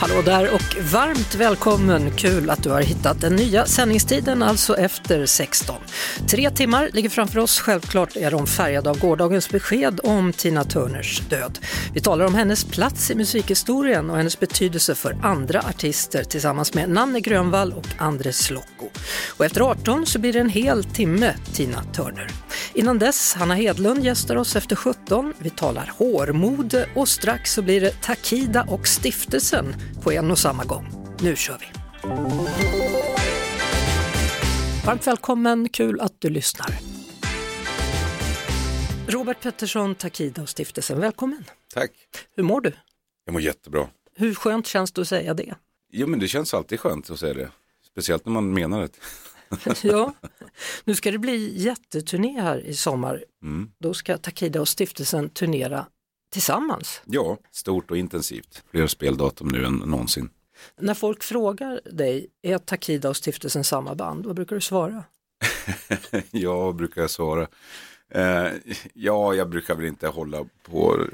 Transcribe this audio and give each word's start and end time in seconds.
Hallå 0.00 0.22
där 0.22 0.54
och 0.54 0.92
varmt 0.92 1.34
välkommen! 1.34 2.10
Kul 2.10 2.50
att 2.50 2.62
du 2.62 2.70
har 2.70 2.80
hittat 2.80 3.20
den 3.20 3.36
nya 3.36 3.66
sändningstiden, 3.66 4.42
alltså 4.42 4.76
efter 4.76 5.26
16. 5.26 5.76
Tre 6.28 6.50
timmar 6.50 6.90
ligger 6.92 7.08
framför 7.08 7.38
oss. 7.38 7.60
Självklart 7.60 8.16
är 8.16 8.30
de 8.30 8.46
färgade 8.46 8.90
av 8.90 8.98
gårdagens 8.98 9.50
besked 9.50 10.00
om 10.04 10.32
Tina 10.32 10.64
Turners 10.64 11.20
död. 11.20 11.58
Vi 11.94 12.00
talar 12.00 12.24
om 12.24 12.34
hennes 12.34 12.64
plats 12.64 13.10
i 13.10 13.14
musikhistorien 13.14 14.10
och 14.10 14.16
hennes 14.16 14.40
betydelse 14.40 14.94
för 14.94 15.16
andra 15.22 15.60
artister 15.60 16.24
tillsammans 16.24 16.74
med 16.74 16.90
Nanne 16.90 17.20
Grönvall 17.20 17.72
och 17.72 17.86
Andres 17.98 18.50
Lokko. 18.50 18.88
Och 19.36 19.44
efter 19.44 19.60
18 19.60 20.06
så 20.06 20.18
blir 20.18 20.32
det 20.32 20.40
en 20.40 20.48
hel 20.48 20.84
timme 20.84 21.34
Tina 21.52 21.82
Turner. 21.84 22.30
Innan 22.74 22.98
dess, 22.98 23.34
Hanna 23.34 23.54
Hedlund 23.54 24.04
gästar 24.04 24.36
oss 24.36 24.56
efter 24.56 24.76
17. 24.76 25.34
Vi 25.38 25.50
talar 25.50 25.92
hårmode 25.98 26.86
och 26.94 27.08
strax 27.08 27.52
så 27.52 27.62
blir 27.62 27.80
det 27.80 28.02
Takida 28.02 28.62
och 28.62 28.88
stiftelsen 28.88 29.74
på 30.02 30.12
en 30.12 30.30
och 30.30 30.38
samma 30.38 30.64
gång. 30.64 30.86
Nu 31.20 31.36
kör 31.36 31.58
vi! 31.58 31.66
Varmt 34.86 35.06
välkommen, 35.06 35.68
kul 35.68 36.00
att 36.00 36.14
du 36.18 36.30
lyssnar. 36.30 36.70
Robert 39.08 39.40
Pettersson, 39.42 39.94
Takida 39.94 40.42
och 40.42 40.48
stiftelsen, 40.48 41.00
välkommen. 41.00 41.44
Tack. 41.74 41.90
Hur 42.36 42.42
mår 42.42 42.60
du? 42.60 42.72
Jag 43.24 43.32
mår 43.32 43.42
jättebra. 43.42 43.88
Hur 44.16 44.34
skönt 44.34 44.66
känns 44.66 44.92
det 44.92 45.00
att 45.00 45.08
säga 45.08 45.34
det? 45.34 45.54
Jo 45.92 46.06
men 46.06 46.20
det 46.20 46.28
känns 46.28 46.54
alltid 46.54 46.80
skönt 46.80 47.10
att 47.10 47.20
säga 47.20 47.34
det. 47.34 47.50
Speciellt 47.90 48.24
när 48.24 48.32
man 48.32 48.54
menar 48.54 48.80
det. 48.80 48.90
ja, 49.82 50.14
nu 50.84 50.94
ska 50.94 51.10
det 51.10 51.18
bli 51.18 51.62
jätteturné 51.62 52.40
här 52.40 52.58
i 52.66 52.74
sommar. 52.74 53.24
Mm. 53.42 53.70
Då 53.78 53.94
ska 53.94 54.18
Takida 54.18 54.60
och 54.60 54.68
stiftelsen 54.68 55.28
turnera 55.28 55.86
tillsammans. 56.30 57.02
Ja, 57.04 57.38
stort 57.50 57.90
och 57.90 57.96
intensivt. 57.96 58.62
Fler 58.70 58.86
speldatum 58.86 59.48
nu 59.48 59.64
än 59.64 59.74
någonsin. 59.74 60.30
När 60.80 60.94
folk 60.94 61.22
frågar 61.22 61.80
dig, 61.84 62.26
är 62.42 62.58
Takida 62.58 63.08
och 63.08 63.16
stiftelsen 63.16 63.64
samma 63.64 63.94
band? 63.94 64.26
Vad 64.26 64.36
brukar 64.36 64.56
du 64.56 64.60
svara? 64.60 65.04
ja, 66.30 66.72
brukar 66.72 67.00
jag 67.00 67.10
svara. 67.10 67.46
Eh, 68.08 68.52
ja, 68.94 69.34
jag 69.34 69.48
brukar 69.48 69.74
väl 69.74 69.86
inte 69.86 70.08
hålla 70.08 70.44
på 70.62 71.06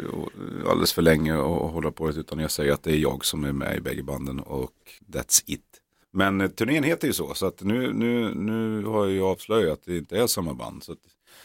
alldeles 0.68 0.92
för 0.92 1.02
länge 1.02 1.36
och 1.36 1.70
hålla 1.70 1.90
på 1.90 2.10
det 2.10 2.20
utan 2.20 2.38
jag 2.38 2.50
säger 2.50 2.72
att 2.72 2.82
det 2.82 2.92
är 2.92 2.98
jag 2.98 3.24
som 3.24 3.44
är 3.44 3.52
med 3.52 3.76
i 3.76 3.80
bägge 3.80 4.02
banden 4.02 4.40
och 4.40 4.72
that's 5.12 5.42
it. 5.46 5.64
Men 6.12 6.40
eh, 6.40 6.48
turnén 6.48 6.84
heter 6.84 7.06
ju 7.06 7.12
så, 7.12 7.34
så 7.34 7.46
att 7.46 7.62
nu, 7.62 7.92
nu, 7.92 8.34
nu 8.34 8.84
har 8.84 9.04
jag 9.04 9.12
ju 9.12 9.22
avslöjat 9.22 9.72
att 9.72 9.84
det 9.84 9.96
inte 9.96 10.18
är 10.18 10.26
samma 10.26 10.54
band. 10.54 10.82
Så 10.82 10.92
att, 10.92 10.98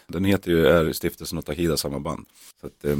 den 0.07 0.25
heter 0.25 0.51
ju 0.51 0.65
är 0.65 0.93
Stiftelsen 0.93 1.37
och 1.37 1.45
Takida 1.45 1.77
samma 1.77 1.99
band. 1.99 2.25
Så 2.61 2.67
att, 2.67 2.85
eh, 2.85 2.91
eh, 2.91 2.97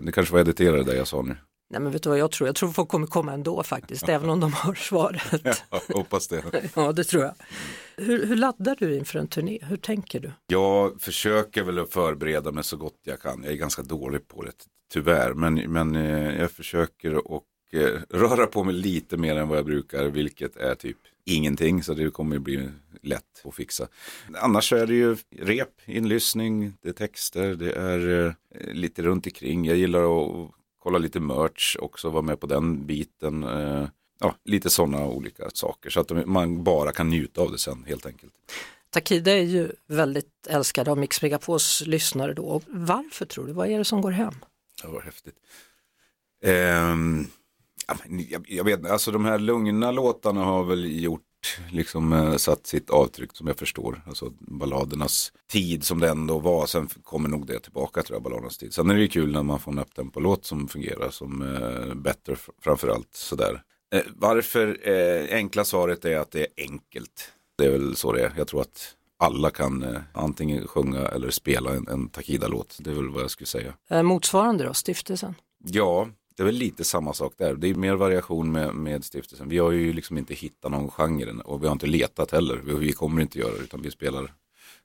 det 0.00 0.12
kanske 0.12 0.32
var 0.32 0.40
editerat 0.40 0.86
det 0.86 0.96
jag 0.96 1.08
sa 1.08 1.22
nu. 1.22 1.36
Nej 1.70 1.80
men 1.80 1.92
vet 1.92 2.02
du 2.02 2.08
vad 2.08 2.18
jag 2.18 2.30
tror? 2.30 2.48
Jag 2.48 2.56
tror 2.56 2.70
folk 2.70 2.88
kommer 2.88 3.06
komma 3.06 3.32
ändå 3.32 3.62
faktiskt, 3.62 4.08
även 4.08 4.30
om 4.30 4.40
de 4.40 4.52
har 4.52 4.74
svaret. 4.74 5.42
Ja, 5.70 5.80
hoppas 5.94 6.28
det. 6.28 6.42
ja, 6.74 6.92
det 6.92 7.04
tror 7.04 7.22
jag. 7.22 7.34
Hur, 7.96 8.26
hur, 8.26 8.36
laddar 8.36 8.76
du 8.78 8.96
inför 8.96 9.18
en 9.18 9.28
turné? 9.28 9.58
Hur 9.62 9.76
tänker 9.76 10.20
du? 10.20 10.32
Jag 10.46 11.00
försöker 11.00 11.62
väl 11.62 11.78
att 11.78 11.92
förbereda 11.92 12.52
mig 12.52 12.64
så 12.64 12.76
gott 12.76 12.98
jag 13.02 13.20
kan. 13.20 13.42
Jag 13.42 13.52
är 13.52 13.56
ganska 13.56 13.82
dålig 13.82 14.28
på 14.28 14.42
det, 14.42 14.52
tyvärr. 14.92 15.34
Men, 15.34 15.54
men 15.54 15.96
eh, 15.96 16.40
jag 16.40 16.50
försöker 16.50 17.14
att 17.16 17.42
eh, 17.72 18.18
röra 18.18 18.46
på 18.46 18.64
mig 18.64 18.74
lite 18.74 19.16
mer 19.16 19.36
än 19.36 19.48
vad 19.48 19.58
jag 19.58 19.64
brukar, 19.64 20.04
vilket 20.04 20.56
är 20.56 20.74
typ 20.74 20.98
ingenting. 21.30 21.82
Så 21.82 21.94
det 21.94 22.10
kommer 22.10 22.38
bli 22.38 22.68
lätt 23.02 23.42
att 23.44 23.54
fixa. 23.54 23.88
Annars 24.34 24.72
är 24.72 24.86
det 24.86 24.94
ju 24.94 25.16
rep, 25.36 25.80
inlyssning, 25.86 26.72
det 26.82 26.88
är 26.88 26.92
texter, 26.92 27.54
det 27.54 27.72
är 27.72 28.26
eh, 28.26 28.72
lite 28.72 29.02
runt 29.02 29.26
omkring. 29.26 29.64
Jag 29.64 29.76
gillar 29.76 30.02
att 30.02 30.50
kolla 30.78 30.98
lite 30.98 31.20
merch 31.20 31.76
också, 31.80 32.10
vara 32.10 32.22
med 32.22 32.40
på 32.40 32.46
den 32.46 32.86
biten. 32.86 33.44
Eh, 33.44 33.88
ja, 34.20 34.34
lite 34.44 34.70
sådana 34.70 35.06
olika 35.06 35.50
saker 35.54 35.90
så 35.90 36.00
att 36.00 36.26
man 36.26 36.64
bara 36.64 36.92
kan 36.92 37.08
njuta 37.10 37.40
av 37.42 37.52
det 37.52 37.58
sen 37.58 37.84
helt 37.88 38.06
enkelt. 38.06 38.32
Takida 38.90 39.32
är 39.32 39.42
ju 39.42 39.72
väldigt 39.86 40.46
älskad 40.48 40.88
av 40.88 40.98
Mix 40.98 41.22
Megapols 41.22 41.82
lyssnare 41.86 42.34
då. 42.34 42.60
Varför 42.66 43.26
tror 43.26 43.46
du? 43.46 43.52
Vad 43.52 43.68
är 43.68 43.78
det 43.78 43.84
som 43.84 44.00
går 44.00 44.10
hem? 44.10 44.34
Det 44.82 44.88
var 44.88 45.00
häftigt. 45.00 45.34
Um, 46.44 47.26
jag, 48.30 48.46
jag 48.48 48.64
vet 48.64 48.90
alltså 48.90 49.10
de 49.10 49.24
här 49.24 49.38
lugna 49.38 49.90
låtarna 49.90 50.44
har 50.44 50.64
väl 50.64 51.02
gjort 51.02 51.29
liksom 51.70 52.12
eh, 52.12 52.36
satt 52.36 52.66
sitt 52.66 52.90
avtryck 52.90 53.30
som 53.36 53.46
jag 53.46 53.58
förstår. 53.58 54.02
Alltså 54.06 54.32
balladernas 54.38 55.32
tid 55.50 55.84
som 55.84 56.00
det 56.00 56.08
ändå 56.08 56.38
var. 56.38 56.66
Sen 56.66 56.88
kommer 57.04 57.28
nog 57.28 57.46
det 57.46 57.60
tillbaka 57.60 58.02
tror 58.02 58.16
jag, 58.16 58.22
balladernas 58.22 58.58
tid. 58.58 58.74
Sen 58.74 58.90
är 58.90 58.94
det 58.94 59.00
ju 59.00 59.08
kul 59.08 59.32
när 59.32 59.42
man 59.42 59.60
får 59.60 59.72
en 59.72 59.78
upptempo-låt 59.78 60.44
som 60.44 60.68
fungerar 60.68 61.10
som 61.10 61.42
eh, 61.56 61.94
bättre 61.94 62.36
framförallt 62.62 63.14
sådär. 63.14 63.62
Eh, 63.94 64.02
varför? 64.16 64.88
Eh, 64.88 65.36
enkla 65.36 65.64
svaret 65.64 66.04
är 66.04 66.16
att 66.18 66.30
det 66.30 66.40
är 66.40 66.48
enkelt. 66.56 67.32
Det 67.58 67.66
är 67.66 67.70
väl 67.70 67.96
så 67.96 68.12
det 68.12 68.22
är. 68.22 68.32
Jag 68.36 68.48
tror 68.48 68.60
att 68.60 68.94
alla 69.18 69.50
kan 69.50 69.82
eh, 69.82 70.00
antingen 70.14 70.66
sjunga 70.66 71.08
eller 71.08 71.30
spela 71.30 71.70
en, 71.74 71.88
en 71.88 72.08
Takida-låt. 72.08 72.78
Det 72.80 72.90
är 72.90 72.94
väl 72.94 73.08
vad 73.08 73.22
jag 73.22 73.30
skulle 73.30 73.46
säga. 73.46 73.74
Eh, 73.90 74.02
motsvarande 74.02 74.64
då, 74.64 74.74
stiftelsen? 74.74 75.34
Ja, 75.64 76.08
det 76.40 76.44
är 76.44 76.46
väl 76.46 76.54
lite 76.54 76.84
samma 76.84 77.14
sak 77.14 77.34
där. 77.36 77.54
Det 77.54 77.68
är 77.68 77.74
mer 77.74 77.94
variation 77.94 78.52
med, 78.52 78.74
med 78.74 79.04
stiftelsen. 79.04 79.48
Vi 79.48 79.58
har 79.58 79.70
ju 79.70 79.92
liksom 79.92 80.18
inte 80.18 80.34
hittat 80.34 80.70
någon 80.70 80.90
genre 80.90 81.42
och 81.44 81.62
vi 81.62 81.66
har 81.66 81.72
inte 81.72 81.86
letat 81.86 82.30
heller. 82.30 82.56
Vi, 82.56 82.74
vi 82.74 82.92
kommer 82.92 83.22
inte 83.22 83.38
göra 83.38 83.52
det 83.52 83.62
utan 83.62 83.82
vi 83.82 83.90
spelar 83.90 84.34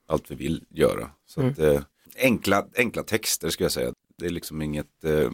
allt 0.08 0.32
vi 0.32 0.36
vill 0.36 0.64
göra. 0.70 1.10
Så 1.28 1.42
mm. 1.42 1.52
att, 1.52 1.60
eh, 1.60 1.82
enkla, 2.18 2.66
enkla 2.78 3.04
texter 3.04 3.50
skulle 3.50 3.66
jag 3.66 3.72
säga. 3.72 3.94
Det 4.18 4.26
är 4.26 4.30
liksom 4.30 4.62
inget 4.62 5.04
eh, 5.04 5.32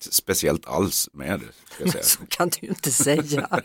speciellt 0.00 0.66
alls 0.66 1.08
med 1.12 1.40
det. 1.78 2.02
Så 2.02 2.26
kan 2.28 2.48
du 2.48 2.58
ju 2.66 2.68
inte 2.68 2.90
säga. 2.90 3.60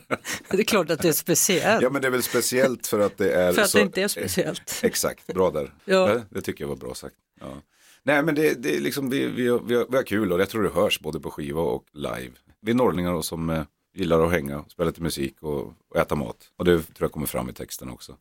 det 0.50 0.60
är 0.60 0.64
klart 0.64 0.90
att 0.90 1.02
det 1.02 1.08
är 1.08 1.14
speciellt. 1.14 1.82
Ja 1.82 1.90
men 1.90 2.02
det 2.02 2.08
är 2.08 2.12
väl 2.12 2.24
speciellt 2.24 2.88
för 2.88 3.00
att 3.00 3.18
det 3.18 3.34
är 3.34 3.54
För 3.54 3.62
att 3.62 3.70
så, 3.70 3.78
det 3.78 3.84
inte 3.84 4.02
är 4.02 4.08
speciellt. 4.08 4.80
Exakt, 4.84 5.28
bra 5.28 5.52
där. 5.52 5.74
Ja. 5.86 6.22
Det 6.30 6.42
tycker 6.42 6.64
jag 6.64 6.70
var 6.70 6.76
bra 6.76 6.96
sagt. 6.96 7.16
Ja. 7.40 7.62
Nej 8.06 8.24
men 8.24 8.36
det, 8.36 8.64
det 8.64 8.76
är 8.76 8.80
liksom, 8.80 9.10
vi, 9.10 9.28
vi, 9.28 9.44
vi, 9.44 9.50
har, 9.50 9.90
vi 9.90 9.98
har 9.98 10.04
kul 10.04 10.32
och 10.32 10.42
jag 10.42 10.50
tror 10.50 10.64
det 10.64 10.70
hörs 10.70 11.00
både 11.00 11.20
på 11.20 11.32
skiva 11.32 11.62
och 11.62 11.86
live. 11.94 12.32
Vi 12.62 12.72
är 12.72 12.76
norrlingar 12.76 13.22
som 13.22 13.50
eh, 13.50 13.64
gillar 13.96 14.26
att 14.26 14.32
hänga, 14.32 14.64
spela 14.68 14.88
lite 14.88 15.02
musik 15.02 15.44
och, 15.44 15.74
och, 15.90 15.98
äta 15.98 16.16
mat. 16.16 16.52
Och 16.58 16.66
det 16.66 16.78
tror 16.78 16.96
jag 17.00 17.12
kommer 17.12 17.28
fram 17.28 17.50
i 17.50 17.54
texten 17.54 17.90
också. 17.90 18.18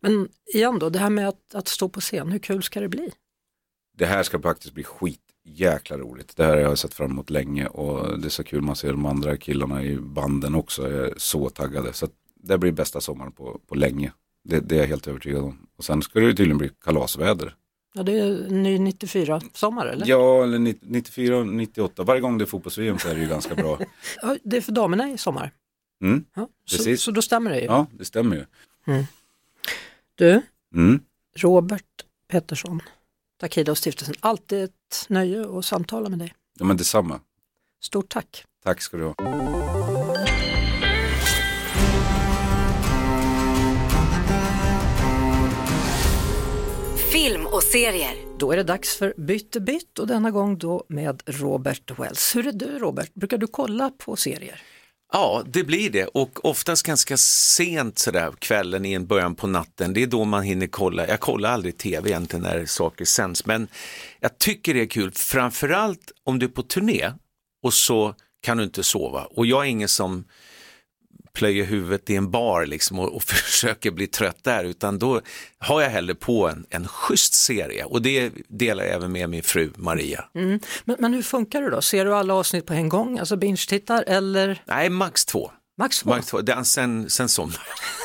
Men 0.00 0.28
igen 0.54 0.78
då, 0.78 0.90
det 0.90 0.98
här 0.98 1.10
med 1.10 1.28
att, 1.28 1.54
att 1.54 1.68
stå 1.68 1.88
på 1.88 2.00
scen, 2.00 2.32
hur 2.32 2.38
kul 2.38 2.62
ska 2.62 2.80
det 2.80 2.88
bli? 2.88 3.12
Det 3.96 4.06
här 4.06 4.22
ska 4.22 4.40
faktiskt 4.40 4.74
bli 4.74 4.84
skit 4.84 5.20
jäkla 5.44 5.98
roligt. 5.98 6.36
Det 6.36 6.44
här 6.44 6.52
har 6.52 6.62
jag 6.62 6.78
sett 6.78 6.94
fram 6.94 7.10
emot 7.10 7.30
länge 7.30 7.66
och 7.66 8.20
det 8.20 8.28
är 8.28 8.30
så 8.30 8.44
kul 8.44 8.62
man 8.62 8.76
ser 8.76 8.90
de 8.90 9.06
andra 9.06 9.36
killarna 9.36 9.84
i 9.84 9.96
banden 9.96 10.54
också 10.54 10.82
är 10.82 11.14
så 11.16 11.48
taggade. 11.48 11.92
Så 11.92 12.08
det 12.34 12.58
blir 12.58 12.72
bästa 12.72 13.00
sommaren 13.00 13.32
på, 13.32 13.60
på 13.66 13.74
länge. 13.74 14.12
Det, 14.44 14.60
det 14.60 14.74
är 14.74 14.80
jag 14.80 14.86
helt 14.86 15.08
övertygad 15.08 15.42
om. 15.42 15.66
Och 15.76 15.84
sen 15.84 16.02
ska 16.02 16.20
det 16.20 16.34
tydligen 16.34 16.58
bli 16.58 16.70
kalasväder. 16.84 17.54
Ja, 17.96 18.02
det 18.02 18.18
är 18.18 18.50
ny 18.50 18.78
94 18.78 19.40
sommar 19.52 19.86
eller? 19.86 20.06
Ja, 20.06 20.42
eller 20.42 20.58
94 20.58 21.44
98. 21.44 22.02
Varje 22.02 22.20
gång 22.20 22.38
det 22.38 22.44
är 22.44 22.46
fotbolls-VM 22.46 22.98
så 22.98 23.08
är 23.08 23.14
det 23.14 23.20
ju 23.20 23.28
ganska 23.28 23.54
bra. 23.54 23.78
ja, 24.22 24.36
det 24.42 24.56
är 24.56 24.60
för 24.60 24.72
damerna 24.72 25.10
i 25.10 25.18
sommar. 25.18 25.52
Mm, 26.02 26.24
ja, 26.34 26.48
så, 26.64 26.96
så, 26.96 27.10
då 27.10 27.22
stämmer 27.22 27.50
det 27.50 27.60
ju. 27.60 27.64
Ja, 27.64 27.86
det 27.92 28.04
stämmer 28.04 28.36
ju. 28.36 28.44
Mm. 28.86 29.04
Du, 30.14 30.42
mm. 30.74 31.00
Robert 31.36 32.04
Pettersson, 32.28 32.82
Takida 33.40 33.72
och 33.72 33.78
stiftelsen. 33.78 34.14
Alltid 34.20 34.64
ett 34.64 35.06
nöje 35.08 35.58
att 35.58 35.64
samtala 35.64 36.08
med 36.08 36.18
dig. 36.18 36.34
Ja, 36.58 36.64
men 36.64 36.76
detsamma. 36.76 37.20
Stort 37.80 38.08
tack. 38.08 38.44
Tack 38.64 38.80
ska 38.80 38.96
du 38.96 39.04
ha. 39.04 39.14
Film 47.16 47.46
och 47.46 47.62
serier. 47.62 48.16
Då 48.38 48.52
är 48.52 48.56
det 48.56 48.62
dags 48.62 48.96
för 48.96 49.14
Bytte 49.16 49.60
bytt 49.60 49.98
och 49.98 50.06
denna 50.06 50.30
gång 50.30 50.58
då 50.58 50.84
med 50.88 51.22
Robert 51.26 51.98
Wells. 51.98 52.36
Hur 52.36 52.46
är 52.46 52.52
du 52.52 52.78
Robert? 52.78 53.14
Brukar 53.14 53.38
du 53.38 53.46
kolla 53.46 53.90
på 53.90 54.16
serier? 54.16 54.62
Ja, 55.12 55.42
det 55.46 55.64
blir 55.64 55.90
det 55.90 56.06
och 56.06 56.44
oftast 56.44 56.86
ganska 56.86 57.16
sent 57.16 57.98
sådär 57.98 58.32
kvällen 58.38 58.84
i 58.84 58.92
en 58.92 59.06
början 59.06 59.34
på 59.34 59.46
natten. 59.46 59.92
Det 59.92 60.02
är 60.02 60.06
då 60.06 60.24
man 60.24 60.42
hinner 60.42 60.66
kolla. 60.66 61.08
Jag 61.08 61.20
kollar 61.20 61.50
aldrig 61.50 61.78
tv 61.78 62.10
egentligen 62.10 62.42
när 62.42 62.66
saker 62.66 63.04
sänds, 63.04 63.46
men 63.46 63.68
jag 64.20 64.38
tycker 64.38 64.74
det 64.74 64.80
är 64.80 64.86
kul, 64.86 65.12
framförallt 65.12 66.12
om 66.24 66.38
du 66.38 66.46
är 66.46 66.50
på 66.50 66.62
turné 66.62 67.12
och 67.62 67.74
så 67.74 68.14
kan 68.42 68.56
du 68.56 68.64
inte 68.64 68.82
sova. 68.82 69.24
Och 69.24 69.46
jag 69.46 69.64
är 69.64 69.70
ingen 69.70 69.88
som 69.88 70.24
plöjer 71.36 71.64
huvudet 71.64 72.10
i 72.10 72.16
en 72.16 72.30
bar 72.30 72.66
liksom 72.66 72.98
och, 72.98 73.16
och 73.16 73.22
försöker 73.26 73.90
bli 73.90 74.06
trött 74.06 74.44
där, 74.44 74.64
utan 74.64 74.98
då 74.98 75.20
har 75.58 75.82
jag 75.82 75.90
hellre 75.90 76.14
på 76.14 76.48
en, 76.48 76.66
en 76.70 76.88
schysst 76.88 77.34
serie 77.34 77.84
och 77.84 78.02
det 78.02 78.32
delar 78.48 78.84
jag 78.84 78.94
även 78.94 79.12
med 79.12 79.30
min 79.30 79.42
fru 79.42 79.70
Maria. 79.76 80.24
Mm. 80.34 80.60
Men, 80.84 80.96
men 80.98 81.14
hur 81.14 81.22
funkar 81.22 81.62
det 81.62 81.70
då? 81.70 81.82
Ser 81.82 82.04
du 82.04 82.14
alla 82.14 82.34
avsnitt 82.34 82.66
på 82.66 82.72
en 82.72 82.88
gång, 82.88 83.18
alltså 83.18 83.36
binge-tittar 83.36 84.04
eller? 84.06 84.62
Nej, 84.64 84.90
max 84.90 85.24
två. 85.24 85.50
Max 85.78 86.00
2? 86.00 86.10
Max 86.10 86.26
2, 86.26 86.40
den, 86.40 86.64
sen, 86.64 87.10
sen 87.10 87.28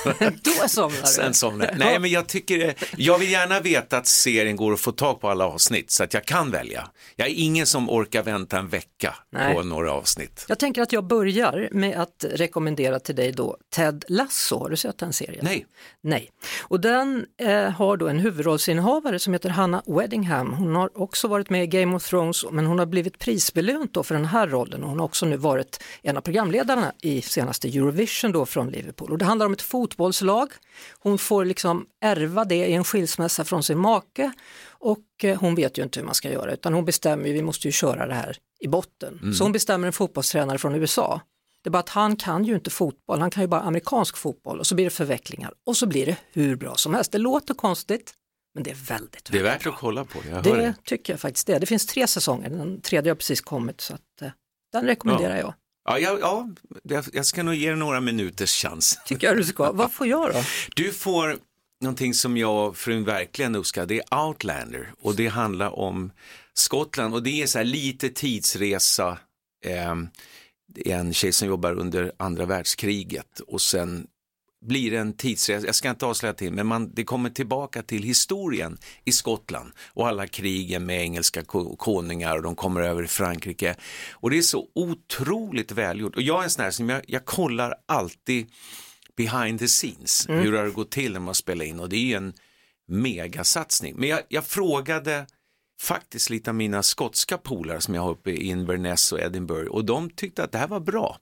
jag. 0.05 0.33
Då 0.43 0.67
somnar 0.67 1.01
du? 1.01 1.07
Sen 1.07 1.33
somnade 1.33 1.71
jag. 1.71 1.79
Nej, 1.79 1.99
men 1.99 2.09
jag 2.09 2.27
tycker, 2.27 2.75
jag 2.97 3.17
vill 3.17 3.31
gärna 3.31 3.59
veta 3.59 3.97
att 3.97 4.07
serien 4.07 4.55
går 4.55 4.73
att 4.73 4.79
få 4.79 4.91
tag 4.91 5.21
på 5.21 5.29
alla 5.29 5.45
avsnitt 5.45 5.91
så 5.91 6.03
att 6.03 6.13
jag 6.13 6.25
kan 6.25 6.51
välja. 6.51 6.87
Jag 7.15 7.27
är 7.27 7.33
ingen 7.33 7.65
som 7.65 7.89
orkar 7.89 8.23
vänta 8.23 8.57
en 8.59 8.67
vecka 8.69 9.15
Nej. 9.29 9.55
på 9.55 9.63
några 9.63 9.93
avsnitt. 9.93 10.45
Jag 10.47 10.59
tänker 10.59 10.81
att 10.81 10.93
jag 10.93 11.07
börjar 11.07 11.69
med 11.71 12.01
att 12.01 12.25
rekommendera 12.31 12.99
till 12.99 13.15
dig 13.15 13.31
då 13.31 13.57
Ted 13.75 14.05
Lasso, 14.07 14.59
har 14.59 14.69
du 14.69 14.77
sett 14.77 14.97
den 14.97 15.13
serien? 15.13 15.45
Nej, 15.45 15.65
Nej. 16.01 16.31
Och 16.61 16.79
den 16.79 17.25
eh, 17.37 17.69
har 17.69 17.97
då 17.97 18.07
en 18.07 18.19
huvudrollsinnehavare 18.19 19.19
som 19.19 19.33
heter 19.33 19.49
Hanna 19.49 19.83
Weddingham. 19.85 20.53
Hon 20.53 20.75
har 20.75 21.01
också 21.01 21.27
varit 21.27 21.49
med 21.49 21.63
i 21.63 21.67
Game 21.67 21.95
of 21.95 22.09
Thrones 22.09 22.45
men 22.51 22.65
hon 22.65 22.79
har 22.79 22.85
blivit 22.85 23.19
prisbelönt 23.19 23.93
då 23.93 24.03
för 24.03 24.15
den 24.15 24.25
här 24.25 24.47
rollen 24.47 24.83
och 24.83 24.89
hon 24.89 24.99
har 24.99 25.05
också 25.05 25.25
nu 25.25 25.37
varit 25.37 25.83
en 26.01 26.17
av 26.17 26.21
programledarna 26.21 26.93
i 27.01 27.21
senaste 27.21 27.60
Eurovision 27.67 28.31
då 28.31 28.45
från 28.45 28.69
Liverpool. 28.69 29.11
Och 29.11 29.17
det 29.17 29.25
handlar 29.25 29.45
om 29.45 29.53
ett 29.53 29.61
fotbollslag. 29.61 30.51
Hon 30.99 31.17
får 31.17 31.45
liksom 31.45 31.85
ärva 32.01 32.45
det 32.45 32.55
i 32.67 32.73
en 32.73 32.83
skilsmässa 32.83 33.45
från 33.45 33.63
sin 33.63 33.77
make 33.77 34.31
och 34.67 35.05
eh, 35.23 35.39
hon 35.39 35.55
vet 35.55 35.77
ju 35.77 35.83
inte 35.83 35.99
hur 35.99 36.05
man 36.05 36.15
ska 36.15 36.31
göra 36.31 36.53
utan 36.53 36.73
hon 36.73 36.85
bestämmer 36.85 37.27
ju, 37.27 37.33
vi 37.33 37.41
måste 37.41 37.67
ju 37.67 37.71
köra 37.71 38.07
det 38.07 38.13
här 38.13 38.37
i 38.59 38.67
botten. 38.67 39.33
Så 39.37 39.43
hon 39.43 39.51
bestämmer 39.51 39.87
en 39.87 39.93
fotbollstränare 39.93 40.57
från 40.57 40.75
USA. 40.75 41.21
Det 41.63 41.67
är 41.67 41.71
bara 41.71 41.79
att 41.79 41.89
han 41.89 42.15
kan 42.15 42.45
ju 42.45 42.55
inte 42.55 42.69
fotboll, 42.69 43.19
han 43.19 43.31
kan 43.31 43.43
ju 43.43 43.47
bara 43.47 43.61
amerikansk 43.61 44.17
fotboll 44.17 44.59
och 44.59 44.67
så 44.67 44.75
blir 44.75 44.85
det 44.85 44.91
förvecklingar 44.91 45.53
och 45.65 45.77
så 45.77 45.87
blir 45.87 46.05
det 46.05 46.17
hur 46.31 46.55
bra 46.55 46.75
som 46.75 46.93
helst. 46.93 47.11
Det 47.11 47.17
låter 47.17 47.53
konstigt 47.53 48.13
men 48.53 48.63
det 48.63 48.71
är 48.71 48.75
väldigt, 48.75 49.29
det 49.31 49.39
är 49.39 49.43
värt 49.43 49.63
bra. 49.63 49.73
att 49.73 49.79
kolla 49.79 50.05
på. 50.05 50.19
Jag 50.29 50.43
Det 50.43 50.55
det. 50.55 50.73
tycker 50.85 51.13
jag 51.13 51.19
faktiskt 51.19 51.47
det. 51.47 51.59
Det 51.59 51.65
finns 51.65 51.85
tre 51.85 52.07
säsonger, 52.07 52.49
den 52.49 52.81
tredje 52.81 53.11
har 53.11 53.15
precis 53.15 53.41
kommit 53.41 53.81
så 53.81 53.93
att 53.93 54.21
eh, 54.21 54.29
den 54.71 54.85
rekommenderar 54.85 55.37
jag. 55.37 55.53
Ja, 55.85 55.99
ja, 55.99 56.17
ja, 56.21 56.49
jag- 56.83 57.05
jag 57.13 57.25
ska 57.25 57.43
nog 57.43 57.55
ge 57.55 57.69
det 57.69 57.75
några 57.75 58.01
minuters 58.01 58.51
chans. 58.61 58.99
Tycker 59.05 59.27
jag 59.27 59.37
du 59.37 59.43
ska. 59.43 59.71
Vad 59.73 59.91
får 59.91 60.07
jag 60.07 60.33
då? 60.33 60.43
Du 60.75 60.93
får 60.93 61.37
någonting 61.81 62.13
som 62.13 62.37
jag 62.37 62.67
och 62.69 62.77
frun 62.77 63.03
verkligen 63.03 63.55
uppskattar, 63.55 63.87
det 63.87 64.01
är 64.11 64.25
Outlander 64.27 64.93
och 65.01 65.15
det 65.15 65.27
handlar 65.27 65.79
om 65.79 66.11
Skottland 66.53 67.13
och 67.13 67.23
det 67.23 67.41
är 67.41 67.47
så 67.47 67.57
här 67.57 67.65
lite 67.65 68.09
tidsresa. 68.09 69.17
Eh, 69.65 69.95
en 70.85 71.13
tjej 71.13 71.31
som 71.31 71.47
jobbar 71.47 71.73
under 71.73 72.11
andra 72.17 72.45
världskriget 72.45 73.39
och 73.39 73.61
sen 73.61 74.07
blir 74.65 74.93
en 74.93 75.13
tidsresa, 75.13 75.65
jag 75.65 75.75
ska 75.75 75.89
inte 75.89 76.05
avslöja 76.05 76.33
till, 76.33 76.53
men 76.53 76.67
man, 76.67 76.91
det 76.93 77.03
kommer 77.03 77.29
tillbaka 77.29 77.81
till 77.83 78.03
historien 78.03 78.77
i 79.05 79.11
Skottland 79.11 79.71
och 79.93 80.07
alla 80.07 80.27
krigen 80.27 80.85
med 80.85 81.01
engelska 81.01 81.43
ko- 81.43 81.75
konungar 81.75 82.35
och 82.37 82.43
de 82.43 82.55
kommer 82.55 82.81
över 82.81 83.03
i 83.03 83.07
Frankrike. 83.07 83.75
Och 84.11 84.29
det 84.29 84.37
är 84.37 84.41
så 84.41 84.67
otroligt 84.75 85.71
välgjort. 85.71 86.15
Och 86.15 86.21
jag 86.21 86.39
är 86.39 86.43
en 86.43 86.49
sån 86.49 86.63
här 86.63 86.71
som 86.71 86.89
jag, 86.89 87.01
jag 87.07 87.25
kollar 87.25 87.75
alltid 87.87 88.47
behind 89.17 89.59
the 89.59 89.67
scenes, 89.67 90.25
hur 90.29 90.53
har 90.57 90.63
det 90.65 90.71
gått 90.71 90.91
till 90.91 91.13
när 91.13 91.19
man 91.19 91.35
spelar 91.35 91.65
in 91.65 91.79
och 91.79 91.89
det 91.89 91.95
är 91.95 92.05
ju 92.05 92.13
en 92.13 92.33
megasatsning. 92.87 93.95
Men 93.97 94.09
jag, 94.09 94.19
jag 94.29 94.45
frågade 94.45 95.25
faktiskt 95.81 96.29
lite 96.29 96.49
av 96.49 96.55
mina 96.55 96.83
skotska 96.83 97.37
polare 97.37 97.81
som 97.81 97.95
jag 97.95 98.01
har 98.01 98.11
uppe 98.11 98.31
i 98.31 98.43
Inverness 98.43 99.11
och 99.11 99.19
Edinburgh 99.19 99.71
och 99.71 99.85
de 99.85 100.09
tyckte 100.09 100.43
att 100.43 100.51
det 100.51 100.57
här 100.57 100.67
var 100.67 100.79
bra. 100.79 101.17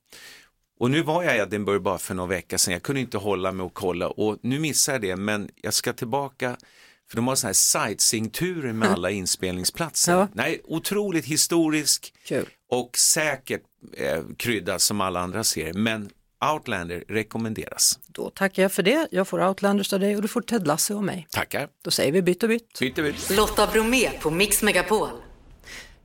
Och 0.79 0.91
nu 0.91 1.01
var 1.01 1.23
jag 1.23 1.35
i 1.35 1.39
Edinburgh 1.39 1.81
bara 1.81 1.97
för 1.97 2.13
några 2.13 2.29
veckor 2.29 2.57
sedan, 2.57 2.73
jag 2.73 2.83
kunde 2.83 3.01
inte 3.01 3.17
hålla 3.17 3.51
mig 3.51 3.63
och 3.63 3.73
kolla 3.73 4.07
och 4.07 4.37
nu 4.41 4.59
missar 4.59 4.93
jag 4.93 5.01
det 5.01 5.15
men 5.15 5.49
jag 5.55 5.73
ska 5.73 5.93
tillbaka 5.93 6.57
för 7.09 7.15
de 7.15 7.27
har 7.27 7.35
sådana 7.35 7.49
här 7.49 7.53
sightseeing-turer 7.53 8.73
med 8.73 8.89
alla 8.89 9.09
inspelningsplatser. 9.11 10.13
Ja. 10.13 10.27
Nej, 10.33 10.61
otroligt 10.63 11.25
historisk 11.25 12.13
Kul. 12.25 12.49
och 12.71 12.97
säkert 12.97 13.61
eh, 13.97 14.23
krydda 14.37 14.79
som 14.79 15.01
alla 15.01 15.19
andra 15.19 15.43
serier 15.43 15.73
men 15.73 16.09
Outlander 16.53 17.03
rekommenderas. 17.07 17.99
Då 18.07 18.29
tackar 18.29 18.63
jag 18.63 18.71
för 18.71 18.83
det. 18.83 19.07
Jag 19.11 19.27
får 19.27 19.47
Outlanders 19.47 19.93
av 19.93 19.99
dig 19.99 20.15
och 20.15 20.21
du 20.21 20.27
får 20.27 20.41
Ted 20.41 20.67
Lasso 20.67 20.95
av 20.95 21.03
mig. 21.03 21.27
Tackar. 21.29 21.67
Då 21.83 21.91
säger 21.91 22.11
vi 22.11 22.21
bytt 22.21 22.43
och 22.43 22.49
bytt. 22.49 22.79
Byter 22.79 23.03
byt. 23.03 23.29
Lotta 23.29 23.67
Bromé 23.67 24.09
på 24.09 24.31
Mix 24.31 24.63
Megapol. 24.63 25.09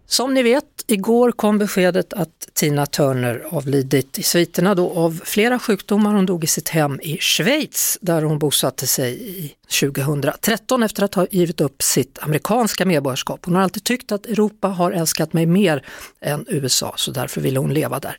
Som 0.07 0.35
ni 0.35 0.43
vet, 0.43 0.85
igår 0.87 1.33
kom 1.33 1.59
beskedet 1.59 2.13
att 2.13 2.49
Tina 2.53 2.87
Turner 2.87 3.47
avlidit 3.51 4.19
i 4.19 4.23
sviterna 4.23 4.75
då 4.75 4.91
av 4.91 5.21
flera 5.25 5.59
sjukdomar. 5.59 6.15
Hon 6.15 6.27
dog 6.27 6.45
i 6.45 6.47
sitt 6.47 6.69
hem 6.69 7.01
i 7.01 7.19
Schweiz 7.21 7.99
där 8.01 8.23
hon 8.23 8.39
bosatte 8.39 8.87
sig 8.87 9.29
i 9.29 9.55
2013 9.81 10.83
efter 10.83 11.03
att 11.03 11.15
ha 11.15 11.27
givit 11.31 11.61
upp 11.61 11.83
sitt 11.83 12.19
amerikanska 12.23 12.87
medborgarskap. 12.87 13.45
Hon 13.45 13.55
har 13.55 13.63
alltid 13.63 13.85
tyckt 13.85 14.13
att 14.13 14.27
Europa 14.27 14.69
har 14.69 14.93
älskat 14.93 15.33
mig 15.33 15.47
mer 15.47 15.87
än 16.21 16.45
USA 16.49 16.95
så 16.97 17.11
därför 17.11 17.41
ville 17.41 17.59
hon 17.59 17.75
leva 17.75 18.01
där. 18.01 18.19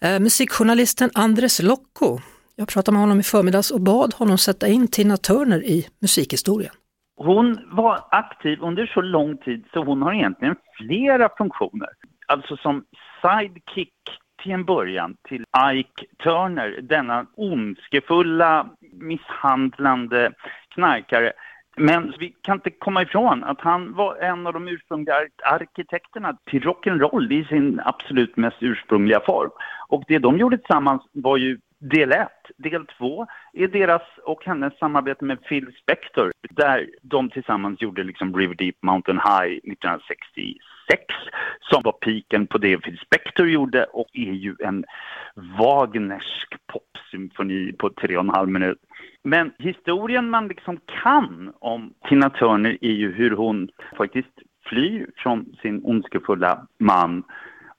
Eh, 0.00 0.18
musikjournalisten 0.18 1.10
Andres 1.14 1.62
Locco, 1.62 2.20
jag 2.56 2.68
pratade 2.68 2.92
med 2.92 3.00
honom 3.00 3.20
i 3.20 3.22
förmiddags 3.22 3.70
och 3.70 3.80
bad 3.80 4.14
honom 4.14 4.38
sätta 4.38 4.68
in 4.68 4.88
Tina 4.88 5.16
Turner 5.16 5.64
i 5.64 5.88
musikhistorien. 5.98 6.72
Hon 7.16 7.58
var 7.70 8.00
aktiv 8.10 8.58
under 8.62 8.86
så 8.86 9.00
lång 9.00 9.36
tid 9.36 9.64
så 9.72 9.84
hon 9.84 10.02
har 10.02 10.12
egentligen 10.12 10.56
flera 10.78 11.28
funktioner. 11.38 11.88
Alltså 12.26 12.56
som 12.56 12.84
sidekick 13.22 13.92
till 14.42 14.52
en 14.52 14.64
början 14.64 15.16
till 15.28 15.44
Ike 15.72 16.06
Turner, 16.22 16.78
denna 16.82 17.26
ondskefulla, 17.36 18.68
misshandlande 18.92 20.32
knarkare. 20.74 21.32
Men 21.76 22.14
vi 22.18 22.34
kan 22.42 22.56
inte 22.56 22.70
komma 22.70 23.02
ifrån 23.02 23.44
att 23.44 23.60
han 23.60 23.94
var 23.94 24.16
en 24.16 24.46
av 24.46 24.52
de 24.52 24.68
ursprungliga 24.68 25.14
arkitekterna 25.44 26.38
till 26.50 26.62
rock'n'roll 26.62 27.32
i 27.32 27.44
sin 27.44 27.80
absolut 27.84 28.36
mest 28.36 28.56
ursprungliga 28.60 29.20
form. 29.20 29.50
Och 29.88 30.04
det 30.08 30.18
de 30.18 30.38
gjorde 30.38 30.58
tillsammans 30.58 31.02
var 31.12 31.36
ju 31.36 31.58
del 31.78 32.12
1, 32.12 32.28
Del 32.56 32.86
2, 32.86 33.26
är 33.52 33.68
deras 33.68 34.02
och 34.24 34.44
hennes 34.44 34.78
samarbete 34.78 35.24
med 35.24 35.44
Phil 35.44 35.72
Spector 35.82 36.32
där 36.50 36.90
de 37.02 37.30
tillsammans 37.30 37.82
gjorde 37.82 38.04
liksom 38.04 38.36
River 38.36 38.54
Deep 38.54 38.76
Mountain 38.82 39.18
High 39.18 39.52
1966 39.52 41.02
som 41.60 41.82
var 41.82 41.92
piken 41.92 42.46
på 42.46 42.58
det 42.58 42.78
Phil 42.78 42.98
Spector 42.98 43.48
gjorde 43.48 43.84
och 43.84 44.06
är 44.12 44.32
ju 44.32 44.56
en 44.58 44.84
Wagnersk 45.58 46.54
popsymfoni 46.66 47.72
på 47.72 47.90
tre 47.90 48.16
och 48.16 48.24
en 48.24 48.30
halv 48.30 48.48
minut. 48.48 48.78
Men 49.22 49.52
historien 49.58 50.30
man 50.30 50.48
liksom 50.48 50.80
kan 51.02 51.52
om 51.58 51.94
Tina 52.08 52.30
Turner 52.30 52.78
är 52.80 52.92
ju 52.92 53.12
hur 53.12 53.30
hon 53.30 53.68
faktiskt 53.96 54.38
flyr 54.64 55.10
från 55.16 55.56
sin 55.62 55.80
ondskefulla 55.84 56.66
man 56.78 57.24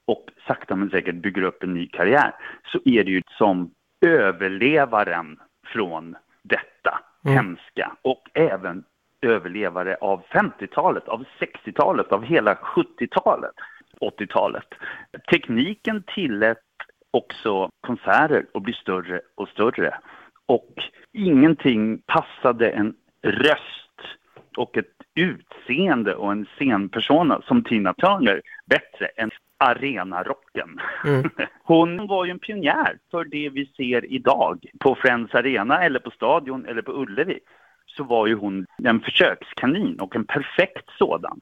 och 0.04 0.24
sakta 0.46 0.76
men 0.76 0.90
säkert 0.90 1.14
bygger 1.14 1.42
upp 1.42 1.62
en 1.62 1.74
ny 1.74 1.88
karriär 1.88 2.34
så 2.72 2.80
är 2.84 3.04
det 3.04 3.10
ju 3.10 3.22
som 3.38 3.70
överlevaren 4.00 5.38
från 5.66 6.16
detta 6.42 7.00
hemska 7.24 7.96
och 8.02 8.22
även 8.34 8.84
överlevare 9.22 9.96
av 10.00 10.22
50-talet, 10.30 11.08
av 11.08 11.24
60-talet, 11.40 12.12
av 12.12 12.24
hela 12.24 12.54
70-talet, 12.54 13.54
80-talet. 14.00 14.66
Tekniken 15.30 16.02
tillät 16.14 16.58
också 17.10 17.70
konserter 17.80 18.46
att 18.54 18.62
bli 18.62 18.72
större 18.72 19.20
och 19.34 19.48
större 19.48 19.98
och 20.46 20.74
ingenting 21.12 21.98
passade 21.98 22.70
en 22.70 22.94
röst 23.22 24.00
och 24.56 24.76
ett 24.76 24.94
utseende 25.14 26.14
och 26.14 26.32
en 26.32 26.46
scenpersona 26.56 27.42
som 27.42 27.64
Tina 27.64 27.94
Turner 27.94 28.42
bättre 28.66 29.06
än 29.06 29.30
arenarocken. 29.58 30.80
Hon 31.64 32.06
var 32.06 32.24
ju 32.24 32.30
en 32.30 32.38
pionjär 32.38 32.98
för 33.10 33.24
det 33.24 33.48
vi 33.48 33.66
ser 33.76 34.12
idag 34.12 34.66
på 34.78 34.94
Friends 34.94 35.34
Arena 35.34 35.84
eller 35.84 36.00
på 36.00 36.10
Stadion 36.10 36.66
eller 36.66 36.82
på 36.82 36.92
Ullevi. 36.92 37.38
Så 37.86 38.04
var 38.04 38.26
ju 38.26 38.34
hon 38.34 38.66
en 38.84 39.00
försökskanin 39.00 40.00
och 40.00 40.16
en 40.16 40.24
perfekt 40.24 40.88
sådan. 40.98 41.40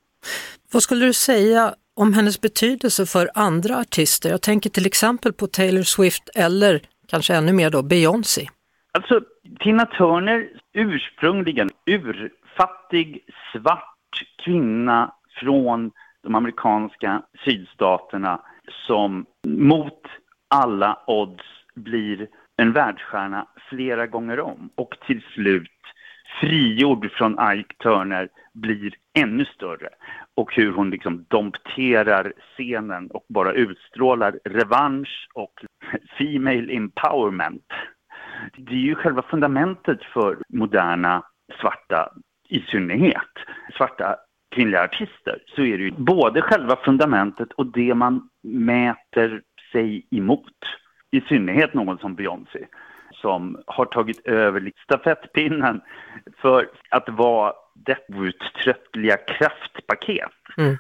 Vad 0.72 0.82
skulle 0.82 1.06
du 1.06 1.12
säga 1.12 1.74
om 1.96 2.12
hennes 2.12 2.40
betydelse 2.40 3.06
för 3.06 3.30
andra 3.34 3.78
artister? 3.78 4.30
Jag 4.30 4.42
tänker 4.42 4.70
till 4.70 4.86
exempel 4.86 5.32
på 5.32 5.46
Taylor 5.46 5.82
Swift 5.82 6.28
eller 6.34 6.80
kanske 7.08 7.34
ännu 7.34 7.52
mer 7.52 7.70
då 7.70 7.82
Beyoncé. 7.82 8.46
Alltså, 8.92 9.20
Tina 9.60 9.86
Turner, 9.86 10.48
ursprungligen 10.72 11.70
urfattig, 11.86 13.24
svart 13.52 13.96
kvinna 14.44 15.14
från 15.40 15.90
de 16.26 16.34
amerikanska 16.34 17.22
sydstaterna 17.44 18.40
som 18.86 19.26
mot 19.48 20.02
alla 20.50 20.98
odds 21.06 21.44
blir 21.74 22.28
en 22.56 22.72
världsstjärna 22.72 23.46
flera 23.68 24.06
gånger 24.06 24.40
om 24.40 24.70
och 24.74 24.96
till 25.06 25.22
slut 25.34 25.70
frigjord 26.40 27.10
från 27.12 27.52
Ike 27.52 27.74
Turner 27.82 28.28
blir 28.54 28.94
ännu 29.18 29.44
större 29.44 29.88
och 30.34 30.54
hur 30.54 30.72
hon 30.72 30.90
liksom 30.90 31.24
dompterar 31.28 32.32
scenen 32.56 33.10
och 33.10 33.24
bara 33.28 33.52
utstrålar 33.52 34.38
revansch 34.44 35.28
och 35.34 35.52
female 36.18 36.76
empowerment. 36.76 37.72
Det 38.56 38.74
är 38.74 38.78
ju 38.78 38.94
själva 38.94 39.22
fundamentet 39.22 40.02
för 40.02 40.38
moderna 40.48 41.22
svarta, 41.60 42.12
i 42.48 42.60
synnerhet 42.60 43.32
svarta 43.76 44.16
kvinnliga 44.56 44.84
artister, 44.84 45.42
så 45.46 45.62
är 45.62 45.78
det 45.78 45.84
ju 45.84 45.90
både 45.90 46.42
själva 46.42 46.76
fundamentet 46.76 47.52
och 47.52 47.66
det 47.66 47.94
man 47.94 48.28
mäter 48.42 49.42
sig 49.72 50.06
emot. 50.10 50.42
i 51.10 51.20
synnerhet 51.20 51.74
någon 51.74 51.98
som 51.98 52.14
Beyoncé 52.14 52.66
som 53.12 53.62
har 53.66 53.84
tagit 53.84 54.26
över 54.26 54.72
stafettpinnen 54.84 55.80
för 56.42 56.68
att 56.90 57.08
vara 57.08 57.52
det 57.74 57.98
outtröttliga 58.08 59.16
kraftpaket. 59.16 60.30
Mm. 60.58 60.76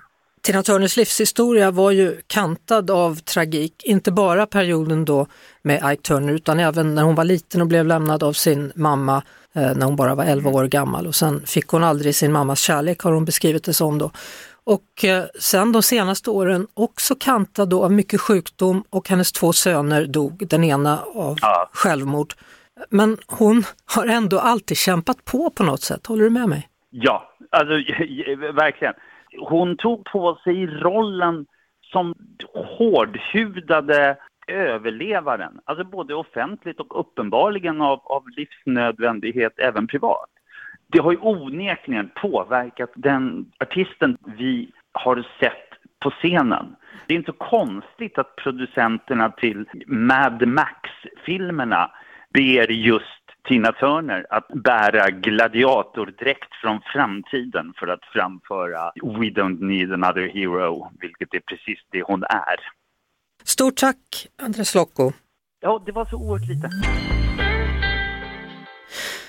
Tina 0.46 0.62
Turners 0.62 0.96
livshistoria 0.96 1.70
var 1.70 1.90
ju 1.90 2.20
kantad 2.26 2.90
av 2.90 3.14
tragik, 3.14 3.84
inte 3.84 4.12
bara 4.12 4.46
perioden 4.46 5.04
då 5.04 5.26
med 5.62 5.92
Ike 5.92 6.02
Turner 6.02 6.32
utan 6.32 6.58
även 6.58 6.94
när 6.94 7.02
hon 7.02 7.14
var 7.14 7.24
liten 7.24 7.60
och 7.60 7.66
blev 7.66 7.86
lämnad 7.86 8.22
av 8.22 8.32
sin 8.32 8.72
mamma 8.74 9.22
eh, 9.54 9.76
när 9.76 9.86
hon 9.86 9.96
bara 9.96 10.14
var 10.14 10.24
11 10.24 10.50
år 10.50 10.64
gammal 10.64 11.06
och 11.06 11.14
sen 11.14 11.46
fick 11.46 11.68
hon 11.68 11.84
aldrig 11.84 12.14
sin 12.14 12.32
mammas 12.32 12.60
kärlek 12.60 13.00
har 13.02 13.12
hon 13.12 13.24
beskrivit 13.24 13.64
det 13.64 13.72
som 13.72 13.98
då. 13.98 14.10
Och 14.64 15.04
eh, 15.04 15.24
sen 15.40 15.72
de 15.72 15.82
senaste 15.82 16.30
åren 16.30 16.66
också 16.74 17.14
kantad 17.14 17.68
då 17.68 17.84
av 17.84 17.92
mycket 17.92 18.20
sjukdom 18.20 18.84
och 18.90 19.08
hennes 19.08 19.32
två 19.32 19.52
söner 19.52 20.06
dog, 20.06 20.46
den 20.48 20.64
ena 20.64 20.98
av 21.14 21.38
ja. 21.40 21.70
självmord. 21.72 22.34
Men 22.90 23.18
hon 23.26 23.64
har 23.94 24.06
ändå 24.06 24.38
alltid 24.38 24.76
kämpat 24.76 25.24
på 25.24 25.50
på 25.50 25.62
något 25.62 25.82
sätt, 25.82 26.06
håller 26.06 26.24
du 26.24 26.30
med 26.30 26.48
mig? 26.48 26.68
Ja, 26.90 27.36
alltså 27.50 27.74
verkligen. 28.52 28.94
Hon 29.38 29.76
tog 29.76 30.04
på 30.04 30.38
sig 30.44 30.66
rollen 30.66 31.46
som 31.92 32.14
hårdhudade 32.54 34.16
överlevaren, 34.46 35.60
alltså 35.64 35.84
både 35.84 36.14
offentligt 36.14 36.80
och 36.80 37.00
uppenbarligen 37.00 37.80
av, 37.80 38.00
av 38.04 38.24
livsnödvändighet 38.28 39.58
även 39.58 39.86
privat. 39.86 40.30
Det 40.86 40.98
har 40.98 41.12
ju 41.12 41.18
onekligen 41.18 42.10
påverkat 42.14 42.90
den 42.94 43.52
artisten 43.60 44.16
vi 44.38 44.70
har 44.92 45.26
sett 45.40 45.66
på 46.00 46.10
scenen. 46.10 46.76
Det 47.06 47.14
är 47.14 47.18
inte 47.18 47.32
konstigt 47.32 48.18
att 48.18 48.36
producenterna 48.36 49.30
till 49.30 49.66
Mad 49.86 50.48
Max-filmerna 50.48 51.90
ber 52.34 52.70
just 52.70 53.25
Tina 53.48 53.72
Turner 53.72 54.26
att 54.30 54.48
bära 54.48 55.10
gladiatordräkt 55.10 56.54
från 56.62 56.80
framtiden 56.92 57.72
för 57.78 57.86
att 57.86 58.04
framföra 58.12 58.92
We 59.02 59.26
don't 59.40 59.62
need 59.62 59.92
another 59.92 60.28
hero, 60.28 60.92
vilket 61.00 61.34
är 61.34 61.40
precis 61.40 61.78
det 61.90 62.02
hon 62.02 62.22
är. 62.22 62.56
Stort 63.44 63.76
tack 63.76 64.26
Andres 64.42 64.74
Locco. 64.74 65.12
Ja, 65.60 65.82
det 65.86 65.92
var 65.92 66.04
så 66.04 66.16
oerhört 66.16 66.48
lite. 66.48 66.70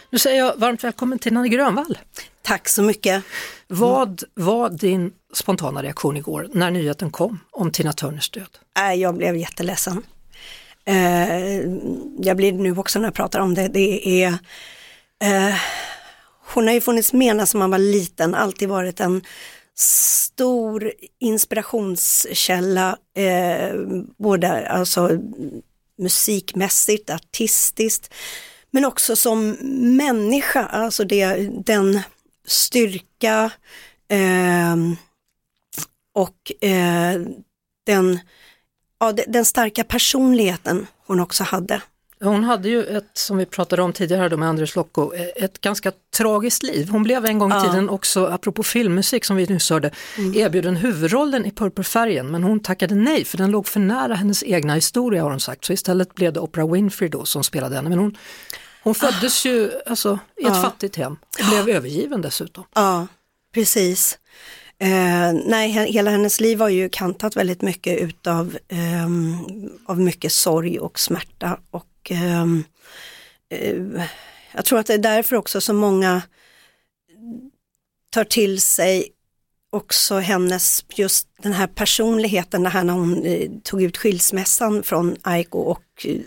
Nu 0.09 0.19
säger 0.19 0.39
jag 0.39 0.57
varmt 0.57 0.83
välkommen 0.83 1.19
till 1.19 1.33
Nanne 1.33 1.49
Grönvall. 1.49 1.97
Tack 2.41 2.67
så 2.67 2.83
mycket. 2.83 3.23
Vad 3.67 4.23
var 4.33 4.69
din 4.69 5.13
spontana 5.33 5.83
reaktion 5.83 6.17
igår 6.17 6.47
när 6.53 6.71
nyheten 6.71 7.11
kom 7.11 7.39
om 7.51 7.71
Tina 7.71 7.93
Turners 7.93 8.29
död? 8.29 8.57
Jag 8.95 9.17
blev 9.17 9.35
jätteledsen. 9.35 10.03
Eh, 10.87 11.59
jag 12.19 12.37
blir 12.37 12.51
nu 12.51 12.77
också 12.77 12.99
när 12.99 13.07
jag 13.07 13.13
pratar 13.13 13.39
om 13.39 13.53
det, 13.53 13.67
det 13.67 14.23
är 14.23 14.27
eh, 15.23 15.55
hon 16.53 16.67
har 16.67 16.73
ju 16.73 16.81
funnits 16.81 17.13
med 17.13 17.35
när 17.35 17.57
man 17.57 17.71
var 17.71 17.77
liten, 17.77 18.35
alltid 18.35 18.69
varit 18.69 18.99
en 18.99 19.21
stor 19.75 20.93
inspirationskälla, 21.19 22.97
eh, 23.17 23.75
både 24.17 24.69
alltså 24.69 25.09
musikmässigt, 25.97 27.09
artistiskt, 27.09 28.13
men 28.71 28.85
också 28.85 29.15
som 29.15 29.49
människa, 29.97 30.65
alltså 30.65 31.03
det, 31.03 31.49
den 31.65 31.99
styrka 32.45 33.51
eh, 34.09 34.75
och 36.13 36.65
eh, 36.69 37.21
den 37.85 38.19
ja, 38.99 39.13
den 39.27 39.45
starka 39.45 39.83
personligheten 39.83 40.87
hon 41.05 41.19
också 41.19 41.43
hade. 41.43 41.81
Hon 42.19 42.43
hade 42.43 42.69
ju 42.69 42.83
ett, 42.83 43.09
som 43.13 43.37
vi 43.37 43.45
pratade 43.45 43.81
om 43.81 43.93
tidigare 43.93 44.37
med 44.37 44.49
Andres 44.49 44.75
Locko, 44.75 45.13
ett 45.35 45.61
ganska 45.61 45.91
tragiskt 46.17 46.63
liv. 46.63 46.89
Hon 46.89 47.03
blev 47.03 47.25
en 47.25 47.39
gång 47.39 47.51
i 47.51 47.55
ja. 47.55 47.61
tiden 47.63 47.89
också, 47.89 48.25
apropå 48.25 48.63
filmmusik 48.63 49.25
som 49.25 49.35
vi 49.35 49.45
nyss 49.45 49.69
hörde, 49.69 49.91
mm. 50.17 50.35
erbjuden 50.35 50.75
huvudrollen 50.75 51.45
i 51.45 51.51
Purpurfärgen 51.51 52.27
men 52.31 52.43
hon 52.43 52.59
tackade 52.59 52.95
nej 52.95 53.25
för 53.25 53.37
den 53.37 53.51
låg 53.51 53.67
för 53.67 53.79
nära 53.79 54.15
hennes 54.15 54.43
egna 54.43 54.73
historia 54.75 55.23
har 55.23 55.29
hon 55.29 55.39
sagt. 55.39 55.65
Så 55.65 55.73
istället 55.73 56.15
blev 56.15 56.33
det 56.33 56.39
Oprah 56.39 56.71
Winfrey 56.71 57.09
då 57.09 57.25
som 57.25 57.43
spelade 57.43 57.75
henne. 57.75 57.89
Men 57.89 57.99
hon, 57.99 58.17
hon 58.83 58.95
föddes 58.95 59.45
ah. 59.45 59.49
ju 59.49 59.71
alltså, 59.85 60.19
i 60.37 60.43
ett 60.43 60.47
ja. 60.47 60.61
fattigt 60.61 60.95
hem 60.95 61.17
och 61.39 61.45
blev 61.49 61.75
övergiven 61.75 62.21
dessutom. 62.21 62.63
Ja, 62.75 63.07
precis. 63.53 64.17
Eh, 64.79 65.33
nej, 65.45 65.69
hela 65.69 66.11
hennes 66.11 66.39
liv 66.39 66.57
var 66.57 66.69
ju 66.69 66.89
kantat 66.89 67.35
väldigt 67.35 67.61
mycket 67.61 67.99
utav 67.99 68.57
eh, 68.67 69.07
av 69.85 69.99
mycket 69.99 70.31
sorg 70.31 70.79
och 70.79 70.99
smärta 70.99 71.59
och 71.71 72.11
ehm, 72.11 72.63
eh, 73.49 74.03
jag 74.51 74.65
tror 74.65 74.79
att 74.79 74.85
det 74.85 74.93
är 74.93 74.97
därför 74.97 75.35
också 75.35 75.61
så 75.61 75.73
många 75.73 76.21
tar 78.09 78.23
till 78.23 78.61
sig 78.61 79.09
också 79.69 80.17
hennes, 80.17 80.85
just 80.95 81.27
den 81.41 81.53
här 81.53 81.67
personligheten, 81.67 82.63
det 82.63 82.69
här 82.69 82.83
när 82.83 82.93
hon 82.93 83.25
eh, 83.25 83.49
tog 83.63 83.81
ut 83.81 83.97
skilsmässan 83.97 84.83
från 84.83 85.15
Aiko 85.21 85.59
och 85.59 86.05
eh, 86.05 86.19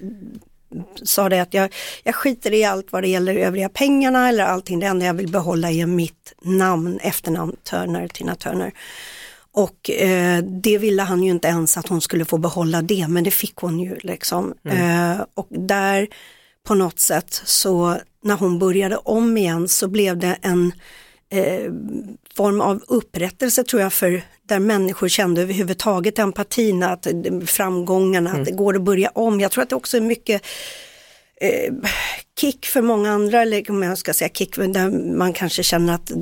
sa 1.03 1.29
det 1.29 1.41
att 1.41 1.55
jag, 1.55 1.75
jag 2.03 2.15
skiter 2.15 2.53
i 2.55 2.65
allt 2.65 2.93
vad 2.93 3.03
det 3.03 3.09
gäller 3.09 3.35
övriga 3.35 3.69
pengarna 3.69 4.29
eller 4.29 4.45
allting, 4.45 4.81
det 4.81 4.87
enda 4.87 5.07
jag 5.07 5.15
vill 5.15 5.29
behålla 5.29 5.71
är 5.71 5.87
mitt 5.87 6.35
namn, 6.43 6.99
efternamn 7.03 7.57
Turner, 7.71 8.09
Tina 8.09 8.35
Turner. 8.35 8.73
Och 9.53 9.91
eh, 9.91 10.45
det 10.45 10.79
ville 10.79 11.03
han 11.03 11.23
ju 11.23 11.31
inte 11.31 11.49
ens 11.49 11.77
att 11.77 11.89
hon 11.89 12.01
skulle 12.01 12.25
få 12.25 12.39
behålla 12.39 12.83
det, 12.83 13.09
men 13.09 13.25
det 13.25 13.31
fick 13.31 13.57
hon 13.57 13.81
ju 13.81 13.97
liksom. 14.03 14.55
Mm. 14.65 15.11
Eh, 15.11 15.25
och 15.35 15.47
där 15.51 16.09
på 16.67 16.75
något 16.75 17.01
sätt 17.01 17.43
så 17.45 17.97
när 18.23 18.37
hon 18.37 18.59
började 18.59 18.97
om 18.97 19.37
igen 19.37 19.69
så 19.69 19.89
blev 19.89 20.19
det 20.19 20.39
en 20.43 20.73
eh, 21.31 21.73
form 22.35 22.61
av 22.61 22.83
upprättelse 22.87 23.65
tror 23.65 23.83
jag 23.83 23.93
för 23.93 24.23
där 24.43 24.59
människor 24.59 25.09
kände 25.09 25.43
överhuvudtaget 25.43 26.19
empatin, 26.19 26.83
att 26.83 27.07
framgångarna, 27.47 28.31
mm. 28.31 28.43
att 28.43 28.47
det 28.47 28.53
går 28.53 28.77
att 28.77 28.83
börja 28.83 29.11
om. 29.15 29.41
Jag 29.41 29.51
tror 29.51 29.63
att 29.63 29.71
det 29.71 29.77
också 29.77 29.97
är 29.97 30.01
mycket 30.01 30.43
eh, 31.41 31.75
kick 32.41 32.67
för 32.67 32.83
många 32.83 33.13
andra, 33.13 33.43
eller 33.43 33.71
om 33.71 33.83
jag 33.83 33.99
ska 33.99 34.15
säga 34.15 34.29
kick, 34.29 34.57
där 34.57 35.15
man 35.17 35.33
kanske 35.33 35.63
känner 35.63 35.95
att 35.95 36.13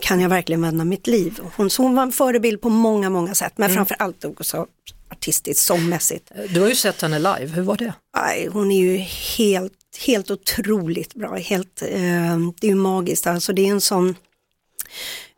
kan 0.00 0.20
jag 0.20 0.28
verkligen 0.28 0.62
vända 0.62 0.84
mitt 0.84 1.06
liv? 1.06 1.40
Hon, 1.56 1.70
hon 1.78 1.94
var 1.94 2.02
en 2.02 2.12
förebild 2.12 2.60
på 2.60 2.68
många, 2.68 3.10
många 3.10 3.34
sätt, 3.34 3.52
men 3.56 3.70
mm. 3.70 3.76
framför 3.76 3.96
allt 3.98 4.24
också 4.24 4.66
artistiskt, 5.10 5.64
sångmässigt. 5.64 6.32
Du 6.48 6.60
har 6.60 6.68
ju 6.68 6.74
sett 6.74 7.02
henne 7.02 7.18
live, 7.18 7.46
hur 7.46 7.62
var 7.62 7.76
det? 7.76 7.92
Aj, 8.16 8.48
hon 8.52 8.72
är 8.72 8.78
ju 8.78 8.96
helt, 9.36 9.72
helt 10.06 10.30
otroligt 10.30 11.14
bra, 11.14 11.36
helt, 11.36 11.82
eh, 11.82 12.38
det 12.60 12.66
är 12.66 12.68
ju 12.68 12.74
magiskt, 12.74 13.26
alltså 13.26 13.52
det 13.52 13.66
är 13.66 13.70
en 13.70 13.80
sån 13.80 14.14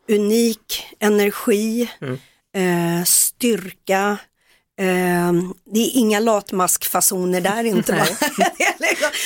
unik 0.09 0.97
energi, 1.01 1.91
mm. 2.01 2.19
eh, 2.57 3.05
styrka, 3.05 4.19
eh, 4.81 5.33
det 5.65 5.81
är 5.81 5.99
inga 5.99 6.21
latmaskfasoner 6.21 7.41
där 7.41 7.65
inte. 7.65 7.93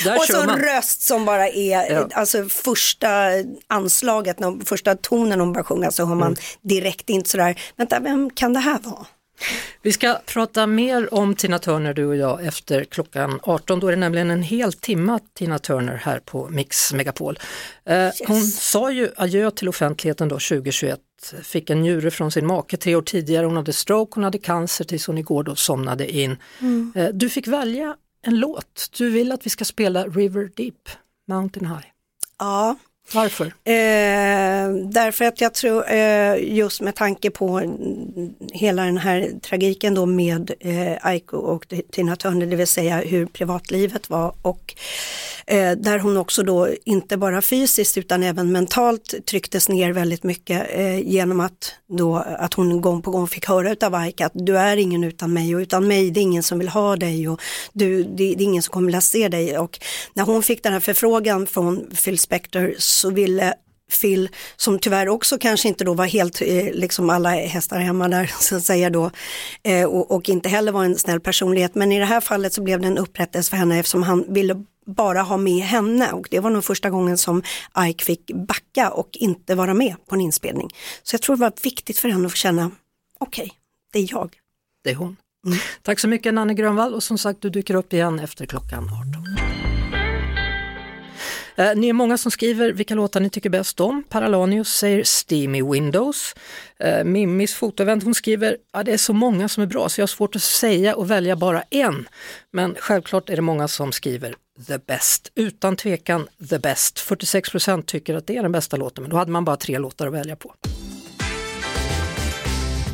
där 0.03 0.17
och 0.17 0.23
så 0.23 0.43
man. 0.43 0.59
röst 0.59 1.01
som 1.01 1.25
bara 1.25 1.49
är, 1.49 1.91
ja. 1.91 2.07
alltså 2.13 2.45
första 2.49 3.29
anslaget, 3.67 4.37
första 4.65 4.95
tonen 4.95 5.39
hon 5.39 5.53
börjar 5.53 5.63
sjunga 5.63 5.91
så 5.91 6.05
hör 6.05 6.15
man 6.15 6.27
mm. 6.27 6.39
direkt 6.61 7.09
inte 7.09 7.29
sådär, 7.29 7.61
vänta 7.75 7.99
vem 7.99 8.29
kan 8.29 8.53
det 8.53 8.59
här 8.59 8.79
vara? 8.79 9.05
Vi 9.81 9.91
ska 9.91 10.17
prata 10.25 10.67
mer 10.67 11.13
om 11.13 11.35
Tina 11.35 11.59
Turner 11.59 11.93
du 11.93 12.05
och 12.05 12.15
jag 12.15 12.45
efter 12.45 12.83
klockan 12.83 13.39
18. 13.43 13.79
Då 13.79 13.87
är 13.87 13.91
det 13.91 13.97
nämligen 13.97 14.31
en 14.31 14.43
hel 14.43 14.73
timme 14.73 15.19
Tina 15.33 15.59
Turner 15.59 15.95
här 15.95 16.19
på 16.19 16.49
Mix 16.49 16.93
Megapol. 16.93 17.39
Eh, 17.85 17.95
yes. 17.95 18.21
Hon 18.27 18.41
sa 18.41 18.91
ju 18.91 19.09
adjö 19.15 19.51
till 19.51 19.69
offentligheten 19.69 20.27
då 20.27 20.35
2021, 20.35 20.99
fick 21.43 21.69
en 21.69 21.81
njure 21.81 22.11
från 22.11 22.31
sin 22.31 22.47
make 22.47 22.77
tre 22.77 22.95
år 22.95 23.01
tidigare, 23.01 23.45
hon 23.45 23.55
hade 23.55 23.73
stroke, 23.73 24.11
hon 24.15 24.23
hade 24.23 24.37
cancer 24.37 24.85
tills 24.85 25.07
hon 25.07 25.17
igår 25.17 25.43
då 25.43 25.55
somnade 25.55 26.11
in. 26.11 26.37
Mm. 26.59 26.93
Eh, 26.95 27.09
du 27.13 27.29
fick 27.29 27.47
välja 27.47 27.95
en 28.21 28.39
låt, 28.39 28.89
du 28.97 29.09
vill 29.09 29.31
att 29.31 29.45
vi 29.45 29.49
ska 29.49 29.65
spela 29.65 30.03
River 30.07 30.51
Deep, 30.55 30.89
Mountain 31.27 31.65
High. 31.65 31.87
Ja, 32.39 32.75
varför? 33.13 33.45
Eh, 33.45 34.73
därför 34.91 35.25
att 35.25 35.41
jag 35.41 35.53
tror, 35.53 35.91
eh, 35.91 36.55
just 36.55 36.81
med 36.81 36.95
tanke 36.95 37.29
på 37.29 37.61
hela 38.53 38.83
den 38.83 38.97
här 38.97 39.31
tragiken 39.41 39.95
då 39.95 40.05
med 40.05 40.51
eh, 40.59 40.97
Aiko 41.01 41.37
och 41.37 41.73
Tina 41.91 42.15
Turner, 42.15 42.45
det 42.45 42.55
vill 42.55 42.67
säga 42.67 42.97
hur 42.97 43.25
privatlivet 43.25 44.09
var 44.09 44.35
och 44.41 44.75
eh, 45.47 45.71
där 45.71 45.99
hon 45.99 46.17
också 46.17 46.43
då 46.43 46.69
inte 46.85 47.17
bara 47.17 47.41
fysiskt 47.41 47.97
utan 47.97 48.23
även 48.23 48.51
mentalt 48.51 49.25
trycktes 49.25 49.69
ner 49.69 49.91
väldigt 49.91 50.23
mycket 50.23 50.67
eh, 50.69 50.99
genom 50.99 51.39
att, 51.39 51.75
då, 51.87 52.15
att 52.17 52.53
hon 52.53 52.81
gång 52.81 53.01
på 53.01 53.11
gång 53.11 53.27
fick 53.27 53.47
höra 53.47 53.71
utav 53.71 53.95
Aiko 53.95 54.23
att 54.23 54.31
du 54.35 54.57
är 54.57 54.77
ingen 54.77 55.03
utan 55.03 55.33
mig 55.33 55.55
och 55.55 55.59
utan 55.59 55.87
mig 55.87 56.11
det 56.11 56.19
är 56.19 56.21
ingen 56.21 56.43
som 56.43 56.59
vill 56.59 56.69
ha 56.69 56.95
dig 56.95 57.27
och 57.27 57.41
du, 57.73 58.03
det, 58.03 58.09
det 58.13 58.23
är 58.23 58.41
ingen 58.41 58.63
som 58.63 58.71
kommer 58.71 58.97
att 58.97 59.03
se 59.03 59.27
dig 59.27 59.57
och 59.57 59.79
när 60.13 60.23
hon 60.23 60.43
fick 60.43 60.63
den 60.63 60.73
här 60.73 60.79
förfrågan 60.79 61.47
från 61.47 61.89
Phil 62.03 62.19
Spector 62.19 62.75
så 62.95 63.09
ville 63.09 63.53
Phil, 64.01 64.29
som 64.55 64.79
tyvärr 64.79 65.09
också 65.09 65.37
kanske 65.37 65.67
inte 65.67 65.83
då 65.83 65.93
var 65.93 66.05
helt, 66.05 66.41
eh, 66.41 66.71
liksom 66.73 67.09
alla 67.09 67.29
hästar 67.29 67.79
hemma 67.79 68.07
där 68.07 68.31
så 68.39 68.55
att 68.55 68.63
säga 68.63 68.89
då, 68.89 69.11
eh, 69.63 69.85
och, 69.85 70.11
och, 70.11 70.29
inte 70.29 70.49
heller 70.49 70.71
var 70.71 70.85
en 70.85 70.97
snäll 70.97 71.19
personlighet. 71.19 71.75
Men 71.75 71.91
i 71.91 71.99
det 71.99 72.05
här 72.05 72.21
fallet 72.21 72.53
så 72.53 72.61
blev 72.61 72.81
det 72.81 72.87
en 72.87 72.97
upprättelse 72.97 73.49
för 73.49 73.57
henne 73.57 73.79
eftersom 73.79 74.03
han 74.03 74.33
ville 74.33 74.63
bara 74.85 75.21
ha 75.21 75.37
med 75.37 75.63
henne 75.63 76.11
och 76.11 76.27
det 76.31 76.39
var 76.39 76.49
nog 76.49 76.63
första 76.63 76.89
gången 76.89 77.17
som 77.17 77.43
Ike 77.79 78.05
fick 78.05 78.31
backa 78.33 78.89
och 78.89 79.09
inte 79.13 79.55
vara 79.55 79.73
med 79.73 79.95
på 80.09 80.15
en 80.15 80.21
inspelning. 80.21 80.69
Så 81.03 81.13
jag 81.13 81.21
tror 81.21 81.35
det 81.35 81.41
var 81.41 81.53
viktigt 81.63 81.99
för 81.99 82.09
henne 82.09 82.27
att 82.27 82.35
känna, 82.35 82.71
okej, 83.19 83.43
okay, 83.43 83.55
det 83.93 83.99
är 83.99 84.07
jag. 84.11 84.35
Det 84.83 84.91
är 84.91 84.95
hon. 84.95 85.17
Mm. 85.45 85.57
Tack 85.81 85.99
så 85.99 86.07
mycket 86.07 86.33
Nanne 86.33 86.53
Grönvall 86.53 86.93
och 86.93 87.03
som 87.03 87.17
sagt 87.17 87.41
du 87.41 87.49
dyker 87.49 87.75
upp 87.75 87.93
igen 87.93 88.19
efter 88.19 88.45
klockan 88.45 88.83
18. 88.83 89.24
Eh, 91.55 91.75
ni 91.75 91.89
är 91.89 91.93
många 91.93 92.17
som 92.17 92.31
skriver 92.31 92.71
vilka 92.71 92.95
låtar 92.95 93.19
ni 93.19 93.29
tycker 93.29 93.49
bäst 93.49 93.79
om. 93.79 94.03
Paralanius 94.09 94.69
säger 94.69 95.03
Steamy 95.03 95.63
Windows. 95.63 96.35
Eh, 96.79 97.03
Mimmis 97.03 97.53
fotoevent 97.53 98.03
hon 98.03 98.15
skriver 98.15 98.57
ja, 98.73 98.83
det 98.83 98.93
är 98.93 98.97
så 98.97 99.13
många 99.13 99.49
som 99.49 99.63
är 99.63 99.67
bra 99.67 99.89
så 99.89 100.01
jag 100.01 100.03
har 100.03 100.07
svårt 100.07 100.35
att 100.35 100.41
säga 100.41 100.95
och 100.95 101.11
välja 101.11 101.35
bara 101.35 101.61
en. 101.69 102.07
Men 102.51 102.75
självklart 102.79 103.29
är 103.29 103.35
det 103.35 103.41
många 103.41 103.67
som 103.67 103.91
skriver 103.91 104.35
the 104.67 104.77
best. 104.77 105.31
Utan 105.35 105.75
tvekan 105.75 106.27
the 106.49 106.59
best. 106.59 106.99
46% 106.99 107.81
tycker 107.81 108.15
att 108.15 108.27
det 108.27 108.37
är 108.37 108.41
den 108.41 108.51
bästa 108.51 108.77
låten 108.77 109.01
men 109.01 109.11
då 109.11 109.17
hade 109.17 109.31
man 109.31 109.45
bara 109.45 109.57
tre 109.57 109.79
låtar 109.79 110.07
att 110.07 110.13
välja 110.13 110.35
på. 110.35 110.53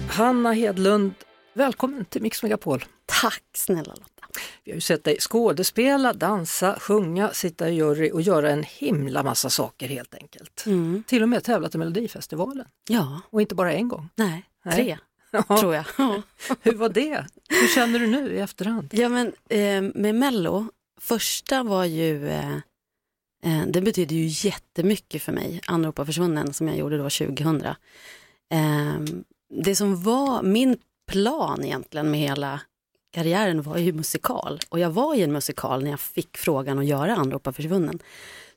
Hanna 0.09 0.53
Hedlund, 0.53 1.13
välkommen 1.53 2.05
till 2.05 2.21
Mix 2.21 2.43
Megapol. 2.43 2.85
Tack 3.05 3.43
snälla 3.53 3.93
Lotta. 3.93 4.10
Vi 4.63 4.71
har 4.71 4.75
ju 4.75 4.81
sett 4.81 5.03
dig 5.03 5.17
skådespela, 5.19 6.13
dansa, 6.13 6.79
sjunga, 6.79 7.29
sitta 7.33 7.69
i 7.69 7.75
jury 7.75 8.11
och 8.11 8.21
göra 8.21 8.51
en 8.51 8.63
himla 8.63 9.23
massa 9.23 9.49
saker 9.49 9.87
helt 9.87 10.15
enkelt. 10.15 10.63
Mm. 10.65 11.03
Till 11.07 11.23
och 11.23 11.29
med 11.29 11.43
tävlat 11.43 11.75
i 11.75 11.77
Melodifestivalen. 11.77 12.67
Ja. 12.89 13.21
Och 13.29 13.41
inte 13.41 13.55
bara 13.55 13.73
en 13.73 13.87
gång. 13.87 14.09
Nej, 14.15 14.43
tre. 14.71 14.97
Ja. 15.31 15.43
tror 15.59 15.75
jag. 15.75 15.85
Hur 16.61 16.73
var 16.73 16.89
det? 16.89 17.25
Hur 17.49 17.75
känner 17.75 17.99
du 17.99 18.07
nu 18.07 18.35
i 18.35 18.39
efterhand? 18.39 18.89
Ja 18.91 19.09
men 19.09 19.27
eh, 19.49 19.81
med 20.01 20.15
Mello, 20.15 20.65
första 20.99 21.63
var 21.63 21.85
ju, 21.85 22.29
eh, 22.29 22.55
eh, 23.43 23.65
det 23.67 23.81
betydde 23.81 24.15
ju 24.15 24.47
jättemycket 24.49 25.23
för 25.23 25.31
mig, 25.31 25.61
Anropa 25.67 26.05
försvunnen 26.05 26.53
som 26.53 26.67
jag 26.67 26.77
gjorde 26.77 26.97
då 26.97 27.03
2000. 27.09 27.65
Eh, 27.65 27.75
det 29.63 29.75
som 29.75 30.03
var 30.03 30.43
min 30.43 30.77
plan 31.07 31.63
egentligen 31.63 32.11
med 32.11 32.19
hela 32.19 32.61
karriären 33.11 33.61
var 33.61 33.77
ju 33.77 33.93
musikal 33.93 34.59
och 34.69 34.79
jag 34.79 34.89
var 34.89 35.15
i 35.15 35.21
en 35.21 35.31
musikal 35.31 35.83
när 35.83 35.91
jag 35.91 35.99
fick 35.99 36.37
frågan 36.37 36.79
att 36.79 36.85
göra 36.85 37.15
Anropa 37.15 37.53
försvunnen. 37.53 37.99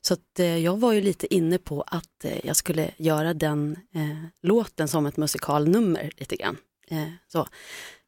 Så 0.01 0.13
att, 0.13 0.39
eh, 0.39 0.57
jag 0.57 0.79
var 0.79 0.93
ju 0.93 1.01
lite 1.01 1.33
inne 1.35 1.57
på 1.57 1.81
att 1.81 2.25
eh, 2.25 2.45
jag 2.45 2.55
skulle 2.55 2.91
göra 2.97 3.33
den 3.33 3.77
eh, 3.95 4.47
låten 4.47 4.87
som 4.87 5.05
ett 5.05 5.17
musikalnummer 5.17 6.11
lite 6.17 6.35
grann. 6.35 6.57
Eh, 6.87 7.09
så. 7.27 7.39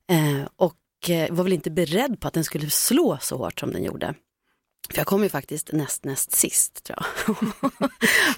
Eh, 0.10 0.48
och 0.56 1.10
eh, 1.10 1.34
var 1.34 1.44
väl 1.44 1.54
inte 1.54 1.72
beredd 1.72 2.20
på 2.20 2.27
att 2.27 2.34
den 2.34 2.44
skulle 2.44 2.70
slå 2.70 3.18
så 3.22 3.38
hårt 3.38 3.60
som 3.60 3.72
den 3.72 3.84
gjorde. 3.84 4.13
För 4.89 4.98
jag 4.98 5.08
kom 5.08 5.24
ju 5.24 5.30
faktiskt 5.30 5.72
näst 5.72 6.04
näst 6.04 6.32
sist 6.32 6.84
tror 6.84 7.00
jag. 7.00 7.38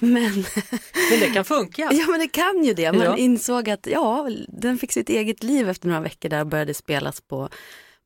men, 0.00 0.44
men 1.10 1.20
det 1.20 1.30
kan 1.34 1.44
funka. 1.44 1.88
Ja 1.92 2.06
men 2.06 2.20
det 2.20 2.28
kan 2.28 2.64
ju 2.64 2.74
det. 2.74 2.92
Man 2.92 3.04
ja. 3.04 3.16
insåg 3.16 3.70
att 3.70 3.86
ja, 3.86 4.30
den 4.48 4.78
fick 4.78 4.92
sitt 4.92 5.08
eget 5.08 5.42
liv 5.42 5.68
efter 5.68 5.88
några 5.88 6.00
veckor 6.00 6.28
där 6.28 6.40
och 6.40 6.46
började 6.46 6.74
spelas 6.74 7.20
på 7.20 7.48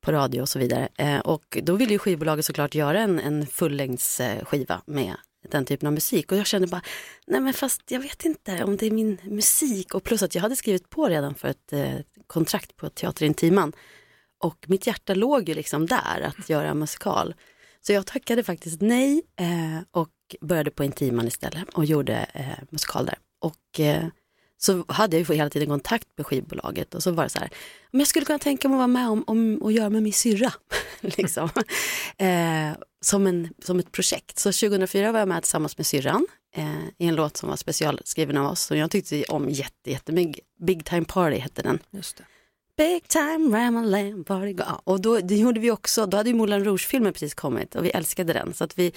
på 0.05 0.11
radio 0.11 0.41
och 0.41 0.49
så 0.49 0.59
vidare. 0.59 0.87
Eh, 0.97 1.19
och 1.19 1.57
då 1.63 1.75
ville 1.75 1.91
ju 1.91 1.99
skivbolaget 1.99 2.45
såklart 2.45 2.75
göra 2.75 2.99
en, 2.99 3.19
en 3.19 3.47
fullängdsskiva 3.47 4.81
med 4.85 5.15
den 5.49 5.65
typen 5.65 5.87
av 5.87 5.93
musik 5.93 6.31
och 6.31 6.37
jag 6.37 6.45
kände 6.45 6.67
bara, 6.67 6.81
nej 7.27 7.41
men 7.41 7.53
fast 7.53 7.81
jag 7.91 7.99
vet 7.99 8.25
inte 8.25 8.63
om 8.63 8.77
det 8.77 8.85
är 8.85 8.91
min 8.91 9.17
musik 9.23 9.95
och 9.95 10.03
plus 10.03 10.23
att 10.23 10.35
jag 10.35 10.41
hade 10.41 10.55
skrivit 10.55 10.89
på 10.89 11.07
redan 11.07 11.35
för 11.35 11.47
ett 11.47 11.73
eh, 11.73 11.93
kontrakt 12.27 12.75
på 12.75 12.89
Teater 12.89 13.25
Intiman 13.25 13.73
och 14.43 14.65
mitt 14.67 14.87
hjärta 14.87 15.13
låg 15.13 15.49
ju 15.49 15.55
liksom 15.55 15.85
där 15.85 16.33
att 16.37 16.49
göra 16.49 16.73
musikal. 16.73 17.35
Så 17.81 17.93
jag 17.93 18.05
tackade 18.05 18.43
faktiskt 18.43 18.81
nej 18.81 19.21
eh, 19.39 19.83
och 19.91 20.09
började 20.41 20.71
på 20.71 20.83
Intiman 20.83 21.27
istället 21.27 21.69
och 21.73 21.85
gjorde 21.85 22.27
eh, 22.33 22.63
musikal 22.69 23.05
där. 23.05 23.17
Och 23.41 23.79
eh, 23.79 24.05
så 24.57 24.85
hade 24.87 25.17
jag 25.17 25.29
ju 25.29 25.35
hela 25.35 25.49
tiden 25.49 25.67
kontakt 25.67 26.07
med 26.17 26.25
skivbolaget 26.25 26.95
och 26.95 27.03
så 27.03 27.11
var 27.11 27.23
det 27.23 27.29
så 27.29 27.39
här, 27.39 27.49
om 27.93 27.99
jag 27.99 28.07
skulle 28.07 28.25
kunna 28.25 28.39
tänka 28.39 28.67
mig 28.67 28.75
att 28.75 28.79
vara 28.79 28.87
med 28.87 29.09
om, 29.09 29.23
om 29.27 29.57
och 29.61 29.71
göra 29.71 29.89
med 29.89 30.03
min 30.03 30.13
syrra. 30.13 30.53
liksom. 31.01 31.49
eh, 32.17 32.77
som, 33.01 33.27
en, 33.27 33.49
som 33.63 33.79
ett 33.79 33.91
projekt. 33.91 34.39
Så 34.39 34.51
2004 34.51 35.11
var 35.11 35.19
jag 35.19 35.27
med 35.27 35.43
tillsammans 35.43 35.77
med 35.77 35.87
syrran 35.87 36.27
eh, 36.55 36.85
i 36.97 37.07
en 37.07 37.15
låt 37.15 37.37
som 37.37 37.49
var 37.49 37.55
specialskriven 37.55 38.37
av 38.37 38.51
oss 38.51 38.61
som 38.61 38.77
jag 38.77 38.91
tyckte 38.91 39.23
om 39.23 39.49
jätte, 39.49 39.91
jättemycket. 39.91 40.45
Big 40.59 40.85
Time 40.85 41.05
Party 41.05 41.37
hette 41.37 41.61
den. 41.61 41.79
Just 41.91 42.17
det. 42.17 42.23
Big 42.77 43.07
time 43.07 43.57
Ramalan 43.57 44.23
party. 44.23 44.55
Ja, 44.57 44.81
och 44.83 45.01
då 45.01 45.19
det 45.19 45.35
gjorde 45.35 45.59
vi 45.59 45.71
också, 45.71 46.05
då 46.05 46.17
hade 46.17 46.29
ju 46.29 46.35
Moulin 46.35 46.65
Rouge-filmen 46.65 47.13
precis 47.13 47.33
kommit 47.33 47.75
och 47.75 47.85
vi 47.85 47.89
älskade 47.89 48.33
den. 48.33 48.53
Så 48.53 48.63
att 48.63 48.79
vi, 48.79 48.91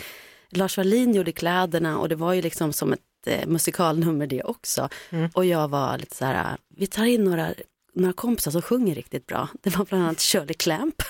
Lars 0.51 0.77
Wallin 0.77 1.15
gjorde 1.15 1.33
kläderna 1.33 1.99
och 1.99 2.09
det 2.09 2.15
var 2.15 2.33
ju 2.33 2.43
liksom 2.43 2.73
som 2.73 2.93
ett 2.93 3.01
eh, 3.27 3.47
musikalnummer 3.47 4.27
det 4.27 4.43
också. 4.43 4.89
Mm. 5.11 5.31
Och 5.35 5.45
jag 5.45 5.69
var 5.69 5.99
lite 5.99 6.17
så 6.17 6.25
här, 6.25 6.57
vi 6.77 6.87
tar 6.87 7.05
in 7.05 7.25
några, 7.25 7.55
några 7.95 8.13
kompisar 8.13 8.51
som 8.51 8.63
sjunger 8.63 8.95
riktigt 8.95 9.27
bra. 9.27 9.49
Det 9.63 9.77
var 9.77 9.85
bland 9.85 10.05
annat 10.05 10.21
Shirley 10.21 10.55
Clamp 10.55 11.03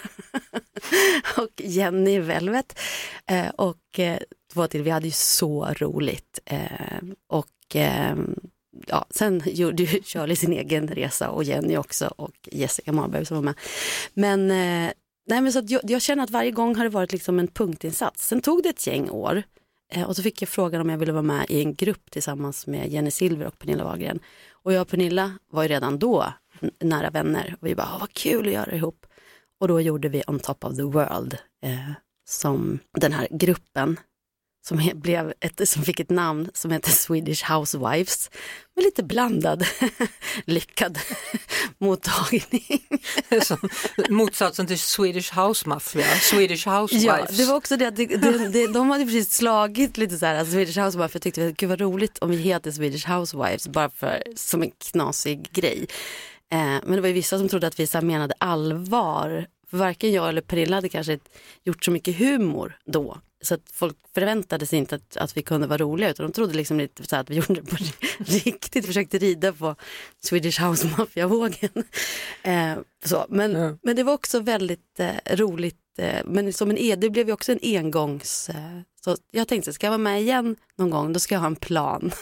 och 1.36 1.52
Jenny 1.56 2.18
Velvet. 2.18 2.78
Eh, 3.26 3.48
och 3.48 3.98
eh, 3.98 4.18
två 4.52 4.66
till, 4.66 4.82
vi 4.82 4.90
hade 4.90 5.06
ju 5.06 5.12
så 5.12 5.74
roligt. 5.78 6.38
Eh, 6.44 6.98
och 7.26 7.74
ehm, 7.74 8.34
ja, 8.86 9.06
sen 9.10 9.42
gjorde 9.46 9.82
ju 9.82 10.02
Shirley 10.02 10.36
sin 10.36 10.52
egen 10.52 10.88
resa 10.88 11.30
och 11.30 11.44
Jenny 11.44 11.76
också 11.76 12.06
och 12.16 12.48
Jessica 12.52 12.92
Marberg 12.92 13.26
som 13.26 13.36
var 13.36 13.44
med. 13.44 13.54
Men, 14.14 14.50
eh, 14.50 14.92
nej, 15.26 15.40
men 15.40 15.52
så 15.52 15.62
jag, 15.66 15.80
jag, 15.84 16.02
känner 16.02 16.24
att 16.24 16.30
varje 16.30 16.50
gång 16.50 16.76
har 16.76 16.84
det 16.84 16.90
varit 16.90 17.12
liksom 17.12 17.38
en 17.38 17.48
punktinsats. 17.48 18.28
Sen 18.28 18.40
tog 18.40 18.62
det 18.62 18.68
ett 18.68 18.86
gäng 18.86 19.10
år 19.10 19.42
Eh, 19.92 20.08
och 20.08 20.16
så 20.16 20.22
fick 20.22 20.42
jag 20.42 20.48
frågan 20.48 20.80
om 20.80 20.88
jag 20.88 20.98
ville 20.98 21.12
vara 21.12 21.22
med 21.22 21.46
i 21.48 21.60
en 21.62 21.74
grupp 21.74 22.10
tillsammans 22.10 22.66
med 22.66 22.88
Jenny 22.88 23.10
Silver 23.10 23.46
och 23.46 23.58
Pernilla 23.58 23.84
Wahlgren. 23.84 24.20
Och 24.52 24.72
jag 24.72 24.82
och 24.82 24.88
Pernilla 24.88 25.38
var 25.50 25.62
ju 25.62 25.68
redan 25.68 25.98
då 25.98 26.32
nära 26.80 27.10
vänner 27.10 27.56
och 27.60 27.66
vi 27.66 27.74
bara, 27.74 27.98
vad 28.00 28.12
kul 28.12 28.46
att 28.46 28.52
göra 28.52 28.72
ihop. 28.72 29.06
Och 29.60 29.68
då 29.68 29.80
gjorde 29.80 30.08
vi 30.08 30.22
On 30.26 30.38
Top 30.38 30.64
of 30.64 30.76
the 30.76 30.82
World 30.82 31.38
eh, 31.62 31.90
som 32.28 32.78
den 32.92 33.12
här 33.12 33.28
gruppen 33.30 33.96
som, 34.68 34.90
blev 34.94 35.32
ett, 35.40 35.68
som 35.68 35.82
fick 35.82 36.00
ett 36.00 36.10
namn 36.10 36.50
som 36.54 36.70
heter 36.70 36.90
Swedish 36.90 37.52
Housewives 37.52 38.30
med 38.76 38.84
lite 38.84 39.02
blandad 39.02 39.66
lyckad 40.44 40.98
mottagning. 41.78 42.88
motsatsen 44.08 44.66
till 44.66 44.78
Swedish 44.78 45.38
House 45.38 45.68
Mafia, 45.68 46.06
Swedish 46.06 46.68
Housewives. 46.68 47.30
Ja, 47.30 47.36
det 47.36 47.44
var 47.44 47.54
också 47.54 47.76
det 47.76 47.86
att 47.88 47.96
det, 47.96 48.06
det, 48.06 48.48
det, 48.48 48.66
de 48.72 48.90
hade 48.90 49.04
precis 49.04 49.32
slagit 49.32 49.96
lite 49.96 50.18
så 50.18 50.26
här, 50.26 50.34
alltså 50.34 50.52
Swedish 50.52 50.78
House 50.78 50.98
Mafia 50.98 51.20
tyckte 51.20 51.52
gud 51.52 51.68
vad 51.68 51.80
roligt 51.80 52.18
om 52.18 52.30
vi 52.30 52.36
heter 52.36 52.70
Swedish 52.70 53.08
Housewives 53.08 53.68
bara 53.68 53.90
för, 53.90 54.22
som 54.36 54.62
en 54.62 54.70
knasig 54.70 55.52
grej. 55.52 55.86
Eh, 56.52 56.58
men 56.58 56.92
det 56.92 57.00
var 57.00 57.08
ju 57.08 57.14
vissa 57.14 57.38
som 57.38 57.48
trodde 57.48 57.66
att 57.66 57.80
vi 57.80 57.86
så 57.86 58.00
menade 58.00 58.34
allvar 58.38 59.46
för 59.70 59.76
varken 59.76 60.12
jag 60.12 60.28
eller 60.28 60.40
Pernilla 60.40 60.76
hade 60.76 60.88
kanske 60.88 61.18
gjort 61.64 61.84
så 61.84 61.90
mycket 61.90 62.18
humor 62.18 62.78
då 62.86 63.18
så 63.40 63.54
att 63.54 63.70
folk 63.72 63.96
förväntade 64.14 64.66
sig 64.66 64.78
inte 64.78 64.94
att, 64.94 65.16
att 65.16 65.36
vi 65.36 65.42
kunde 65.42 65.66
vara 65.66 65.78
roliga 65.78 66.10
utan 66.10 66.26
de 66.26 66.32
trodde 66.32 66.54
liksom 66.54 66.78
lite 66.78 67.06
så 67.06 67.16
att 67.16 67.30
vi 67.30 67.34
gjorde 67.48 67.54
det 67.54 67.62
på 67.62 67.76
riktigt, 68.18 68.86
försökte 68.86 69.18
rida 69.18 69.52
på 69.52 69.76
Swedish 70.20 70.60
House 70.60 70.90
Mafia-vågen. 70.98 71.70
Eh, 72.42 72.78
men, 73.28 73.56
mm. 73.56 73.78
men 73.82 73.96
det 73.96 74.02
var 74.02 74.12
också 74.12 74.40
väldigt 74.40 75.00
eh, 75.00 75.36
roligt, 75.36 75.98
eh, 75.98 76.24
men 76.24 76.52
som 76.52 76.70
en 76.70 76.78
e, 76.78 76.96
det 76.96 77.10
blev 77.10 77.26
ju 77.26 77.32
också 77.32 77.52
en 77.52 77.58
engångs... 77.62 78.48
Eh, 78.48 78.80
så 79.04 79.16
jag 79.30 79.48
tänkte, 79.48 79.72
ska 79.72 79.86
jag 79.86 79.90
vara 79.90 79.98
med 79.98 80.20
igen 80.20 80.56
någon 80.76 80.90
gång 80.90 81.12
då 81.12 81.20
ska 81.20 81.34
jag 81.34 81.40
ha 81.40 81.46
en 81.46 81.56
plan. 81.56 82.12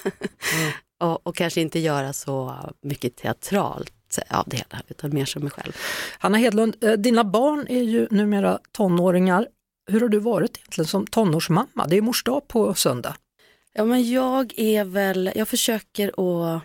Mm. 0.54 0.72
och, 1.00 1.26
och 1.26 1.36
kanske 1.36 1.60
inte 1.60 1.78
göra 1.78 2.12
så 2.12 2.54
mycket 2.82 3.16
teatralt 3.16 4.18
av 4.30 4.44
det 4.46 4.56
hela, 4.56 4.82
utan 4.88 5.14
mer 5.14 5.24
som 5.24 5.42
mig 5.42 5.50
själv. 5.50 5.76
Hanna 6.18 6.38
Hedlund, 6.38 6.84
eh, 6.84 6.92
dina 6.92 7.24
barn 7.24 7.66
är 7.68 7.82
ju 7.82 8.08
numera 8.10 8.58
tonåringar 8.72 9.48
hur 9.86 10.00
har 10.00 10.08
du 10.08 10.18
varit 10.18 10.56
egentligen 10.56 10.88
som 10.88 11.06
tonårsmamma? 11.06 11.86
Det 11.88 11.96
är 11.96 12.00
mors 12.00 12.24
dag 12.24 12.48
på 12.48 12.74
söndag. 12.74 13.16
Ja 13.72 13.84
men 13.84 14.10
jag 14.10 14.52
är 14.56 14.84
väl, 14.84 15.32
jag 15.34 15.48
försöker 15.48 16.08
att 16.08 16.62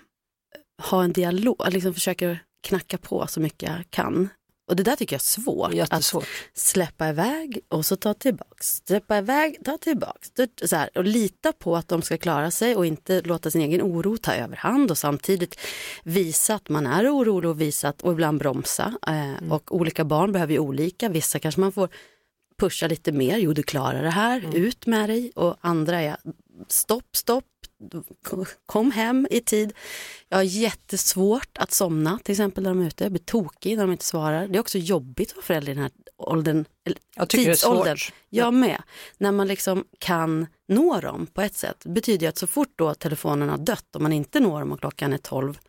ha 0.90 1.04
en 1.04 1.14
dialog, 1.14 1.58
liksom 1.70 1.94
försöker 1.94 2.40
knacka 2.68 2.98
på 2.98 3.28
så 3.28 3.40
mycket 3.40 3.70
jag 3.70 3.84
kan. 3.90 4.30
Och 4.70 4.76
det 4.78 4.84
där 4.84 4.96
tycker 4.96 5.14
jag 5.14 5.20
är 5.20 5.24
svårt. 5.24 5.74
Jättesvårt. 5.74 6.24
Att 6.24 6.60
släppa 6.60 7.10
iväg 7.10 7.60
och 7.68 7.86
så 7.86 7.96
ta 7.96 8.14
tillbaks. 8.14 8.82
Släppa 8.86 9.18
iväg, 9.18 9.58
ta 9.66 9.78
tillbaks. 9.78 10.32
Så 10.66 10.76
här, 10.76 10.90
och 10.98 11.04
lita 11.04 11.54
på 11.54 11.76
att 11.76 11.88
de 11.88 12.02
ska 12.02 12.18
klara 12.18 12.52
sig 12.52 12.76
och 12.76 12.86
inte 12.86 13.22
låta 13.22 13.52
sin 13.52 13.62
egen 13.62 13.82
oro 13.82 14.18
ta 14.18 14.34
överhand 14.34 14.92
och 14.92 14.98
samtidigt 14.98 15.60
visa 16.04 16.56
att 16.56 16.70
man 16.70 16.88
är 16.88 17.16
orolig 17.16 17.50
och 17.50 17.62
visa 17.62 17.90
att, 17.90 18.02
och 18.02 18.12
ibland 18.12 18.40
bromsa. 18.40 18.94
Eh, 19.08 19.38
mm. 19.38 19.52
Och 19.52 19.76
olika 19.76 20.04
barn 20.04 20.32
behöver 20.32 20.54
ju 20.54 20.60
olika. 20.60 21.10
Vissa 21.10 21.40
kanske 21.40 21.62
man 21.62 21.72
får 21.72 21.90
pusha 22.62 22.88
lite 22.88 23.12
mer, 23.12 23.38
jo 23.38 23.54
du 23.54 23.64
klarar 23.64 24.04
det 24.04 24.10
här, 24.10 24.40
mm. 24.40 24.56
ut 24.56 24.86
med 24.86 25.10
dig 25.10 25.32
och 25.36 25.58
andra 25.62 26.02
är 26.02 26.18
stopp, 26.68 27.16
stopp, 27.16 27.46
kom 28.66 28.92
hem 28.92 29.28
i 29.32 29.40
tid. 29.40 29.74
Jag 30.30 30.38
har 30.38 30.44
jättesvårt 30.44 31.58
att 31.58 31.72
somna 31.72 32.20
till 32.24 32.32
exempel 32.32 32.64
när 32.64 32.70
de 32.70 32.82
är 32.82 32.88
ute, 32.88 33.04
jag 33.04 33.12
blir 33.12 33.24
tokig 33.24 33.78
när 33.78 33.84
de 33.84 33.92
inte 33.92 34.06
svarar. 34.06 34.48
Det 34.48 34.58
är 34.58 34.60
också 34.60 34.78
jobbigt 34.78 35.30
att 35.30 35.36
vara 35.36 35.46
förälder 35.46 35.72
i 35.72 35.76
den 35.76 35.84
här 35.84 35.92
åldern, 36.18 36.66
Jag 37.16 37.30
tycker 37.30 37.46
det 37.46 37.52
är 37.52 37.54
tidsåldern. 37.54 37.98
svårt. 37.98 38.14
Jag 38.30 38.54
med. 38.54 38.82
När 39.18 39.32
man 39.32 39.48
liksom 39.48 39.86
kan 40.00 40.48
nå 40.68 41.00
dem 41.00 41.28
på 41.34 41.42
ett 41.42 41.56
sätt. 41.56 41.78
Det 41.84 41.90
betyder 41.90 42.26
ju 42.26 42.30
att 42.30 42.38
så 42.38 42.48
fort 42.48 42.74
då 42.76 42.94
telefonen 42.94 43.50
har 43.50 43.58
dött 43.58 43.96
och 43.96 44.02
man 44.02 44.14
inte 44.14 44.40
når 44.40 44.60
dem 44.60 44.72
och 44.72 44.80
klockan 44.80 45.14
är 45.14 45.18
12, 45.18 45.60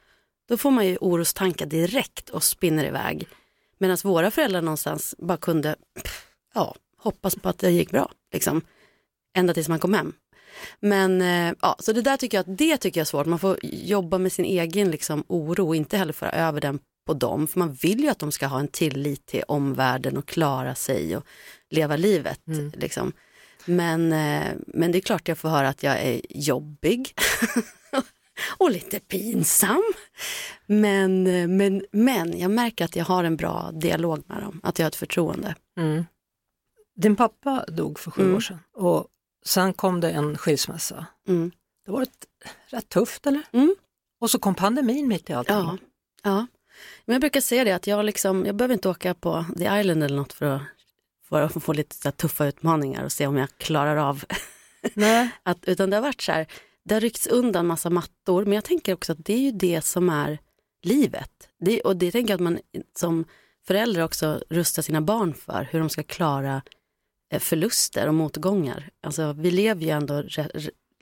då 0.48 0.56
får 0.56 0.70
man 0.70 0.86
ju 0.86 0.96
orostankar 1.00 1.66
direkt 1.66 2.30
och 2.30 2.42
spinner 2.42 2.84
iväg. 2.84 3.28
Medan 3.78 3.96
våra 4.04 4.30
föräldrar 4.30 4.62
någonstans 4.62 5.14
bara 5.18 5.38
kunde 5.38 5.76
pff, 6.02 6.31
ja, 6.54 6.74
hoppas 6.98 7.36
på 7.36 7.48
att 7.48 7.58
det 7.58 7.70
gick 7.70 7.90
bra. 7.90 8.10
Liksom. 8.32 8.62
Ända 9.36 9.54
tills 9.54 9.68
man 9.68 9.78
kom 9.78 9.94
hem. 9.94 10.12
Men 10.80 11.22
eh, 11.22 11.54
ja, 11.62 11.76
så 11.78 11.92
det 11.92 12.02
där 12.02 12.16
tycker 12.16 12.38
jag, 12.38 12.56
det 12.56 12.76
tycker 12.76 13.00
jag 13.00 13.04
är 13.04 13.06
svårt. 13.06 13.26
Man 13.26 13.38
får 13.38 13.58
jobba 13.62 14.18
med 14.18 14.32
sin 14.32 14.44
egen 14.44 14.90
liksom, 14.90 15.24
oro 15.26 15.68
och 15.68 15.76
inte 15.76 15.96
heller 15.96 16.12
föra 16.12 16.30
över 16.30 16.60
den 16.60 16.78
på 17.06 17.14
dem. 17.14 17.46
För 17.46 17.58
man 17.58 17.72
vill 17.72 18.00
ju 18.00 18.08
att 18.08 18.18
de 18.18 18.32
ska 18.32 18.46
ha 18.46 18.60
en 18.60 18.68
tillit 18.68 19.26
till 19.26 19.42
omvärlden 19.48 20.16
och 20.16 20.26
klara 20.26 20.74
sig 20.74 21.16
och 21.16 21.26
leva 21.70 21.96
livet. 21.96 22.40
Liksom. 22.74 23.12
Men, 23.64 24.12
eh, 24.12 24.52
men 24.66 24.92
det 24.92 24.98
är 24.98 25.00
klart 25.00 25.28
jag 25.28 25.38
får 25.38 25.48
höra 25.48 25.68
att 25.68 25.82
jag 25.82 25.98
är 26.00 26.20
jobbig 26.28 27.14
och 28.58 28.70
lite 28.70 29.00
pinsam. 29.00 29.82
Men, 30.66 31.26
eh, 31.26 31.48
men, 31.48 31.84
men 31.92 32.38
jag 32.38 32.50
märker 32.50 32.84
att 32.84 32.96
jag 32.96 33.04
har 33.04 33.24
en 33.24 33.36
bra 33.36 33.70
dialog 33.72 34.22
med 34.26 34.42
dem, 34.42 34.60
att 34.62 34.78
jag 34.78 34.84
har 34.84 34.88
ett 34.88 34.96
förtroende. 34.96 35.54
Mm. 35.78 36.04
Din 37.02 37.16
pappa 37.16 37.64
dog 37.68 37.98
för 37.98 38.10
sju 38.10 38.22
Mm. 38.22 38.36
år 38.36 38.40
sedan 38.40 38.58
och 38.74 39.06
sen 39.44 39.72
kom 39.74 40.00
det 40.00 40.10
en 40.10 40.38
skilsmässa. 40.38 41.06
Mm. 41.28 41.50
Det 41.84 41.92
var 41.92 42.02
ett, 42.02 42.26
rätt 42.66 42.88
tufft 42.88 43.26
eller? 43.26 43.42
Mm. 43.52 43.74
Och 44.20 44.30
så 44.30 44.38
kom 44.38 44.54
pandemin 44.54 45.08
mitt 45.08 45.30
i 45.30 45.32
allting. 45.32 45.54
Ja, 45.54 45.76
ja. 46.22 46.46
Men 47.04 47.14
jag 47.14 47.20
brukar 47.20 47.40
säga 47.40 47.64
det 47.64 47.72
att 47.72 47.86
jag, 47.86 48.04
liksom, 48.04 48.46
jag 48.46 48.54
behöver 48.54 48.72
inte 48.74 48.88
åka 48.88 49.14
på 49.14 49.44
The 49.58 49.80
Island 49.80 50.02
eller 50.02 50.16
något 50.16 50.32
för 50.32 50.46
att, 50.46 50.62
för 51.28 51.42
att 51.42 51.62
få 51.64 51.72
lite 51.72 51.94
så 51.96 52.04
här 52.04 52.12
tuffa 52.12 52.46
utmaningar 52.46 53.04
och 53.04 53.12
se 53.12 53.26
om 53.26 53.36
jag 53.36 53.48
klarar 53.58 53.96
av 53.96 54.24
Nej. 54.94 55.30
att, 55.42 55.64
utan 55.64 55.90
det 55.90 55.96
har 55.96 56.02
varit 56.02 56.22
så 56.22 56.32
här, 56.32 56.46
det 56.84 56.94
har 56.94 57.00
ryckts 57.00 57.26
undan 57.26 57.66
massa 57.66 57.90
mattor, 57.90 58.44
men 58.44 58.52
jag 58.52 58.64
tänker 58.64 58.94
också 58.94 59.12
att 59.12 59.24
det 59.24 59.34
är 59.34 59.38
ju 59.38 59.50
det 59.50 59.82
som 59.84 60.08
är 60.08 60.38
livet. 60.82 61.48
Det, 61.60 61.80
och 61.80 61.96
det 61.96 62.12
tänker 62.12 62.32
jag 62.32 62.36
att 62.36 62.42
man 62.42 62.58
som 62.96 63.24
förälder 63.66 64.02
också 64.04 64.40
rustar 64.50 64.82
sina 64.82 65.00
barn 65.00 65.34
för, 65.34 65.68
hur 65.70 65.78
de 65.78 65.88
ska 65.88 66.02
klara 66.02 66.62
förluster 67.38 68.08
och 68.08 68.14
motgångar. 68.14 68.90
Alltså 69.02 69.32
vi 69.32 69.50
lever 69.50 69.82
ju 69.82 69.90
ändå, 69.90 70.24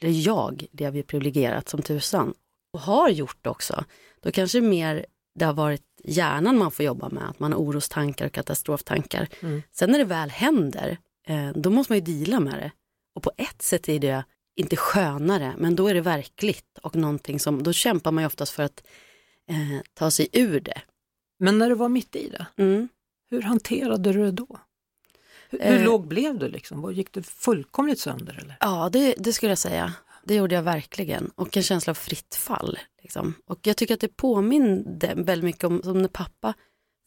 jag 0.01 0.67
lever 0.73 0.97
ju 0.97 1.03
privilegierat 1.03 1.69
som 1.69 1.83
tusan 1.83 2.35
och 2.73 2.81
har 2.81 3.09
gjort 3.09 3.47
också. 3.47 3.85
Då 4.21 4.31
kanske 4.31 4.61
mer 4.61 5.07
det 5.39 5.45
har 5.45 5.53
varit 5.53 5.83
hjärnan 6.05 6.59
man 6.59 6.71
får 6.71 6.85
jobba 6.85 7.09
med, 7.09 7.29
att 7.31 7.39
man 7.41 7.53
har 7.53 7.59
orostankar 7.61 8.27
och 8.27 8.33
katastroftankar. 8.33 9.29
Mm. 9.43 9.63
Sen 9.73 9.91
när 9.91 9.99
det 9.99 10.05
väl 10.05 10.31
händer, 10.31 10.99
eh, 11.27 11.51
då 11.55 11.71
måste 11.71 11.93
man 11.93 11.99
ju 11.99 12.05
deala 12.25 12.41
med 12.41 12.53
det. 12.55 12.71
Och 13.15 13.23
på 13.23 13.33
ett 13.37 13.63
sätt 13.63 13.89
är 13.89 13.99
det 13.99 14.25
inte 14.57 14.77
skönare, 14.77 15.55
men 15.59 15.77
då 15.77 15.89
är 15.89 15.95
det 15.95 16.01
verkligt 16.01 16.79
och 16.83 16.97
någonting 16.97 17.41
som, 17.41 17.63
då 17.63 17.73
kämpar 17.73 18.13
man 18.13 18.23
ju 18.23 18.27
oftast 18.27 18.53
för 18.53 18.63
att 18.63 18.83
eh, 19.51 19.81
ta 19.95 20.11
sig 20.11 20.29
ur 20.33 20.61
det. 20.61 20.83
Men 21.39 21.59
när 21.59 21.69
du 21.69 21.75
var 21.75 21.89
mitt 21.89 22.17
i 22.17 22.29
det, 22.29 22.47
Mm. 22.57 22.89
hur 23.31 23.43
hanterade 23.43 24.13
du 24.13 24.25
det 24.25 24.31
då? 24.31 24.59
Hur, 25.51 25.63
Eh. 25.63 25.73
hur 25.77 25.85
låg 25.85 26.09
blev 26.09 26.39
du 26.39 26.49
liksom? 26.49 26.93
Gick 26.93 27.13
du 27.13 27.23
fullkomligt 27.23 27.99
sönder 28.01 28.39
eller? 28.43 28.57
Ja, 28.61 28.89
det, 28.93 29.15
det 29.19 29.33
skulle 29.33 29.51
jag 29.51 29.59
säga. 29.59 29.93
Det 30.25 30.35
gjorde 30.35 30.55
jag 30.55 30.63
verkligen. 30.63 31.31
Och 31.35 31.57
en 31.57 31.63
känsla 31.63 31.91
av 31.91 31.95
fritt 31.95 32.35
fall. 32.35 32.79
Liksom. 33.03 33.35
Och 33.47 33.59
jag 33.67 33.77
tycker 33.77 33.95
att 33.95 34.01
det 34.01 34.17
påminde 34.17 35.13
väldigt 35.17 35.45
mycket 35.45 35.65
om 35.65 35.83
som 35.83 36.03
när 36.03 36.09
pappa 36.09 36.55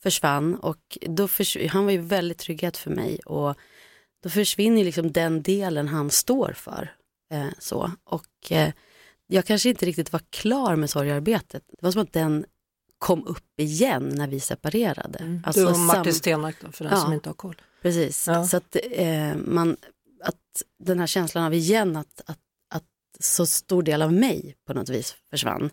försvann. 0.04 0.56
Och 0.56 0.98
då 1.02 1.28
förs- 1.28 1.58
han 1.70 1.86
var 1.86 1.92
ju 1.92 1.98
väldigt 2.02 2.38
trygghet 2.38 2.78
för 2.78 2.92
mig. 2.92 3.20
Och 3.26 3.56
då 4.24 4.30
försvinner 4.30 4.84
liksom 4.84 5.12
den 5.12 5.42
delen 5.42 5.88
han 5.88 6.10
står 6.10 6.54
för. 6.56 6.96
Eh, 7.34 7.48
så. 7.60 7.92
Och 8.04 8.52
eh, 8.52 8.72
jag 9.28 9.46
kanske 9.46 9.70
inte 9.70 9.86
riktigt 9.86 10.12
var 10.14 10.22
klar 10.30 10.76
med 10.76 10.90
sorgearbetet. 10.90 11.64
Det 11.68 11.78
var 11.86 11.92
som 11.92 12.02
att 12.02 12.14
den 12.14 12.46
kom 13.04 13.28
upp 13.28 13.60
igen 13.60 14.10
när 14.16 14.28
vi 14.28 14.40
separerade. 14.40 15.42
Alltså 15.46 15.62
du 15.62 15.68
och 15.68 15.76
sam- 15.76 15.86
Martin 15.86 16.14
Stenmark 16.14 16.56
då, 16.62 16.72
för 16.72 16.84
den 16.84 16.94
Ja. 16.94 17.00
som 17.02 17.14
inte 17.14 17.30
har 17.30 17.34
koll. 17.34 17.56
Precis, 17.82 18.28
Ja. 18.28 18.46
så 18.48 18.58
att, 18.58 18.76
eh, 18.92 19.36
man, 19.36 19.78
att 20.24 20.64
den 20.84 21.00
här 21.00 21.08
känslan 21.08 21.44
av 21.44 21.54
igen 21.54 21.96
att, 21.96 22.22
att, 22.26 22.40
att 22.76 22.84
så 23.20 23.46
stor 23.46 23.84
del 23.84 24.02
av 24.02 24.14
mig 24.14 24.56
på 24.68 24.74
något 24.74 24.90
vis 24.90 25.16
försvann. 25.30 25.70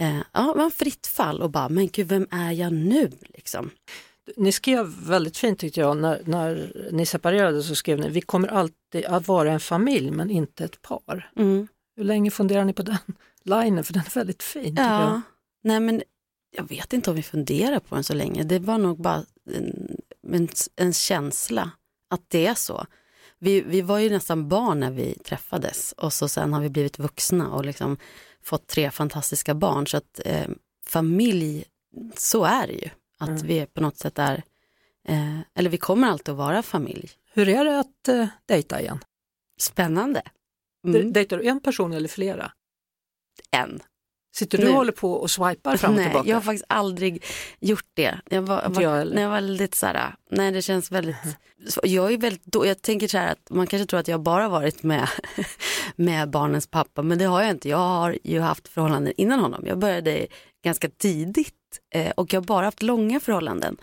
Eh, 0.00 0.16
ja, 0.32 0.40
det 0.42 0.58
var 0.58 0.64
en 0.64 0.70
fritt 0.70 1.06
fall 1.06 1.42
och 1.42 1.50
bara, 1.50 1.68
men 1.68 1.88
gud 1.88 2.08
vem 2.08 2.26
är 2.30 2.52
jag 2.52 2.72
nu 2.72 3.10
liksom? 3.20 3.70
Ni 4.36 4.52
skrev 4.52 4.86
väldigt 5.06 5.36
fint 5.36 5.58
tyckte 5.58 5.80
jag, 5.80 5.96
när, 5.96 6.22
när 6.24 6.72
ni 6.92 7.06
separerade 7.06 7.62
så 7.62 7.74
skrev 7.74 7.98
ni, 8.00 8.08
vi 8.08 8.20
kommer 8.20 8.48
alltid 8.48 9.04
att 9.04 9.28
vara 9.28 9.52
en 9.52 9.60
familj 9.60 10.10
men 10.10 10.30
inte 10.30 10.64
ett 10.64 10.82
par. 10.82 11.30
Mm. 11.36 11.68
Hur 11.96 12.04
länge 12.04 12.30
funderar 12.30 12.64
ni 12.64 12.72
på 12.72 12.82
den 12.82 12.96
linen? 13.42 13.84
För 13.84 13.92
den 13.92 14.02
är 14.06 14.10
väldigt 14.14 14.42
fin. 14.42 14.64
tycker 14.64 14.82
jag. 14.82 14.92
Ja, 15.02 15.20
nej 15.62 15.80
men 15.80 16.02
jag 16.50 16.68
vet 16.68 16.92
inte 16.92 17.10
om 17.10 17.16
vi 17.16 17.22
funderar 17.22 17.80
på 17.80 17.94
den 17.94 18.04
så 18.04 18.14
länge. 18.14 18.42
Det 18.42 18.58
var 18.58 18.78
nog 18.78 19.00
bara 19.00 19.24
en, 19.50 20.48
en, 20.76 20.92
känsla 20.92 21.70
att 22.10 22.30
det 22.30 22.46
är 22.46 22.54
så. 22.54 22.86
Vi, 23.38 23.60
vi 23.60 23.80
var 23.80 23.98
ju 23.98 24.10
nästan 24.10 24.48
barn 24.48 24.80
när 24.80 24.90
vi 24.90 25.14
träffades 25.14 25.92
och 25.92 26.12
så 26.12 26.28
sen 26.28 26.52
har 26.52 26.60
vi 26.60 26.70
blivit 26.70 26.98
vuxna 26.98 27.50
och 27.50 27.64
liksom 27.64 27.96
fått 28.42 28.66
tre 28.66 28.90
fantastiska 28.90 29.54
barn. 29.54 29.86
Så 29.86 29.96
att 29.96 30.20
eh, 30.24 30.48
familj, 30.86 31.64
så 32.16 32.44
är 32.44 32.66
det 32.66 32.72
ju. 32.72 32.90
Att 33.18 33.28
Mm. 33.28 33.46
vi 33.46 33.66
på 33.66 33.80
något 33.80 33.96
sätt 33.98 34.18
är, 34.18 34.42
eh, 35.08 35.38
eller 35.54 35.70
vi 35.70 35.78
kommer 35.78 36.08
alltid 36.08 36.32
att 36.32 36.38
vara 36.38 36.62
familj. 36.62 37.10
Hur 37.32 37.48
är 37.48 37.64
det 37.64 37.78
att 37.80 38.08
uh, 38.08 38.26
dejta 38.46 38.80
igen? 38.80 38.98
Spännande. 39.60 40.22
Mm. 40.86 41.12
Dejtar 41.12 41.38
du 41.38 41.48
en 41.48 41.60
person 41.60 41.92
eller 41.92 42.08
flera? 42.08 42.52
En. 43.50 43.80
Sitter 44.36 44.58
du 44.58 44.64
Nu. 44.64 44.70
och 44.70 44.76
håller 44.76 44.92
på 44.92 45.12
och 45.12 45.30
swipar 45.30 45.76
fram 45.76 45.90
och 45.90 45.96
Nej, 45.96 46.04
tillbaka? 46.06 46.28
jag 46.28 46.36
har 46.36 46.40
faktiskt 46.40 46.64
aldrig 46.68 47.24
gjort 47.60 47.86
det. 47.94 48.18
Jag 48.30 48.42
var, 48.42 48.68
var, 48.68 48.82
jag 48.82 49.06
när 49.14 49.22
jag 49.22 49.28
var 49.28 49.34
väldigt 49.34 49.74
så 49.74 49.86
här, 49.86 50.14
nej 50.30 50.52
det 50.52 50.62
känns 50.62 50.90
väldigt, 50.92 51.16
så- 51.68 51.80
jag 51.84 52.12
är 52.12 52.18
väldigt, 52.18 52.44
då, 52.44 52.66
jag 52.66 52.82
tänker 52.82 53.08
så 53.08 53.18
här 53.18 53.32
att 53.32 53.50
man 53.50 53.66
kanske 53.66 53.86
tror 53.86 54.00
att 54.00 54.08
jag 54.08 54.20
bara 54.22 54.48
varit 54.48 54.82
med, 54.82 55.08
med 55.96 56.30
barnens 56.30 56.66
pappa, 56.66 57.02
men 57.02 57.18
det 57.18 57.24
har 57.24 57.40
jag 57.42 57.50
inte. 57.50 57.68
Jag 57.68 57.76
har 57.78 58.16
ju 58.24 58.40
haft 58.40 58.68
förhållanden 58.68 59.12
innan 59.16 59.40
honom. 59.40 59.66
Jag 59.66 59.78
började 59.78 60.26
ganska 60.64 60.88
tidigt 60.88 61.54
eh, 61.94 62.10
och 62.10 62.32
jag 62.32 62.40
har 62.40 62.46
bara 62.46 62.64
haft 62.64 62.82
långa 62.82 63.20
förhållanden. 63.20 63.76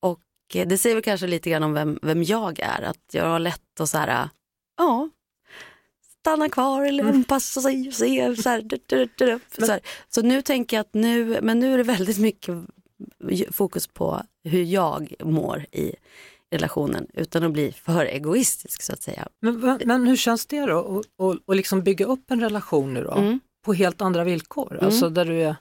Och 0.00 0.20
eh, 0.54 0.68
det 0.68 0.78
säger 0.78 0.96
väl 0.96 1.02
kanske 1.04 1.26
lite 1.26 1.50
grann 1.50 1.62
om 1.62 1.72
vem, 1.74 1.98
vem 2.02 2.22
jag 2.22 2.58
är, 2.60 2.82
att 2.82 2.98
jag 3.12 3.24
har 3.24 3.38
lätt 3.38 3.80
att 3.80 3.90
så 3.90 3.98
här, 3.98 4.28
ja, 4.78 5.08
stanna 6.20 6.48
kvar 6.48 6.84
eller 6.84 7.04
anpassa 7.04 7.60
sig 7.60 7.88
och 7.88 7.94
se. 7.94 8.36
Så, 8.36 8.48
här, 8.48 9.40
så, 9.66 9.78
så 10.08 10.22
nu 10.22 10.42
tänker 10.42 10.76
jag 10.76 10.80
att 10.80 10.94
nu, 10.94 11.38
men 11.42 11.60
nu 11.60 11.72
är 11.74 11.78
det 11.78 11.84
väldigt 11.84 12.18
mycket 12.18 12.54
fokus 13.50 13.86
på 13.86 14.22
hur 14.44 14.62
jag 14.64 15.14
mår 15.24 15.66
i 15.72 15.94
relationen 16.52 17.06
utan 17.14 17.42
att 17.44 17.52
bli 17.52 17.72
för 17.72 18.04
egoistisk 18.06 18.82
så 18.82 18.92
att 18.92 19.02
säga. 19.02 19.28
Men, 19.40 19.78
men 19.84 20.06
hur 20.06 20.16
känns 20.16 20.46
det 20.46 20.60
då? 20.66 20.78
Och, 20.78 21.04
och, 21.16 21.36
och 21.46 21.56
liksom 21.56 21.82
bygga 21.82 22.06
upp 22.06 22.30
en 22.30 22.40
relation 22.40 22.94
nu 22.94 23.02
då? 23.04 23.12
Mm. 23.12 23.40
På 23.64 23.72
helt 23.72 24.00
andra 24.00 24.24
villkor? 24.24 24.78
Alltså 24.82 25.08
där 25.08 25.24
du 25.24 25.42
är, 25.42 25.56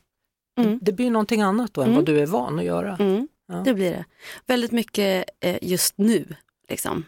Mm. 0.59 0.79
det 0.81 0.91
blir 0.91 1.11
någonting 1.11 1.41
annat 1.41 1.73
då 1.73 1.81
än 1.81 1.87
Mm. 1.87 1.95
vad 1.95 2.05
du 2.05 2.19
är 2.19 2.25
van 2.25 2.59
att 2.59 2.65
göra. 2.65 2.97
Mm, 2.99 3.27
Ja. 3.47 3.55
Det 3.65 3.73
blir 3.73 3.91
det. 3.91 4.05
Väldigt 4.47 4.71
mycket 4.71 5.29
eh, 5.39 5.57
just 5.61 5.97
nu. 5.97 6.35
Liksom. 6.69 7.05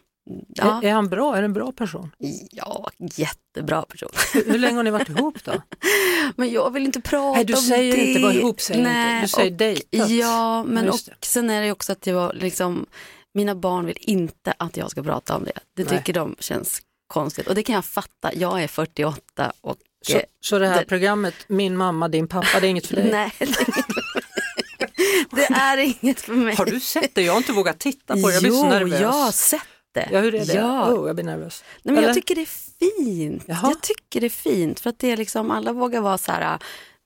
Ja, 0.47 0.81
Är, 0.83 0.87
är 0.87 0.93
han 0.93 1.09
bra? 1.09 1.35
Är 1.37 1.41
det 1.41 1.45
en 1.45 1.53
bra 1.53 1.71
person? 1.71 2.11
ja, 2.51 2.89
jättebra 2.99 3.81
person. 3.81 4.09
Hur, 4.33 4.45
hur 4.45 4.57
länge 4.57 4.75
har 4.75 4.83
ni 4.83 4.91
varit 4.91 5.09
ihop 5.09 5.43
då? 5.43 5.51
Men 6.35 6.51
jag 6.51 6.73
vill 6.73 6.85
inte 6.85 7.01
prata 7.01 7.35
Nej, 7.35 7.45
du 7.45 7.53
om 7.53 7.59
säger 7.61 7.95
det. 7.97 8.05
inte 8.05 8.21
vara 8.21 8.33
ihop, 8.33 8.61
säger 8.61 8.83
Nej, 8.83 9.13
inte. 9.15 9.25
du 9.25 9.27
säger 9.27 9.51
och- 9.51 9.57
dejtat. 9.57 10.09
Ja, 10.09 10.63
men 10.63 10.89
och 10.89 10.99
det. 11.05 11.25
sen 11.25 11.49
är 11.49 11.61
det 11.61 11.71
också 11.71 11.91
att 11.91 12.07
jag 12.07 12.35
liksom, 12.35 12.85
mina 13.33 13.55
barn 13.55 13.85
vill 13.85 13.97
inte 13.99 14.53
att 14.57 14.77
jag 14.77 14.91
ska 14.91 15.03
prata 15.03 15.35
om 15.35 15.43
det. 15.43 15.51
Det 15.75 15.89
Nej. 15.89 15.97
tycker 15.99 16.13
de 16.13 16.35
känns 16.39 16.81
konstigt 17.07 17.47
och 17.47 17.55
det 17.55 17.63
kan 17.63 17.75
jag 17.75 17.85
fatta. 17.85 18.33
Jag 18.33 18.63
är 18.63 18.67
48 18.67 19.51
och 19.61 19.75
Så, 20.07 20.17
eh, 20.17 20.23
så 20.41 20.59
det 20.59 20.67
här 20.67 20.79
det- 20.79 20.85
programmet, 20.85 21.35
min 21.47 21.77
mamma, 21.77 22.07
din 22.07 22.27
pappa, 22.27 22.59
det 22.59 22.67
är 22.67 22.69
inget 22.69 22.87
för 22.87 22.95
dig? 22.95 23.11
nej, 23.11 23.31
det 23.39 23.43
är 23.45 23.53
inget 23.53 23.71
för 23.71 25.35
mig. 25.35 25.45
det 25.75 25.81
är 25.81 25.95
inget 26.03 26.21
för 26.21 26.33
mig. 26.33 26.55
Har 26.55 26.65
du 26.65 26.79
sett 26.79 27.15
det? 27.15 27.21
Jag 27.21 27.33
har 27.33 27.37
inte 27.37 27.51
vågat 27.53 27.79
titta 27.79 28.13
på 28.13 28.27
det, 28.27 28.33
jag 28.33 28.41
blir 28.43 28.51
så 28.51 28.57
jo, 28.65 28.69
nervös. 28.69 29.01
jag 29.01 29.09
har 29.11 29.31
sett 29.31 29.61
det. 29.93 30.09
Ja, 30.11 30.19
hur 30.19 30.35
är 30.35 30.45
det? 30.45 30.53
Ja. 30.53 30.93
Oh, 30.93 31.07
jag 31.07 31.15
blir 31.15 31.25
nervös. 31.25 31.63
Nej, 31.83 31.93
men 31.93 31.97
Eller? 31.97 32.07
jag 32.07 32.15
tycker 32.15 32.35
det 32.35 32.41
är 32.41 32.79
fint. 33.05 33.43
Jaha. 33.47 33.59
Jag 33.63 33.81
tycker 33.81 34.19
det 34.21 34.27
är 34.27 34.29
fint 34.29 34.79
för 34.79 34.89
att 34.89 34.99
det 34.99 35.11
är 35.11 35.17
liksom, 35.17 35.51
alla 35.51 35.73
vågar 35.73 36.01
vara 36.01 36.17
så 36.17 36.31
här, 36.31 36.59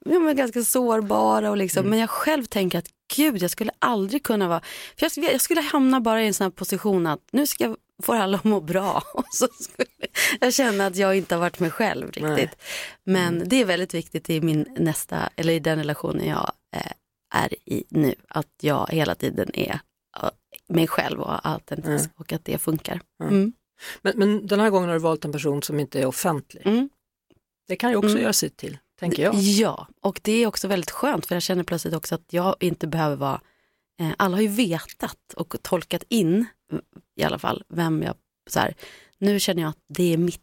ja, 0.06 0.20
men 0.20 0.36
ganska 0.36 0.64
sårbara 0.64 1.50
och 1.50 1.58
liksom, 1.58 1.80
Mm. 1.80 1.90
men 1.90 2.00
jag 2.00 2.10
själv 2.10 2.46
tänker 2.46 2.80
att 2.80 2.88
gud, 3.16 3.42
jag 3.42 3.52
skulle 3.52 3.72
aldrig 3.80 4.24
kunna 4.24 4.48
vara, 4.48 4.60
för 4.98 5.06
jag, 5.06 5.12
skulle- 5.12 5.32
jag 5.32 5.42
skulle 5.42 5.62
hamna 5.62 6.00
bara 6.02 6.24
i 6.24 6.28
en 6.28 6.34
sån 6.34 6.46
här 6.46 6.52
position 6.52 7.08
att 7.08 7.20
nu 7.32 7.48
ska 7.48 7.64
jag 7.64 7.76
får 8.04 8.16
alla 8.16 8.40
må 8.44 8.62
bra. 8.62 9.04
Och 9.14 9.26
så 9.32 9.48
skulle 9.60 9.88
jag 10.40 10.54
känna 10.54 10.86
att 10.86 10.96
jag 10.96 11.18
inte 11.18 11.36
har 11.36 11.40
varit 11.40 11.60
mig 11.60 11.72
själv 11.72 12.08
riktigt. 12.08 12.24
Nej. 12.24 12.50
Men 13.04 13.44
det 13.50 13.62
är 13.62 13.66
väldigt 13.66 13.94
viktigt 13.94 14.30
i 14.30 14.42
min 14.42 14.66
nästa, 14.78 15.30
eller 15.36 15.54
i 15.54 15.60
den 15.60 15.78
relationen 15.78 16.28
jag 16.28 16.52
eh, 16.76 16.92
är 17.36 17.54
i 17.70 17.84
nu, 17.90 18.16
att 18.30 18.48
jag 18.62 18.88
hela 18.92 19.16
tiden 19.16 19.50
är 19.54 19.80
mig 20.68 20.88
själv 20.88 21.22
och 21.22 21.48
autentisk 21.48 22.10
och 22.16 22.34
att 22.34 22.46
det 22.46 22.58
funkar. 22.58 23.02
Mm. 23.24 23.54
Men, 24.02 24.14
men 24.18 24.48
den 24.48 24.60
här 24.60 24.70
gången 24.70 24.90
har 24.90 24.96
du 24.96 25.02
valt 25.02 25.26
en 25.26 25.32
person 25.32 25.62
som 25.62 25.80
inte 25.80 26.00
är 26.00 26.06
offentlig. 26.06 26.68
Mm. 26.68 26.90
Det 27.68 27.76
kan 27.76 27.90
ju 27.90 27.96
också 27.96 28.10
Mm. 28.10 28.22
göra 28.22 28.34
sitt 28.34 28.58
till, 28.58 28.78
tänker 29.00 29.24
jag. 29.24 29.36
Ja, 29.36 29.88
och 30.02 30.20
det 30.24 30.32
är 30.32 30.48
också 30.48 30.68
väldigt 30.68 30.92
skönt 30.92 31.26
för 31.26 31.36
jag 31.36 31.44
känner 31.44 31.64
plötsligt 31.64 31.94
också 31.94 32.16
att 32.16 32.34
jag 32.34 32.56
inte 32.60 32.88
behöver 32.88 33.16
vara, 33.16 33.42
eh, 34.00 34.12
alla 34.18 34.38
har 34.38 34.42
ju 34.42 34.48
vetat 34.48 35.34
och 35.36 35.56
tolkat 35.62 36.04
in 36.10 36.46
mm, 36.72 36.84
i 37.16 37.24
alla 37.24 37.40
fall 37.40 37.64
vem 37.68 38.04
jag, 38.04 38.16
så 38.50 38.60
här, 38.60 38.76
nu 39.18 39.40
känner 39.40 39.62
jag 39.62 39.70
att 39.70 39.84
det 39.88 40.14
är 40.14 40.18
mitt. 40.18 40.42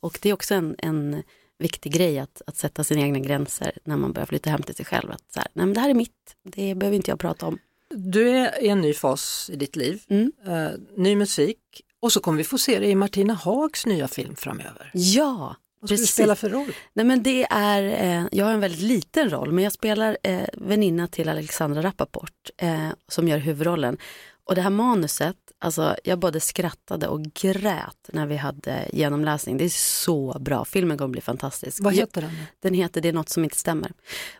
Och 0.00 0.18
det 0.22 0.28
är 0.28 0.32
också 0.32 0.54
en, 0.54 0.76
en 0.78 1.22
viktig 1.58 1.92
grej 1.92 2.18
att, 2.18 2.42
att 2.46 2.56
sätta 2.56 2.84
sina 2.84 3.00
egna 3.00 3.18
gränser 3.18 3.78
när 3.84 3.96
man 3.96 4.12
börjar 4.12 4.26
flytta 4.26 4.50
hem 4.50 4.62
till 4.62 4.74
sig 4.74 4.86
själv. 4.86 5.10
Att 5.10 5.32
så 5.32 5.40
här, 5.40 5.48
nej 5.52 5.66
men 5.66 5.74
det 5.74 5.80
här 5.80 5.90
är 5.90 5.94
mitt, 5.94 6.36
det 6.42 6.74
behöver 6.74 6.96
inte 6.96 7.10
jag 7.10 7.18
prata 7.18 7.46
om. 7.46 7.58
Du 7.94 8.28
är 8.30 8.62
i 8.64 8.68
en 8.68 8.80
ny 8.80 8.94
fas 8.94 9.50
i 9.52 9.56
ditt 9.56 9.76
liv, 9.76 10.02
Mm. 10.08 10.32
eh, 10.46 10.70
ny 10.96 11.16
musik 11.16 11.58
och 12.00 12.12
så 12.12 12.20
kommer 12.20 12.38
vi 12.38 12.44
få 12.44 12.58
se 12.58 12.78
dig 12.78 12.90
i 12.90 12.94
Martina 12.94 13.34
Hags 13.34 13.86
nya 13.86 14.08
film 14.08 14.36
framöver. 14.36 14.90
Ja, 14.94 15.56
Vad 15.80 15.90
precis. 15.90 16.10
spela 16.12 16.34
för 16.36 16.48
roll? 16.50 16.72
Nej 16.92 17.04
men 17.06 17.22
det 17.22 17.46
är, 17.50 17.82
eh, 18.22 18.26
jag 18.32 18.44
har 18.46 18.52
en 18.52 18.60
väldigt 18.60 18.80
liten 18.80 19.30
roll 19.30 19.52
men 19.52 19.64
jag 19.64 19.72
spelar 19.72 20.16
eh, 20.22 20.40
väninna 20.52 21.08
till 21.08 21.28
Alexandra 21.28 21.82
Rappaport 21.82 22.50
eh, 22.56 22.88
som 23.08 23.28
gör 23.28 23.38
huvudrollen. 23.38 23.98
Och 24.44 24.54
det 24.54 24.60
här 24.60 24.70
manuset, 24.70 25.36
alltså 25.58 25.96
jag 26.04 26.18
både 26.18 26.40
skrattade 26.40 27.08
och 27.08 27.22
grät 27.22 28.10
när 28.12 28.26
vi 28.26 28.36
hade 28.36 28.88
genomläsning. 28.92 29.56
Det 29.56 29.64
är 29.64 29.68
så 30.04 30.38
bra, 30.40 30.64
filmen 30.64 30.98
kommer 30.98 31.12
bli 31.12 31.20
fantastisk. 31.20 31.82
Vad 31.82 31.94
heter 31.94 32.20
den? 32.20 32.30
Den 32.62 32.74
heter 32.74 33.00
Det 33.00 33.08
är 33.08 33.12
något 33.12 33.28
som 33.28 33.44
inte 33.44 33.56
stämmer. 33.56 33.92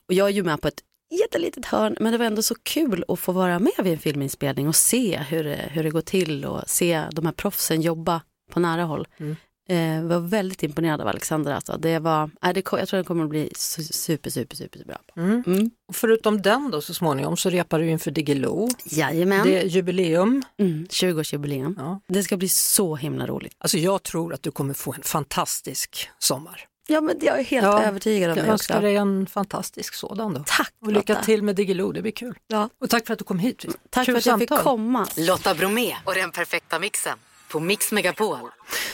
Och 0.09 0.15
jag 0.15 0.29
är 0.29 0.33
ju 0.33 0.43
med 0.43 0.61
på 0.61 0.69
ett 0.69 0.81
jättelitet 1.11 1.65
hörn 1.67 1.97
men 2.01 2.13
det 2.13 2.19
var 2.19 2.25
ändå 2.27 2.43
så 2.43 2.55
kul 2.63 3.05
att 3.09 3.19
få 3.21 3.33
vara 3.33 3.59
med 3.59 3.73
vid 3.83 3.93
en 3.93 3.99
filminspelning 3.99 4.69
och 4.69 4.77
se 4.77 5.19
hur 5.29 5.45
det, 5.45 5.69
hur 5.73 5.83
det 5.85 5.91
går 5.91 6.01
till 6.01 6.45
och 6.45 6.63
se 6.67 7.05
de 7.13 7.27
här 7.27 7.33
proffsen 7.33 7.81
jobba 7.83 8.23
på 8.53 8.61
nära 8.61 8.85
håll. 8.85 9.09
Mm. 9.19 9.37
Eh, 9.69 10.03
var 10.09 10.21
väldigt 10.21 10.63
imponerad 10.63 11.01
av 11.01 11.09
Alexandra. 11.09 11.55
Alltså. 11.55 11.77
Det 11.79 11.99
var, 11.99 12.31
äh, 12.45 12.53
det, 12.53 12.63
jag 12.73 12.89
tror 12.89 12.97
den 12.97 13.05
kommer 13.05 13.25
att 13.25 13.31
bli 13.31 13.49
su- 13.49 13.93
super, 13.93 14.31
super, 14.31 14.57
super 14.57 14.85
bra. 14.85 14.97
Mm. 15.17 15.43
Mm. 15.47 15.71
Förutom 15.93 16.43
den 16.43 16.71
då 16.71 16.81
så 16.81 16.95
småningom 16.95 17.37
så 17.37 17.51
repar 17.51 17.79
du 17.79 17.91
inför 17.91 18.11
Diggiloo. 18.11 18.69
Jajamän, 18.85 19.47
Det 19.47 19.59
är 19.63 19.67
jubileum. 19.67 20.43
mm, 20.59 20.87
20-årsjubileum. 20.91 21.75
Ja. 21.79 22.01
Det 22.09 22.23
ska 22.23 22.37
bli 22.37 22.49
så 22.49 22.97
himla 22.97 23.27
roligt. 23.27 23.55
Alltså 23.59 23.79
jag 23.79 24.03
tror 24.03 24.35
att 24.35 24.43
du 24.43 24.51
kommer 24.51 24.75
få 24.75 24.93
en 24.95 25.03
fantastisk 25.03 26.09
sommar. 26.19 26.61
Ja 26.89 27.01
men 27.01 27.17
jag 27.21 27.39
är 27.39 27.45
helt 27.45 27.65
Ja, 27.67 27.83
övertygad 27.83 28.31
om 28.31 28.37
Jag 28.37 28.47
det 28.47 28.51
önskar 28.53 28.75
också. 28.75 28.83
dig 28.83 28.97
en 28.97 29.27
fantastisk 29.27 29.95
sådan 29.95 30.35
då. 30.35 30.43
Tack 30.47 30.73
Och 30.87 30.93
lycka 30.93 31.13
Lotta. 31.13 31.25
till 31.25 31.43
med 31.43 31.57
Diggiloo, 31.57 31.93
det 31.93 32.03
blir 32.03 32.13
kul. 32.13 32.35
Ja. 32.49 32.69
Och 32.81 32.91
tack 32.91 33.07
för 33.07 33.13
att 33.13 33.19
du 33.19 33.25
kom 33.25 33.39
hit. 33.39 33.65
Tack 33.91 34.07
Kul 34.07 34.15
för 34.15 34.19
att 34.19 34.27
jag 34.27 34.39
fick 34.39 34.49
samtal. 34.49 34.65
komma. 34.65 35.07
Lotta 35.17 35.55
Bromé 35.55 35.95
och 36.05 36.15
den 36.15 36.31
perfekta 36.31 36.79
mixen 36.79 37.19
på 37.49 37.61
Mix 37.61 37.93
Megapol. 37.93 38.39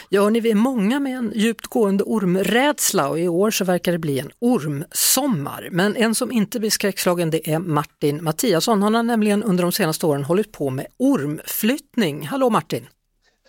Ja, 0.09 0.31
ni, 0.31 0.41
vi 0.41 0.51
är 0.51 0.55
många 0.55 1.01
med 1.01 1.17
en 1.17 1.33
djupt 1.35 1.67
gående 1.67 2.05
ormrädsla 2.05 3.09
och 3.09 3.19
i 3.21 3.29
år 3.29 3.51
så 3.51 3.65
verkar 3.65 3.93
det 3.93 3.99
bli 3.99 4.19
en 4.19 4.31
ormsommar. 4.39 5.69
Men 5.73 5.97
en 5.97 6.15
som 6.15 6.33
inte 6.33 6.61
blir 6.61 6.71
skräckslagen 6.71 7.31
det 7.31 7.51
är 7.53 7.59
Martin 7.59 8.25
Mattiasson. 8.25 8.83
Han 8.83 8.95
har 8.95 9.03
nämligen 9.03 9.43
under 9.43 9.63
de 9.63 9.73
senaste 9.73 10.07
åren 10.07 10.25
hållit 10.25 10.53
på 10.53 10.71
med 10.71 10.87
ormflyttning. 10.99 12.27
Hallå 12.27 12.51
Martin! 12.51 12.87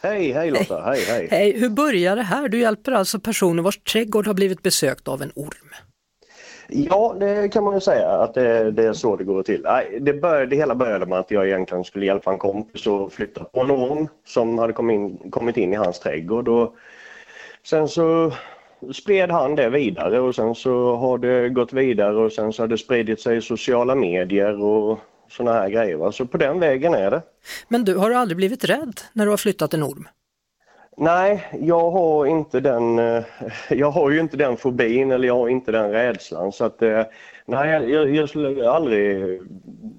Hej, 0.03 0.31
hej 0.31 0.51
Lotta, 0.51 0.81
hej, 0.81 0.99
hej. 1.07 1.27
Hej, 1.31 1.59
hur 1.59 1.69
börjar 1.69 2.15
det 2.15 2.21
här? 2.21 2.47
Du 2.49 2.59
hjälper 2.59 2.91
alltså 2.91 3.19
personer 3.19 3.63
vars 3.63 3.77
trädgård 3.77 4.27
har 4.27 4.33
blivit 4.33 4.63
besökt 4.63 5.07
av 5.07 5.21
en 5.21 5.31
orm. 5.35 5.69
Ja, 6.67 7.15
det 7.19 7.49
kan 7.49 7.63
man 7.63 7.73
ju 7.73 7.79
säga 7.79 8.09
att 8.09 8.33
det, 8.33 8.71
det 8.71 8.83
är 8.83 8.93
så 8.93 9.15
det 9.15 9.23
går 9.23 9.43
till. 9.43 9.65
Det, 10.01 10.13
började, 10.13 10.45
det 10.45 10.55
hela 10.55 10.75
började 10.75 11.05
med 11.05 11.19
att 11.19 11.31
jag 11.31 11.47
egentligen 11.47 11.83
skulle 11.83 12.05
hjälpa 12.05 12.31
en 12.31 12.37
kompis 12.37 12.87
att 12.87 13.13
flytta 13.13 13.43
på 13.43 13.59
en 13.61 13.71
orm 13.71 14.07
som 14.25 14.57
hade 14.57 14.73
kommit 14.73 14.93
in, 14.93 15.31
kommit 15.31 15.57
in 15.57 15.73
i 15.73 15.75
hans 15.75 15.99
trädgård. 15.99 16.47
Och 16.47 16.75
sen 17.63 17.87
så 17.87 18.31
spred 18.93 19.31
han 19.31 19.55
det 19.55 19.69
vidare 19.69 20.19
och 20.19 20.35
sen 20.35 20.55
så 20.55 20.95
har 20.95 21.17
det 21.17 21.49
gått 21.49 21.73
vidare 21.73 22.15
och 22.15 22.31
sen 22.31 22.53
så 22.53 22.63
har 22.63 22.67
det 22.67 22.77
spridit 22.77 23.21
sig 23.21 23.37
i 23.37 23.41
sociala 23.41 23.95
medier 23.95 24.63
och 24.63 24.99
sådana 25.33 25.59
här 25.59 25.69
grejer. 25.69 25.95
Va? 25.95 26.11
Så 26.11 26.25
på 26.25 26.37
den 26.37 26.59
vägen 26.59 26.93
är 26.93 27.11
det. 27.11 27.21
Men 27.67 27.85
du, 27.85 27.95
har 27.95 28.09
du 28.09 28.15
aldrig 28.15 28.37
blivit 28.37 28.63
rädd 28.63 29.01
när 29.13 29.25
du 29.25 29.29
har 29.31 29.37
flyttat 29.37 29.73
en 29.73 29.83
orm? 29.83 30.07
Nej, 30.97 31.47
jag 31.61 31.91
har 31.91 32.25
inte 32.25 32.59
den, 32.59 32.99
eh, 32.99 33.23
jag 33.69 33.91
har 33.91 34.11
ju 34.11 34.19
inte 34.19 34.37
den 34.37 34.57
fobin 34.57 35.11
eller 35.11 35.27
jag 35.27 35.35
har 35.35 35.49
inte 35.49 35.71
den 35.71 35.91
rädslan 35.91 36.51
så 36.51 36.65
att 36.65 36.81
eh, 36.81 37.03
nej, 37.45 37.91
jag, 37.91 38.15
jag 38.15 38.29
skulle 38.29 38.69
aldrig, 38.69 39.39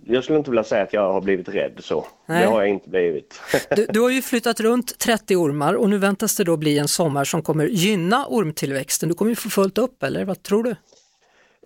jag 0.05 0.25
skulle 0.25 0.39
inte 0.39 0.51
vilja 0.51 0.65
säga 0.65 0.83
att 0.83 0.93
jag 0.93 1.13
har 1.13 1.21
blivit 1.21 1.49
rädd 1.49 1.73
så. 1.79 2.07
Nej. 2.27 2.43
Det 2.43 2.49
har 2.49 2.61
jag 2.61 2.71
inte 2.71 2.89
blivit. 2.89 3.41
Du, 3.77 3.87
du 3.91 4.01
har 4.01 4.11
ju 4.11 4.23
flyttat 4.23 4.61
runt 4.61 4.99
30 4.99 5.37
ormar 5.37 5.75
och 5.75 5.91
nu 5.91 5.99
väntas 5.99 6.37
det 6.37 6.45
då 6.45 6.57
bli 6.57 6.79
en 6.79 6.89
sommar 6.89 7.25
som 7.25 7.43
kommer 7.43 7.67
gynna 7.67 8.27
ormtillväxten. 8.27 9.09
Du 9.09 9.15
kommer 9.15 9.31
ju 9.31 9.37
få 9.37 9.51
fullt 9.51 9.79
upp 9.79 10.03
eller 10.03 10.25
vad 10.25 10.43
tror 10.43 10.63
du? 10.63 10.77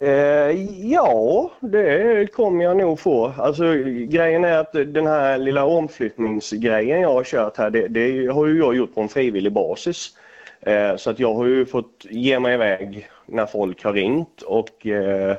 Eh, 0.00 0.50
ja, 0.92 1.50
det 1.60 2.32
kommer 2.32 2.64
jag 2.64 2.76
nog 2.76 3.00
få. 3.00 3.32
Alltså 3.38 3.74
grejen 4.08 4.44
är 4.44 4.58
att 4.58 4.72
den 4.72 5.06
här 5.06 5.38
lilla 5.38 5.64
omflyttningsgrejen 5.64 7.00
jag 7.00 7.12
har 7.12 7.24
kört 7.24 7.56
här, 7.56 7.70
det, 7.70 7.88
det 7.88 8.26
har 8.26 8.46
ju 8.46 8.58
jag 8.58 8.76
gjort 8.76 8.94
på 8.94 9.00
en 9.00 9.08
frivillig 9.08 9.52
basis. 9.52 10.10
Eh, 10.60 10.96
så 10.96 11.10
att 11.10 11.18
jag 11.18 11.34
har 11.34 11.46
ju 11.46 11.66
fått 11.66 12.06
ge 12.10 12.40
mig 12.40 12.54
iväg 12.54 13.08
när 13.26 13.46
folk 13.46 13.84
har 13.84 13.92
ringt 13.92 14.42
och 14.42 14.86
eh, 14.86 15.36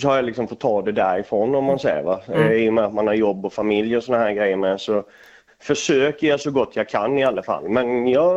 så 0.00 0.08
har 0.08 0.16
jag 0.16 0.24
liksom 0.24 0.48
fått 0.48 0.60
ta 0.60 0.82
det 0.82 0.92
därifrån 0.92 1.54
om 1.54 1.64
man 1.64 1.78
säger 1.78 2.02
va. 2.02 2.20
Eh, 2.34 2.52
I 2.52 2.68
och 2.68 2.74
med 2.74 2.84
att 2.84 2.94
man 2.94 3.06
har 3.06 3.14
jobb 3.14 3.46
och 3.46 3.52
familj 3.52 3.96
och 3.96 4.04
såna 4.04 4.18
här 4.18 4.32
grejer 4.32 4.56
med 4.56 4.80
så 4.80 5.04
försöker 5.62 6.26
jag 6.26 6.40
så 6.40 6.50
gott 6.50 6.76
jag 6.76 6.88
kan 6.88 7.18
i 7.18 7.24
alla 7.24 7.42
fall. 7.42 7.68
Men 7.68 8.06
jag 8.08 8.34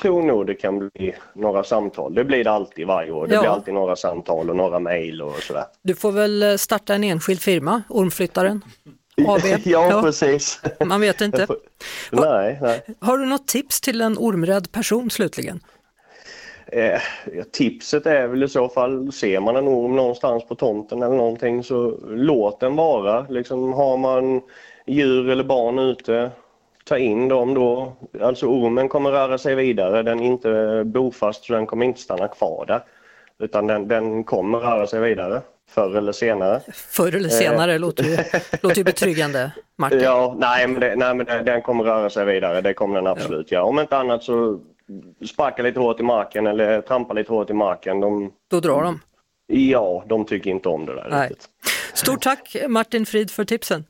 tror 0.00 0.22
nog 0.22 0.46
det 0.46 0.54
kan 0.54 0.78
bli 0.78 1.14
några 1.34 1.64
samtal. 1.64 2.14
Det 2.14 2.24
blir 2.24 2.44
det 2.44 2.50
alltid 2.50 2.86
varje 2.86 3.12
år. 3.12 3.26
Det 3.26 3.34
Ja. 3.34 3.40
blir 3.40 3.50
alltid 3.50 3.74
några 3.74 3.96
samtal 3.96 4.50
och 4.50 4.56
några 4.56 4.78
mejl 4.80 5.22
och 5.22 5.34
sådär. 5.34 5.64
Du 5.82 5.94
får 5.94 6.12
väl 6.12 6.42
eh, 6.42 6.56
starta 6.56 6.94
en 6.94 7.04
enskild 7.04 7.40
firma, 7.40 7.82
Ormflyttaren 7.88 8.64
AB. 9.26 9.40
ja, 9.64 10.00
precis. 10.04 10.60
Man 10.84 11.00
vet 11.00 11.20
inte. 11.20 11.46
nej, 12.12 12.58
nej. 12.62 12.82
Har 13.00 13.18
du 13.18 13.26
något 13.26 13.46
tips 13.48 13.80
till 13.80 14.00
en 14.00 14.18
ormrädd 14.18 14.72
person 14.72 15.10
slutligen? 15.10 15.60
Eh, 16.72 17.00
ja, 17.32 17.44
tipset 17.52 18.06
är 18.06 18.26
väl 18.26 18.42
i 18.42 18.48
så 18.48 18.68
fall, 18.68 19.12
ser 19.12 19.40
man 19.40 19.56
en 19.56 19.68
orm 19.68 19.96
någonstans 19.96 20.44
på 20.48 20.54
tomten 20.54 21.02
eller 21.02 21.16
någonting 21.16 21.64
så 21.64 21.98
låt 22.08 22.60
den 22.60 22.76
vara. 22.76 23.26
Liksom, 23.28 23.72
har 23.72 23.96
man 23.96 24.40
djur 24.86 25.28
eller 25.30 25.44
barn 25.44 25.78
ute, 25.78 26.30
ta 26.84 26.98
in 26.98 27.28
dem 27.28 27.54
då. 27.54 27.92
Alltså 28.20 28.46
ormen 28.46 28.88
kommer 28.88 29.10
röra 29.10 29.38
sig 29.38 29.54
vidare, 29.54 30.02
den 30.02 30.20
är 30.20 30.24
inte 30.24 30.82
bofast 30.86 31.44
så 31.44 31.52
den 31.52 31.66
kommer 31.66 31.86
inte 31.86 32.00
stanna 32.00 32.28
kvar 32.28 32.64
där. 32.66 32.80
Utan 33.38 33.66
den, 33.66 33.88
den 33.88 34.24
kommer 34.24 34.58
röra 34.58 34.86
sig 34.86 35.00
vidare, 35.00 35.42
förr 35.70 35.96
eller 35.96 36.12
senare. 36.12 36.60
Förr 36.74 37.14
eller 37.16 37.28
senare 37.28 37.78
låter 37.78 38.04
ju, 38.04 38.16
låter 38.62 38.76
ju 38.78 38.84
betryggande, 38.84 39.50
Martin. 39.76 40.00
Ja, 40.04 40.34
nej 40.38 40.66
men, 40.66 40.80
det, 40.80 40.96
nej, 40.96 41.14
men 41.14 41.26
det, 41.26 41.42
den 41.42 41.62
kommer 41.62 41.84
röra 41.84 42.10
sig 42.10 42.24
vidare, 42.24 42.60
det 42.60 42.74
kommer 42.74 42.94
den 42.94 43.06
absolut 43.06 43.52
göra. 43.52 43.64
Om 43.64 43.78
inte 43.78 43.96
annat 43.96 44.22
så 44.22 44.60
sparka 45.32 45.62
lite 45.62 45.80
hårt 45.80 46.00
i 46.00 46.02
marken 46.02 46.46
eller 46.46 46.80
trampa 46.80 47.14
lite 47.14 47.32
hårt 47.32 47.50
i 47.50 47.52
marken. 47.54 48.00
De, 48.00 48.32
Då 48.50 48.60
drar 48.60 48.82
de. 48.82 49.00
ja, 49.46 50.04
de 50.06 50.24
tycker 50.24 50.50
inte 50.50 50.68
om 50.68 50.86
det 50.86 50.94
där 50.94 51.08
Nej. 51.10 51.28
riktigt. 51.28 51.48
Stort 51.94 52.22
tack 52.22 52.56
Martin 52.68 53.06
Frid 53.06 53.30
för 53.30 53.44
tipsen. 53.44 53.84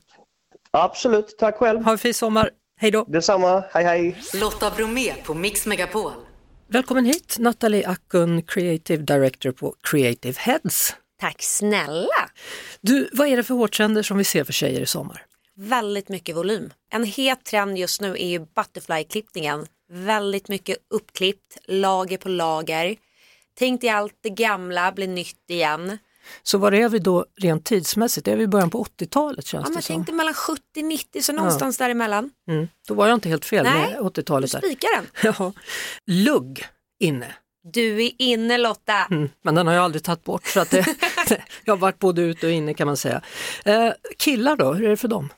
Absolut, 0.71 1.35
tack 1.39 1.57
själv. 1.57 1.83
Ha 1.83 1.91
en 1.91 1.97
fin 1.97 2.13
sommar. 2.13 2.49
Hej 2.81 2.91
då! 2.91 3.05
Detsamma, 3.07 3.63
hej 3.71 3.83
hej. 3.83 4.17
Lotta 4.33 4.71
Bromé 4.71 5.13
på 5.13 5.33
Mix 5.33 5.65
Megapol. 5.65 6.11
Välkommen 6.67 7.05
hit 7.05 7.35
Nathalie 7.39 7.87
Akkun, 7.87 8.41
Creative 8.41 9.03
Director 9.03 9.51
på 9.51 9.75
Creative 9.81 10.39
Heads. 10.39 10.95
Tack 11.19 11.41
snälla! 11.43 12.29
Du, 12.81 13.09
vad 13.13 13.27
är 13.27 13.37
det 13.37 13.43
för 13.43 13.53
hårtrender 13.53 14.03
som 14.03 14.17
vi 14.17 14.23
ser 14.23 14.43
för 14.43 14.53
tjejer 14.53 14.81
i 14.81 14.85
sommar? 14.85 15.25
Väldigt 15.55 16.09
mycket 16.09 16.35
volym. 16.35 16.73
En 16.91 17.03
het 17.03 17.45
trend 17.45 17.77
just 17.77 18.01
nu 18.01 18.11
är 18.11 18.27
ju 18.27 18.39
butterfly-klippningen. 18.39 19.65
Väldigt 19.91 20.47
mycket 20.47 20.77
uppklippt, 20.89 21.57
lager 21.65 22.17
på 22.17 22.29
lager. 22.29 22.95
Tänk 23.53 23.81
dig 23.81 23.89
allt 23.89 24.15
det 24.21 24.29
gamla 24.29 24.91
blir 24.91 25.07
nytt 25.07 25.49
igen. 25.49 25.97
Så 26.43 26.57
var 26.57 26.71
är 26.71 26.89
vi 26.89 26.99
då 26.99 27.25
rent 27.41 27.65
tidsmässigt? 27.65 28.27
Är 28.27 28.35
vi 28.35 28.43
i 28.43 28.47
början 28.47 28.69
på 28.69 28.83
80-talet 28.83 29.45
känns 29.45 29.67
Ja, 29.69 29.75
det 29.75 29.81
som? 29.81 29.95
tänk 29.95 30.07
dig 30.07 30.15
mellan 30.15 30.33
70-90 30.33 31.21
så 31.21 31.33
någonstans 31.33 31.77
däremellan. 31.77 32.31
Mm. 32.49 32.67
Då 32.87 32.93
var 32.93 33.07
jag 33.07 33.15
inte 33.15 33.29
helt 33.29 33.45
fel 33.45 33.63
Nej, 33.63 33.73
med 33.91 33.99
80-talet. 33.99 34.51
Där. 34.51 34.59
Spika 34.59 34.87
den. 34.95 35.33
Ja. 35.39 35.53
Lugg 36.07 36.65
inne. 36.99 37.35
Du 37.63 38.03
är 38.05 38.11
inne 38.17 38.57
Lotta. 38.57 39.05
Mm. 39.11 39.29
Men 39.43 39.55
den 39.55 39.67
har 39.67 39.73
jag 39.73 39.83
aldrig 39.83 40.03
tagit 40.03 40.23
bort 40.23 40.45
så 40.47 40.59
att 40.59 40.69
det, 40.69 40.85
jag 41.65 41.73
har 41.73 41.77
varit 41.77 41.99
både 41.99 42.21
ute 42.21 42.45
och 42.45 42.51
inne 42.51 42.73
kan 42.73 42.87
man 42.87 42.97
säga. 42.97 43.21
Eh, 43.65 43.89
killar 44.17 44.55
då, 44.55 44.73
hur 44.73 44.85
är 44.85 44.89
det 44.89 44.97
för 44.97 45.07
dem? 45.07 45.29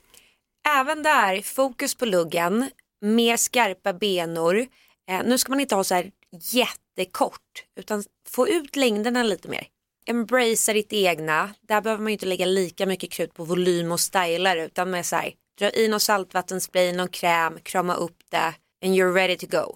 Även 0.79 1.03
där, 1.03 1.41
fokus 1.41 1.95
på 1.95 2.05
luggen. 2.05 2.69
mer 3.01 3.37
skarpa 3.37 3.93
benor. 3.93 4.65
Eh, 5.09 5.21
nu 5.25 5.37
ska 5.37 5.49
man 5.51 5.59
inte 5.59 5.75
ha 5.75 5.83
så 5.83 5.95
här 5.95 6.11
jättekort 6.41 7.63
utan 7.79 8.03
få 8.29 8.47
ut 8.47 8.75
längderna 8.75 9.23
lite 9.23 9.47
mer. 9.47 9.67
Embracea 10.05 10.73
ditt 10.73 10.93
egna. 10.93 11.49
Där 11.61 11.81
behöver 11.81 12.01
man 12.03 12.07
ju 12.11 12.13
inte 12.13 12.25
lägga 12.25 12.45
lika 12.45 12.85
mycket 12.85 13.11
krut 13.11 13.33
på 13.33 13.43
volym 13.43 13.91
och 13.91 13.99
stylar 13.99 14.57
utan 14.57 14.89
med 14.91 15.05
så 15.05 15.15
här, 15.15 15.33
dra 15.59 15.71
i 15.71 15.87
någon 15.87 15.99
saltvattenspray, 15.99 16.93
någon 16.93 17.07
kräm, 17.07 17.59
krama 17.63 17.95
upp 17.95 18.17
det 18.29 18.53
and 18.85 18.95
you're 18.95 19.13
ready 19.13 19.37
to 19.37 19.47
go. 19.47 19.75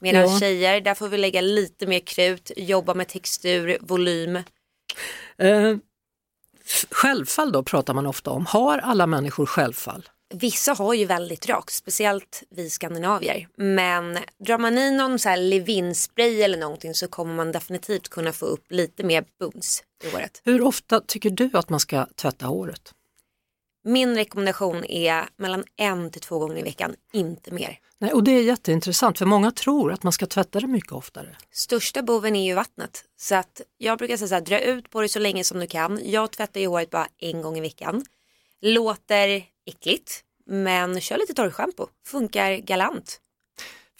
Medan 0.00 0.22
Ja. 0.22 0.40
tjejer, 0.40 0.80
där 0.80 0.94
får 0.94 1.08
vi 1.08 1.18
lägga 1.18 1.40
lite 1.40 1.86
mer 1.86 2.00
krut, 2.00 2.50
jobba 2.56 2.94
med 2.94 3.08
textur, 3.08 3.78
volym. 3.80 4.36
Eh, 5.38 5.76
självfall 6.90 7.52
då 7.52 7.62
pratar 7.62 7.94
man 7.94 8.06
ofta 8.06 8.30
om. 8.30 8.46
Har 8.46 8.78
alla 8.78 9.06
människor 9.06 9.46
självfall? 9.46 10.08
Vissa 10.32 10.72
har 10.72 10.94
ju 10.94 11.04
väldigt 11.04 11.48
rakt, 11.48 11.72
speciellt 11.72 12.42
vi 12.50 12.70
skandinavier. 12.70 13.48
Men 13.56 14.18
drar 14.38 14.58
man 14.58 14.78
i 14.78 14.90
någon 14.90 15.18
så 15.18 15.28
här 15.28 15.36
Levin-spray 15.36 16.42
eller 16.42 16.58
någonting 16.58 16.94
så 16.94 17.08
kommer 17.08 17.34
man 17.34 17.52
definitivt 17.52 18.08
kunna 18.08 18.32
få 18.32 18.46
upp 18.46 18.72
lite 18.72 19.02
mer 19.04 19.24
bums 19.38 19.82
i 20.04 20.10
håret. 20.10 20.40
Hur 20.44 20.62
ofta 20.62 21.00
tycker 21.00 21.30
du 21.30 21.50
att 21.52 21.68
man 21.68 21.80
ska 21.80 22.06
tvätta 22.06 22.46
håret? 22.46 22.94
Min 23.84 24.14
rekommendation 24.14 24.84
är 24.84 25.24
mellan 25.36 25.64
en 25.76 26.10
till 26.10 26.20
två 26.20 26.38
gånger 26.38 26.58
i 26.58 26.62
veckan, 26.62 26.94
inte 27.12 27.50
mer. 27.50 27.78
Nej, 27.98 28.12
och 28.12 28.24
det 28.24 28.30
är 28.30 28.42
jätteintressant 28.42 29.18
för 29.18 29.26
många 29.26 29.50
tror 29.50 29.92
att 29.92 30.02
man 30.02 30.12
ska 30.12 30.26
tvätta 30.26 30.60
det 30.60 30.66
mycket 30.66 30.92
oftare. 30.92 31.36
Största 31.52 32.02
boven 32.02 32.36
är 32.36 32.44
ju 32.44 32.54
vattnet. 32.54 33.04
Så 33.16 33.34
att 33.34 33.60
jag 33.78 33.98
brukar 33.98 34.16
säga 34.16 34.28
så 34.28 34.34
här, 34.34 34.40
dra 34.40 34.60
ut 34.60 34.90
på 34.90 35.00
det 35.00 35.08
så 35.08 35.18
länge 35.18 35.44
som 35.44 35.60
du 35.60 35.66
kan. 35.66 36.00
Jag 36.04 36.30
tvättar 36.30 36.60
ju 36.60 36.66
håret 36.66 36.90
bara 36.90 37.08
en 37.18 37.42
gång 37.42 37.58
i 37.58 37.60
veckan. 37.60 38.04
Låter 38.60 39.51
äckligt, 39.66 40.24
men 40.46 41.00
kör 41.00 41.18
lite 41.18 41.34
torrschampo. 41.34 41.86
Funkar 42.06 42.56
galant. 42.56 43.18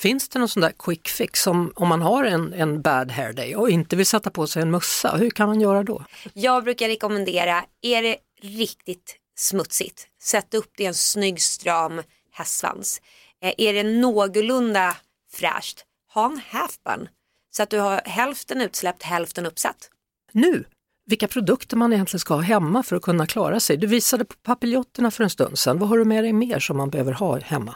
Finns 0.01 0.29
det 0.29 0.39
någon 0.39 0.49
sån 0.49 0.61
där 0.61 0.73
quick 0.79 1.09
fix 1.09 1.43
som 1.43 1.73
om 1.77 1.89
man 1.89 2.03
har 2.03 2.25
en, 2.25 2.53
en 2.53 2.83
bad 2.83 3.11
hair 3.11 3.33
day 3.33 3.57
och 3.57 3.71
inte 3.71 3.97
vill 3.97 4.07
sätta 4.07 4.31
på 4.31 4.47
sig 4.47 4.63
en 4.63 4.71
mössa, 4.71 5.17
hur 5.17 5.31
kan 5.31 5.49
man 5.49 5.61
göra 5.61 5.83
då? 5.83 6.05
Jag 6.33 6.65
brukar 6.65 6.89
rekommendera, 6.89 7.65
är 7.83 8.03
det 8.03 8.17
riktigt 8.43 9.17
smutsigt, 9.39 10.07
sätt 10.23 10.55
upp 10.55 10.71
det 10.77 10.83
i 10.83 10.87
en 10.87 10.95
snygg 10.95 11.43
stram 11.43 12.03
hästsvans. 12.31 13.01
Eh, 13.43 13.55
Är 13.59 13.73
det 13.73 13.83
någorlunda 13.83 14.97
fräscht, 15.33 15.85
ha 16.15 16.27
en 16.27 16.41
half 16.47 16.79
bun. 16.85 17.09
Så 17.51 17.63
att 17.63 17.71
du 17.71 17.79
har 17.79 18.01
hälften 18.05 18.61
utsläppt, 18.61 19.03
hälften 19.03 19.47
uppsatt. 19.47 19.91
Nu, 20.33 20.65
vilka 21.07 21.29
produkter 21.29 21.77
man 21.77 21.93
egentligen 21.93 22.21
ska 22.21 22.35
ha 22.35 22.41
hemma 22.41 22.83
för 22.83 22.97
att 22.97 23.03
kunna 23.03 23.27
klara 23.27 23.61
sig. 23.61 23.77
Du 23.77 23.87
visade 23.87 24.25
på 24.25 24.35
papiljonterna 24.35 25.11
för 25.11 25.25
en 25.25 25.31
stund 25.31 25.59
sedan. 25.59 25.79
Vad 25.79 25.89
har 25.89 25.99
du 25.99 26.05
med 26.05 26.25
dig 26.25 26.33
mer 26.33 26.59
som 26.59 26.77
man 26.77 26.91
behöver 26.91 27.13
ha 27.13 27.39
hemma? 27.39 27.75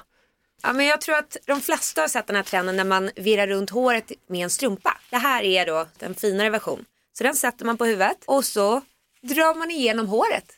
Ja, 0.63 0.73
men 0.73 0.87
jag 0.87 1.01
tror 1.01 1.17
att 1.17 1.37
de 1.47 1.61
flesta 1.61 2.01
har 2.01 2.09
sett 2.09 2.27
den 2.27 2.37
här 2.37 2.43
trenden 2.43 2.77
när 2.77 2.85
man 2.85 3.11
virrar 3.17 3.47
runt 3.47 3.71
håret 3.71 4.13
med 4.29 4.45
en 4.45 4.51
strumpa. 4.51 4.99
Det 5.11 5.17
här 5.17 5.43
är 5.43 5.67
då 5.67 5.87
den 5.99 6.15
finare 6.15 6.51
version. 6.51 6.85
Så 7.19 7.25
den 7.25 7.35
sätter 7.35 7.65
man 7.65 7.77
på 7.77 7.85
huvudet 7.85 8.19
och 8.27 8.45
så 8.45 8.83
drar 9.23 9.59
man 9.59 9.71
igenom 9.71 10.07
håret 10.07 10.53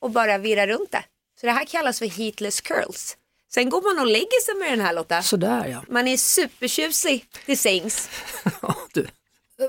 och 0.00 0.10
bara 0.10 0.38
virrar 0.38 0.66
runt 0.66 0.92
det. 0.92 1.04
Så 1.40 1.46
det 1.46 1.52
här 1.52 1.64
kallas 1.64 1.98
för 1.98 2.06
heatless 2.06 2.60
curls. 2.60 3.16
Sen 3.54 3.70
går 3.70 3.94
man 3.94 4.06
och 4.06 4.12
lägger 4.12 4.44
sig 4.44 4.54
med 4.54 4.78
den 4.78 4.86
här 4.86 4.94
Lotta. 4.94 5.22
Sådär 5.22 5.66
ja. 5.66 5.84
Man 5.88 6.08
är 6.08 6.16
supertjusig 6.16 7.26
till 7.44 7.58
sängs. 7.58 8.08
ja 8.62 8.76
du. 8.92 9.06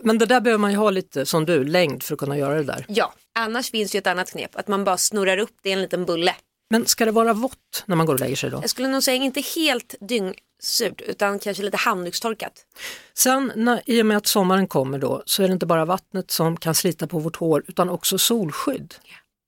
Men 0.04 0.17
det 0.17 0.25
där 0.25 0.41
behöver 0.41 0.60
man 0.60 0.71
ju 0.71 0.77
ha 0.77 0.89
lite, 0.89 1.25
som 1.25 1.45
du, 1.45 1.63
längd 1.63 2.04
för 2.04 2.13
att 2.13 2.19
kunna 2.19 2.38
göra 2.38 2.56
det 2.56 2.63
där. 2.63 2.86
Ja, 2.88 3.13
annars 3.39 3.71
finns 3.71 3.95
ju 3.95 3.97
ett 3.97 4.08
annat 4.08 4.32
knep. 4.32 4.56
Att 4.56 4.67
man 4.67 4.84
bara 4.84 4.97
snurrar 4.97 5.38
upp 5.38 5.56
det 5.62 5.69
i 5.69 5.71
en 5.71 5.82
liten 5.82 6.06
bulle. 6.06 6.36
Men 6.69 6.86
ska 6.86 7.06
det 7.06 7.12
vara 7.12 7.34
vått 7.34 7.84
när 7.86 7.95
man 7.95 8.06
går 8.06 8.13
och 8.13 8.19
lägger 8.19 8.36
sig 8.36 8.49
då? 8.49 8.58
Jag 8.62 8.69
skulle 8.69 8.88
nog 8.88 9.04
säga 9.04 9.23
inte 9.23 9.41
helt 9.56 9.95
dyngsurt 9.99 11.01
utan 11.01 11.39
kanske 11.39 11.63
lite 11.63 11.77
handdukstorkat. 11.77 12.54
Sen 13.13 13.51
när, 13.56 13.82
i 13.86 14.01
och 14.01 14.06
med 14.06 14.17
att 14.17 14.27
sommaren 14.27 14.67
kommer 14.67 14.99
då 14.99 15.23
så 15.25 15.43
är 15.43 15.47
det 15.47 15.54
inte 15.54 15.65
bara 15.65 15.86
vattnet 15.86 16.32
som 16.32 16.58
kan 16.58 16.75
slita 16.75 17.08
på 17.08 17.19
vårt 17.19 17.36
hår 17.36 17.63
utan 17.67 17.89
också 17.89 18.17
solskydd. 18.17 18.95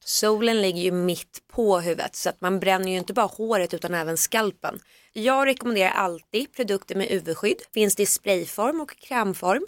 Solen 0.05 0.61
ligger 0.61 0.81
ju 0.81 0.91
mitt 0.91 1.39
på 1.53 1.79
huvudet 1.79 2.15
så 2.15 2.29
att 2.29 2.41
man 2.41 2.59
bränner 2.59 2.91
ju 2.91 2.97
inte 2.97 3.13
bara 3.13 3.25
håret 3.25 3.73
utan 3.73 3.93
även 3.93 4.17
skalpen. 4.17 4.79
Jag 5.13 5.47
rekommenderar 5.47 5.91
alltid 5.91 6.53
produkter 6.53 6.95
med 6.95 7.07
UV-skydd. 7.11 7.61
Finns 7.73 7.95
det 7.95 8.03
i 8.03 8.05
sprayform 8.05 8.81
och 8.81 8.95
krämform. 8.97 9.65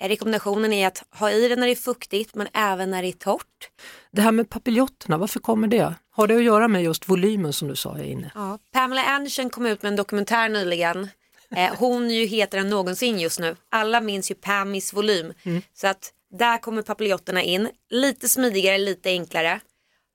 Eh, 0.00 0.08
Rekommendationen 0.08 0.72
är 0.72 0.86
att 0.86 1.04
ha 1.10 1.30
i 1.30 1.48
det 1.48 1.56
när 1.56 1.66
det 1.66 1.72
är 1.72 1.76
fuktigt 1.76 2.34
men 2.34 2.48
även 2.54 2.90
när 2.90 3.02
det 3.02 3.08
är 3.08 3.12
torrt. 3.12 3.70
Det 4.12 4.22
här 4.22 4.32
med 4.32 4.50
papiljonterna, 4.50 5.18
varför 5.18 5.40
kommer 5.40 5.68
det? 5.68 5.94
Har 6.10 6.26
det 6.26 6.36
att 6.36 6.42
göra 6.44 6.68
med 6.68 6.82
just 6.82 7.08
volymen 7.08 7.52
som 7.52 7.68
du 7.68 7.76
sa 7.76 7.98
är 7.98 8.04
inne? 8.04 8.30
Ja. 8.34 8.58
Pamela 8.72 9.04
Anderson 9.04 9.50
kom 9.50 9.66
ut 9.66 9.82
med 9.82 9.90
en 9.90 9.96
dokumentär 9.96 10.48
nyligen. 10.48 11.08
Eh, 11.56 11.74
hon 11.78 12.10
är 12.10 12.14
ju 12.14 12.26
hetare 12.26 12.60
än 12.60 12.70
någonsin 12.70 13.18
just 13.20 13.40
nu. 13.40 13.56
Alla 13.70 14.00
minns 14.00 14.30
ju 14.30 14.34
Pamis 14.34 14.92
volym. 14.92 15.32
Så 15.74 15.86
att 15.86 16.12
där 16.38 16.58
kommer 16.58 16.82
papiljonterna 16.82 17.42
in. 17.42 17.68
Lite 17.90 18.28
smidigare, 18.28 18.78
lite 18.78 19.08
enklare. 19.10 19.60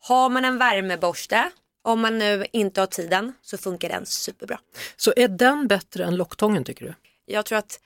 Har 0.01 0.29
man 0.29 0.45
en 0.45 0.57
värmeborste, 0.57 1.49
om 1.83 1.99
man 1.99 2.17
nu 2.19 2.45
inte 2.53 2.81
har 2.81 2.87
tiden, 2.87 3.33
så 3.41 3.57
funkar 3.57 3.89
den 3.89 4.05
superbra. 4.05 4.59
Så 4.95 5.13
är 5.15 5.27
den 5.27 5.67
bättre 5.67 6.03
än 6.05 6.15
locktången 6.15 6.63
tycker 6.63 6.85
du? 6.85 6.93
Jag 7.25 7.45
tror 7.45 7.57
att 7.57 7.79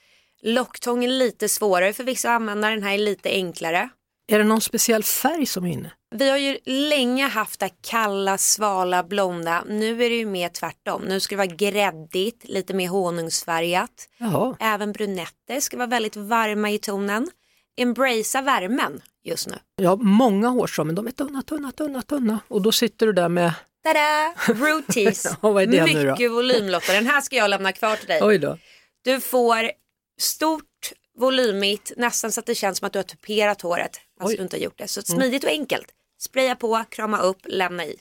locktång 0.43 1.03
är 1.03 1.07
lite 1.07 1.49
svårare 1.49 1.93
för 1.93 2.03
vissa 2.03 2.29
att 2.29 2.35
använda, 2.35 2.69
den 2.69 2.83
här 2.83 2.93
är 2.93 2.97
lite 2.97 3.29
enklare. 3.29 3.89
Är 4.27 4.37
det 4.37 4.43
någon 4.43 4.61
speciell 4.61 5.03
färg 5.03 5.45
som 5.45 5.65
är 5.65 5.71
inne? 5.71 5.91
Vi 6.15 6.29
har 6.29 6.37
ju 6.37 6.57
länge 6.65 7.27
haft 7.27 7.59
det 7.59 7.69
kalla, 7.81 8.37
svala, 8.37 9.03
blonda. 9.03 9.63
Nu 9.69 10.03
är 10.03 10.09
det 10.09 10.15
ju 10.15 10.25
mer 10.25 10.49
tvärtom. 10.49 11.01
Nu 11.01 11.19
ska 11.19 11.35
det 11.35 11.37
vara 11.37 11.55
gräddigt, 11.55 12.43
lite 12.43 12.73
mer 12.73 12.87
honungsfärgat. 12.87 14.09
Jaha. 14.17 14.55
Även 14.59 14.91
brunetter 14.91 15.59
ska 15.59 15.77
vara 15.77 15.87
väldigt 15.87 16.15
varma 16.15 16.69
i 16.71 16.77
tonen. 16.79 17.29
Embracea 17.77 18.41
värmen 18.41 19.01
just 19.23 19.47
nu. 19.47 19.55
Jag 19.75 19.89
har 19.89 19.97
många 19.97 20.47
hårstrån 20.47 20.87
men 20.87 20.95
de 20.95 21.07
är 21.07 21.11
tunna, 21.11 21.41
tunna, 21.41 21.71
tunna, 21.71 22.01
tunna 22.01 22.39
och 22.47 22.61
då 22.61 22.71
sitter 22.71 23.05
du 23.05 23.13
där 23.13 23.29
med, 23.29 23.53
Tada! 23.83 24.33
Rooties. 24.65 25.25
Ja, 25.41 25.51
vad 25.51 25.63
är 25.63 25.67
det 25.67 25.85
nu 25.85 26.03
då? 26.05 26.11
Mycket 26.11 26.31
volym 26.31 26.69
Lotta. 26.69 26.93
Den 26.93 27.05
här 27.05 27.21
ska 27.21 27.35
jag 27.35 27.49
lämna 27.49 27.71
kvar 27.71 27.95
till 27.95 28.07
dig. 28.07 28.19
oj 28.23 28.37
då. 28.37 28.57
Du 29.03 29.19
får 29.19 29.71
stort, 30.23 30.91
volymigt, 31.17 31.91
nästan 31.97 32.31
så 32.31 32.39
att 32.39 32.45
det 32.45 32.55
känns 32.55 32.77
som 32.77 32.85
att 32.87 32.93
du 32.93 32.99
har 32.99 33.03
tuperat 33.03 33.61
håret 33.61 33.97
fast 34.19 34.29
Oj. 34.29 34.35
du 34.37 34.43
inte 34.43 34.55
har 34.57 34.61
gjort 34.61 34.77
det. 34.77 34.87
Så 34.87 35.01
smidigt 35.01 35.43
och 35.43 35.49
enkelt. 35.49 35.87
Spraya 36.19 36.55
på, 36.55 36.83
krama 36.89 37.19
upp, 37.21 37.37
lämna 37.45 37.85
i. 37.85 37.95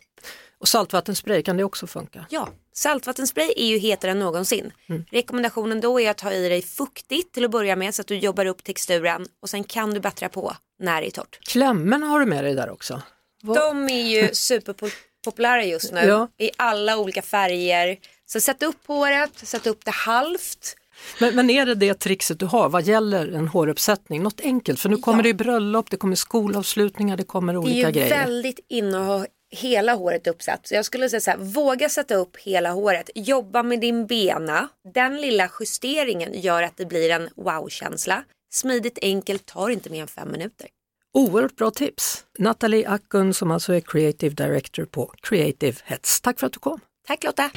Och 0.58 0.68
saltvattenspray, 0.68 1.42
kan 1.42 1.56
det 1.56 1.64
också 1.64 1.86
funka? 1.86 2.26
Ja, 2.30 2.48
saltvattenspray 2.74 3.52
är 3.56 3.66
ju 3.66 3.78
hetare 3.78 4.10
än 4.10 4.18
någonsin. 4.18 4.72
Mm. 4.88 5.04
Rekommendationen 5.10 5.80
då 5.80 6.00
är 6.00 6.10
att 6.10 6.20
ha 6.20 6.32
i 6.32 6.48
dig 6.48 6.62
fuktigt 6.62 7.32
till 7.34 7.44
att 7.44 7.50
börja 7.50 7.76
med 7.76 7.94
så 7.94 8.00
att 8.02 8.06
du 8.08 8.16
jobbar 8.18 8.46
upp 8.46 8.64
texturen 8.64 9.26
och 9.42 9.50
sen 9.50 9.64
kan 9.64 9.94
du 9.94 10.00
bättra 10.00 10.28
på 10.28 10.56
när 10.78 11.00
det 11.00 11.06
är 11.06 11.10
torrt. 11.10 11.38
Klämmorna 11.48 12.06
har 12.06 12.20
du 12.20 12.26
med 12.26 12.44
dig 12.44 12.54
där 12.54 12.70
också? 12.70 13.02
Vad- 13.42 13.56
De 13.56 13.88
är 13.88 14.02
ju 14.22 14.28
superpopulära 14.34 15.64
just 15.64 15.92
nu 15.92 16.00
Ja. 16.00 16.28
i 16.38 16.50
alla 16.56 16.96
olika 16.98 17.22
färger. 17.22 17.98
Så 18.26 18.40
sätt 18.40 18.62
upp 18.62 18.86
håret, 18.86 19.30
sätt 19.48 19.66
upp 19.66 19.84
det 19.84 19.90
halvt. 19.90 20.76
Men, 21.20 21.34
men 21.36 21.50
är 21.50 21.66
det 21.66 21.74
det 21.74 21.94
trixet 21.94 22.38
du 22.38 22.46
har 22.46 22.68
vad 22.68 22.82
gäller 22.84 23.28
en 23.32 23.48
håruppsättning? 23.48 24.22
Något 24.22 24.40
enkelt, 24.40 24.80
för 24.80 24.88
nu 24.88 24.96
kommer 24.96 25.18
Ja. 25.18 25.22
det 25.22 25.28
ju 25.28 25.34
bröllop, 25.34 25.90
det 25.90 25.96
kommer 25.96 26.16
skolavslutningar, 26.16 27.16
det 27.16 27.24
kommer 27.24 27.52
Det 27.52 27.56
är 27.56 27.58
olika 27.58 27.86
ju 27.88 27.92
grejer. 27.92 28.08
väldigt 28.08 28.60
inne 28.68 28.98
att 29.00 29.06
ha 29.06 29.26
hela 29.56 29.94
håret 29.94 30.26
uppsatt. 30.26 30.66
Så 30.66 30.74
jag 30.74 30.84
skulle 30.84 31.08
säga 31.08 31.20
så 31.20 31.30
här, 31.30 31.38
våga 31.38 31.88
sätta 31.88 32.14
upp 32.14 32.36
hela 32.36 32.70
håret. 32.70 33.10
Jobba 33.14 33.62
med 33.62 33.80
din 33.80 34.06
bena. 34.06 34.68
Den 34.94 35.20
lilla 35.20 35.50
justeringen 35.60 36.40
gör 36.40 36.62
att 36.62 36.76
det 36.76 36.86
blir 36.86 37.10
en 37.10 37.28
wow-känsla. 37.36 38.24
Smidigt, 38.54 38.98
enkelt, 39.02 39.46
tar 39.46 39.68
inte 39.70 39.90
mer 39.90 40.00
än 40.02 40.08
fem 40.08 40.32
minuter. 40.32 40.66
Oerhört 41.14 41.56
bra 41.56 41.70
tips. 41.70 42.24
Nathalie 42.38 42.88
Akkun 42.88 43.34
som 43.34 43.50
alltså 43.50 43.72
är 43.74 43.80
Creative 43.80 44.34
Director 44.34 44.84
på 44.84 45.14
Creative 45.22 45.76
Heads. 45.84 46.20
Tack 46.20 46.40
för 46.40 46.46
att 46.46 46.52
du 46.52 46.58
kom. 46.58 46.80
Tack 47.08 47.24
Lotta! 47.24 47.50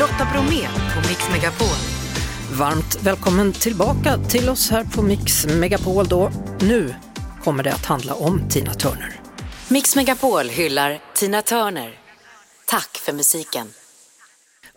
Lotta 0.00 0.28
Bromé 0.32 0.68
på 0.94 1.08
Mix 1.08 1.30
Megapol. 1.32 1.66
Varmt 2.52 3.02
välkommen 3.02 3.52
tillbaka 3.52 4.18
till 4.18 4.48
oss 4.48 4.70
här 4.70 4.84
på 4.84 5.02
Mix 5.02 5.46
Megapol 5.46 6.08
då. 6.08 6.30
Nu 6.60 6.94
kommer 7.44 7.62
det 7.62 7.72
att 7.72 7.86
handla 7.86 8.14
om 8.14 8.48
Tina 8.48 8.74
Turner. 8.74 9.20
Mix 9.68 9.96
Megapol 9.96 10.48
hyllar 10.48 11.00
Tina 11.14 11.42
Turner. 11.42 11.98
Tack 12.66 12.98
för 12.98 13.12
musiken. 13.12 13.68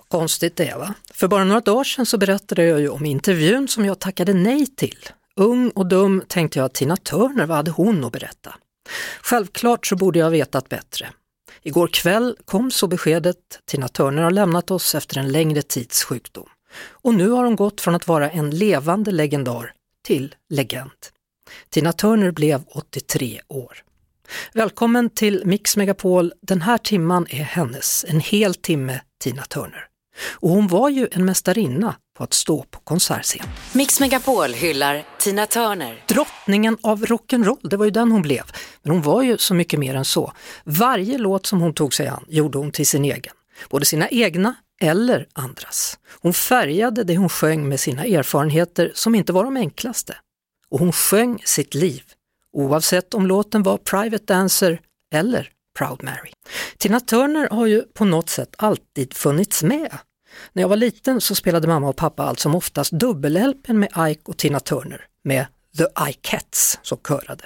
Konstigt 0.08 0.56
det 0.56 0.76
va? 0.78 0.94
För 1.14 1.28
bara 1.28 1.44
några 1.44 1.62
dagar 1.62 1.84
sedan 1.84 2.06
så 2.06 2.18
berättade 2.18 2.64
jag 2.64 2.80
ju 2.80 2.90
om 2.90 3.06
intervjun 3.06 3.68
som 3.68 3.86
jag 3.86 4.00
tackade 4.00 4.34
nej 4.34 4.68
till. 4.68 4.98
Ung 5.36 5.70
och 5.70 5.86
dum 5.86 6.24
tänkte 6.28 6.60
jag 6.60 6.66
att 6.66 6.74
Tina 6.74 6.98
Turner, 6.98 7.46
vad 7.46 7.58
hade 7.58 7.72
hon 7.72 8.04
att 8.04 8.12
berätta? 8.12 8.56
Självklart 9.22 9.88
så 9.88 9.96
borde 9.96 10.20
jag 10.20 10.26
ha 10.26 10.32
vetat 10.32 10.70
bättre. 10.70 11.10
Igår 11.68 11.88
kväll 11.88 12.38
kom 12.46 12.72
så 12.72 12.88
beskedet, 12.88 13.38
Tina 13.66 13.88
Turner 13.88 14.24
har 14.24 14.32
lämnat 14.32 14.72
oss 14.72 14.96
efter 14.96 15.20
en 15.20 15.32
längre 15.32 15.62
tids 15.62 16.04
sjukdom. 16.04 16.50
Och 16.90 17.14
nu 17.14 17.30
har 17.30 17.44
hon 17.44 17.56
gått 17.56 17.82
från 17.82 17.96
att 17.96 18.08
vara 18.08 18.30
en 18.30 18.50
levande 18.50 19.12
legendar 19.12 19.74
till 20.06 20.36
legend. 20.50 20.92
Tina 21.70 21.94
Turner 21.94 22.32
blev 22.32 22.64
83 22.68 23.42
år. 23.48 23.84
Välkommen 24.54 25.10
till 25.10 25.42
Mix 25.46 25.78
Megapol. 25.78 26.34
Den 26.42 26.62
här 26.62 26.78
timman 26.78 27.28
är 27.30 27.44
hennes, 27.44 28.06
en 28.08 28.20
hel 28.20 28.56
timme 28.56 29.02
Tina 29.24 29.44
Turner. 29.44 29.88
Och 30.32 30.50
hon 30.50 30.68
var 30.68 30.90
ju 30.90 31.08
en 31.12 31.26
mästarinna 31.26 31.96
på 32.18 32.24
att 32.24 32.34
stå 32.34 32.64
på 32.64 32.80
konsertscen. 32.80 33.48
Mix 33.74 34.00
Megapol 34.00 34.54
hyllar 34.54 35.06
Tina 35.20 35.46
Turner. 35.46 36.04
Drottningen 36.08 36.78
av 36.84 37.06
rock'n'roll, 37.06 37.70
det 37.70 37.78
var 37.78 37.86
ju 37.86 37.92
den 37.92 38.12
hon 38.12 38.22
blev. 38.22 38.44
Men 38.84 38.92
hon 38.92 39.02
var 39.02 39.22
ju 39.22 39.38
så 39.38 39.54
mycket 39.54 39.80
mer 39.80 39.96
än 39.96 40.06
så. 40.06 40.34
Varje 40.64 41.18
låt 41.18 41.46
som 41.46 41.62
hon 41.62 41.74
tog 41.74 41.94
sig 41.94 42.08
an 42.08 42.26
gjorde 42.28 42.58
hon 42.58 42.72
till 42.72 42.88
sin 42.88 43.06
egen. 43.06 43.34
Både 43.70 43.86
sina 43.86 44.10
egna 44.10 44.56
eller 44.82 45.28
andras. 45.34 46.00
Hon 46.22 46.34
färgade 46.34 47.04
det 47.04 47.18
hon 47.18 47.30
sjöng 47.30 47.70
med 47.70 47.80
sina 47.80 48.06
erfarenheter 48.06 48.92
som 48.96 49.16
inte 49.16 49.34
var 49.34 49.44
de 49.44 49.58
enklaste. 49.58 50.18
Och 50.70 50.80
hon 50.80 50.92
sjöng 50.92 51.42
sitt 51.46 51.74
liv, 51.74 52.04
oavsett 52.54 53.14
om 53.14 53.28
låten 53.28 53.64
var 53.64 53.78
Private 53.78 54.34
Dancer 54.34 54.80
eller 55.14 55.50
Proud 55.78 56.04
Mary. 56.04 56.32
Tina 56.78 57.00
Turner 57.00 57.48
har 57.52 57.66
ju 57.66 57.82
på 57.82 58.06
något 58.06 58.30
sätt 58.30 58.56
alltid 58.58 59.14
funnits 59.14 59.64
med. 59.64 59.98
När 60.54 60.64
jag 60.64 60.70
var 60.70 60.76
liten 60.76 61.22
så 61.22 61.36
spelade 61.36 61.68
mamma 61.68 61.90
och 61.90 61.96
pappa 61.96 62.24
allt 62.24 62.40
som 62.40 62.56
oftast 62.56 62.92
dubbel-LP 62.92 63.74
med 63.74 64.10
Ike 64.10 64.22
och 64.26 64.38
Tina 64.38 64.60
Turner 64.60 65.02
med 65.24 65.46
The 65.78 66.10
Ikeettes 66.10 66.80
som 66.82 66.98
körade. 66.98 67.44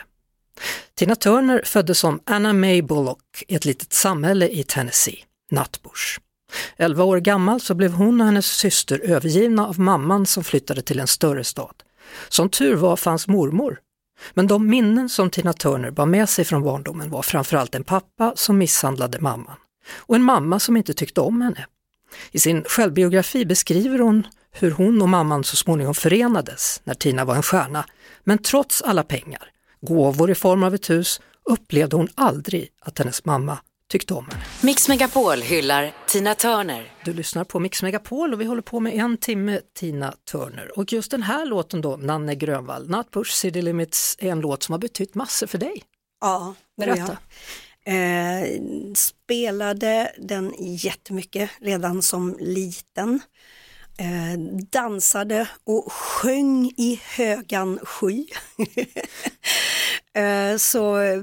Tina 0.96 1.16
Turner 1.16 1.62
föddes 1.66 2.00
som 2.00 2.20
Anna 2.26 2.54
May 2.54 2.82
Bullock 2.82 3.44
i 3.48 3.56
ett 3.56 3.66
litet 3.66 3.94
samhälle 3.94 4.48
i 4.48 4.64
Tennessee, 4.64 5.24
Nutbush. 5.52 6.20
11 6.78 7.04
år 7.04 7.18
gammal 7.18 7.62
så 7.62 7.74
blev 7.76 7.92
hon 7.92 8.22
och 8.22 8.28
hennes 8.28 8.46
syster 8.46 9.00
övergivna 9.00 9.68
av 9.68 9.80
mamman 9.80 10.26
som 10.26 10.44
flyttade 10.44 10.82
till 10.82 11.00
en 11.00 11.08
större 11.08 11.44
stad. 11.44 11.76
Som 12.30 12.50
tur 12.50 12.76
var 12.76 12.96
fanns 12.96 13.28
mormor. 13.28 13.80
Men 14.34 14.48
de 14.48 14.68
minnen 14.68 15.10
som 15.10 15.30
Tina 15.30 15.54
Turner 15.54 15.92
bar 15.92 16.06
med 16.06 16.30
sig 16.30 16.46
från 16.46 16.64
barndomen 16.64 17.10
var 17.10 17.22
framförallt 17.22 17.76
en 17.76 17.84
pappa 17.84 18.34
som 18.36 18.58
misshandlade 18.58 19.20
mamman 19.20 19.58
och 19.92 20.16
en 20.16 20.24
mamma 20.24 20.60
som 20.60 20.78
inte 20.78 20.94
tyckte 20.94 21.22
om 21.22 21.42
henne. 21.42 21.66
I 22.32 22.40
sin 22.40 22.64
självbiografi 22.64 23.46
beskriver 23.46 24.00
hon 24.00 24.28
hur 24.52 24.72
hon 24.72 25.02
och 25.02 25.10
mamman 25.10 25.44
så 25.44 25.56
småningom 25.56 25.94
förenades 25.94 26.82
när 26.84 26.94
Tina 26.94 27.26
var 27.26 27.36
en 27.36 27.44
stjärna. 27.44 27.86
Men 28.24 28.38
trots 28.38 28.82
alla 28.82 29.04
pengar, 29.04 29.52
gåvor 29.82 30.32
i 30.32 30.36
form 30.36 30.64
av 30.64 30.76
ett 30.76 30.90
hus, 30.90 31.22
upplevde 31.46 31.96
hon 31.96 32.08
aldrig 32.16 32.70
att 32.82 32.98
hennes 33.00 33.26
mamma 33.26 33.58
tyckte 33.92 34.14
om 34.14 34.26
henne. 34.32 34.44
Mix 34.62 34.90
Megapol 34.90 35.42
hyllar 35.42 35.94
Tina 36.08 36.36
Turner. 36.36 36.94
Du 37.06 37.14
lyssnar 37.14 37.44
på 37.44 37.60
Mix 37.60 37.84
Megapol 37.84 38.34
och 38.34 38.42
vi 38.42 38.46
håller 38.46 38.62
på 38.62 38.80
med 38.80 38.94
en 38.94 39.18
timme 39.18 39.62
Tina 39.80 40.14
Turner. 40.32 40.80
Och 40.80 40.94
just 40.94 41.12
den 41.12 41.24
här 41.24 41.46
låten 41.46 41.82
då, 41.82 41.98
Nanne 41.98 42.36
Grönvall, 42.36 42.90
Not 42.90 43.12
Push 43.12 43.32
City 43.32 43.62
Limits, 43.62 44.16
är 44.20 44.32
en 44.32 44.40
låt 44.40 44.64
som 44.64 44.74
har 44.74 44.80
betytt 44.80 45.16
massor 45.16 45.48
för 45.48 45.58
dig. 45.58 45.84
Ja, 46.22 46.56
Berätta. 46.78 47.18
Eh, 47.90 48.62
spelade 48.96 50.12
den 50.18 50.54
jättemycket 50.60 51.50
redan 51.60 52.02
som 52.02 52.36
liten. 52.40 53.22
Eh, 53.98 54.40
dansade 54.72 55.50
och 55.64 55.92
sjöng 55.92 56.66
i 56.66 57.02
högan 57.04 57.80
sky. 57.84 58.28
eh, 60.14 60.58
så 60.58 60.98
eh, 60.98 61.22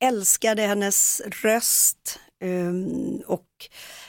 älskade 0.00 0.62
hennes 0.62 1.22
röst 1.42 2.18
eh, 2.40 2.72
och 3.26 3.46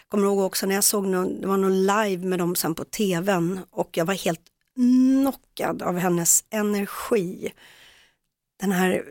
kommer 0.08 0.26
ihåg 0.26 0.40
också 0.40 0.66
när 0.66 0.76
jag 0.76 0.84
såg 0.84 1.08
någon, 1.08 1.42
det 1.42 1.48
var 1.48 1.58
någon 1.58 1.86
live 1.86 2.26
med 2.26 2.40
dem 2.40 2.56
sen 2.56 2.76
på 2.76 2.86
tvn 2.86 3.60
och 3.72 3.98
jag 3.98 4.06
var 4.06 4.14
helt 4.14 4.42
knockad 4.76 5.82
av 5.82 5.98
hennes 5.98 6.44
energi. 6.50 7.54
Den 8.60 8.72
här 8.72 9.04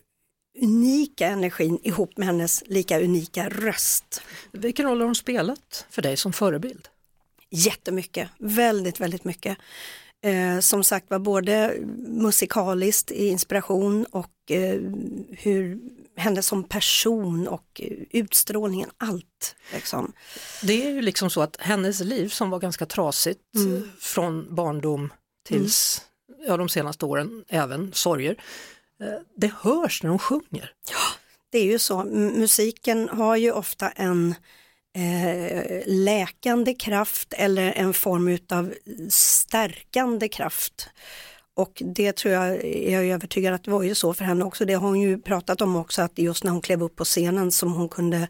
unika 0.63 1.27
energin 1.27 1.79
ihop 1.83 2.17
med 2.17 2.27
hennes 2.27 2.63
lika 2.67 3.01
unika 3.01 3.49
röst. 3.49 4.23
Vilken 4.53 4.87
roll 4.87 4.99
har 5.01 5.07
hon 5.07 5.15
spelat 5.15 5.87
för 5.91 6.03
dig 6.03 6.17
som 6.17 6.33
förebild? 6.33 6.89
Jättemycket, 7.51 8.29
väldigt, 8.39 9.01
väldigt 9.01 9.25
mycket. 9.25 9.59
Eh, 10.25 10.61
som 10.61 10.85
sagt 10.85 11.11
var 11.11 11.19
både 11.19 11.75
musikaliskt 12.09 13.11
i 13.11 13.27
inspiration 13.27 14.05
och 14.05 14.51
eh, 14.51 14.81
hur 15.31 15.79
henne 16.17 16.43
som 16.43 16.65
person 16.65 17.49
och 17.49 17.81
eh, 17.85 17.97
utstrålningen, 18.11 18.91
allt. 18.99 19.57
Liksom. 19.75 20.13
Det 20.63 20.87
är 20.87 20.91
ju 20.91 21.03
liksom 21.03 21.31
så 21.31 21.41
att 21.43 21.57
hennes 21.61 22.01
liv 22.01 22.29
som 22.29 22.51
var 22.51 22.59
ganska 22.59 22.87
trasigt 22.87 23.41
Mm. 23.57 23.91
från 24.01 24.55
barndom 24.55 25.13
tills 25.49 26.03
ja, 26.47 26.57
de 26.57 26.69
senaste 26.69 27.07
åren, 27.07 27.45
även 27.49 27.93
sorger, 27.93 28.31
eh, 28.31 28.37
det 29.37 29.53
hörs 29.61 30.03
när 30.03 30.11
hon 30.11 30.19
sjunger. 30.19 30.73
Det 31.51 31.59
är 31.59 31.65
ju 31.65 31.79
så, 31.79 32.05
musiken 32.05 33.09
har 33.09 33.37
ju 33.37 33.53
ofta 33.53 33.89
en 33.89 34.35
eh, 34.97 35.83
läkande 35.87 36.75
kraft 36.75 37.35
eller 37.37 37.73
en 37.73 37.95
form 37.95 38.29
utav 38.29 38.75
stärkande 39.09 40.29
kraft. 40.29 40.89
Och 41.55 41.83
det 41.95 42.13
tror 42.13 42.35
jag, 42.35 42.65
är 42.65 42.91
jag 42.91 43.07
övertygad 43.07 43.55
att 43.55 43.65
det 43.65 43.71
var 43.71 43.83
ju 43.83 43.95
så 43.95 44.15
för 44.15 44.25
henne 44.25 44.45
också. 44.45 44.65
Det 44.65 44.75
har 44.75 44.89
hon 44.89 45.01
ju 45.01 45.23
pratat 45.23 45.61
om 45.61 45.77
också 45.77 46.03
att 46.03 46.19
just 46.19 46.45
när 46.45 46.53
hon 46.53 46.61
klev 46.61 46.83
upp 46.83 46.97
på 46.97 47.05
scenen 47.05 47.53
som 47.53 47.73
hon 47.73 47.89
kunde 47.89 48.29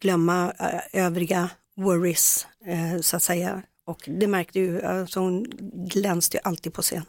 glömma 0.00 0.52
eh, 0.58 1.04
övriga 1.04 1.50
worries 1.76 2.46
eh, 2.66 3.00
så 3.00 3.16
att 3.16 3.22
säga. 3.22 3.62
Och 3.86 4.04
det 4.06 4.26
märkte 4.26 4.58
ju, 4.58 4.82
alltså 4.82 5.20
hon 5.20 5.46
glänste 5.88 6.36
ju 6.36 6.40
alltid 6.44 6.72
på 6.72 6.82
scenen. 6.82 7.06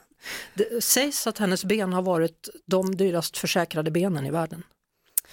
Det 0.54 0.84
sägs 0.84 1.28
att 1.28 1.38
hennes 1.38 1.66
ben 1.66 1.94
har 1.94 2.02
varit 2.02 2.50
de 2.66 2.96
dyrast 2.96 3.38
försäkrade 3.38 3.92
benen 3.92 4.26
i 4.26 4.32
världen. 4.32 4.64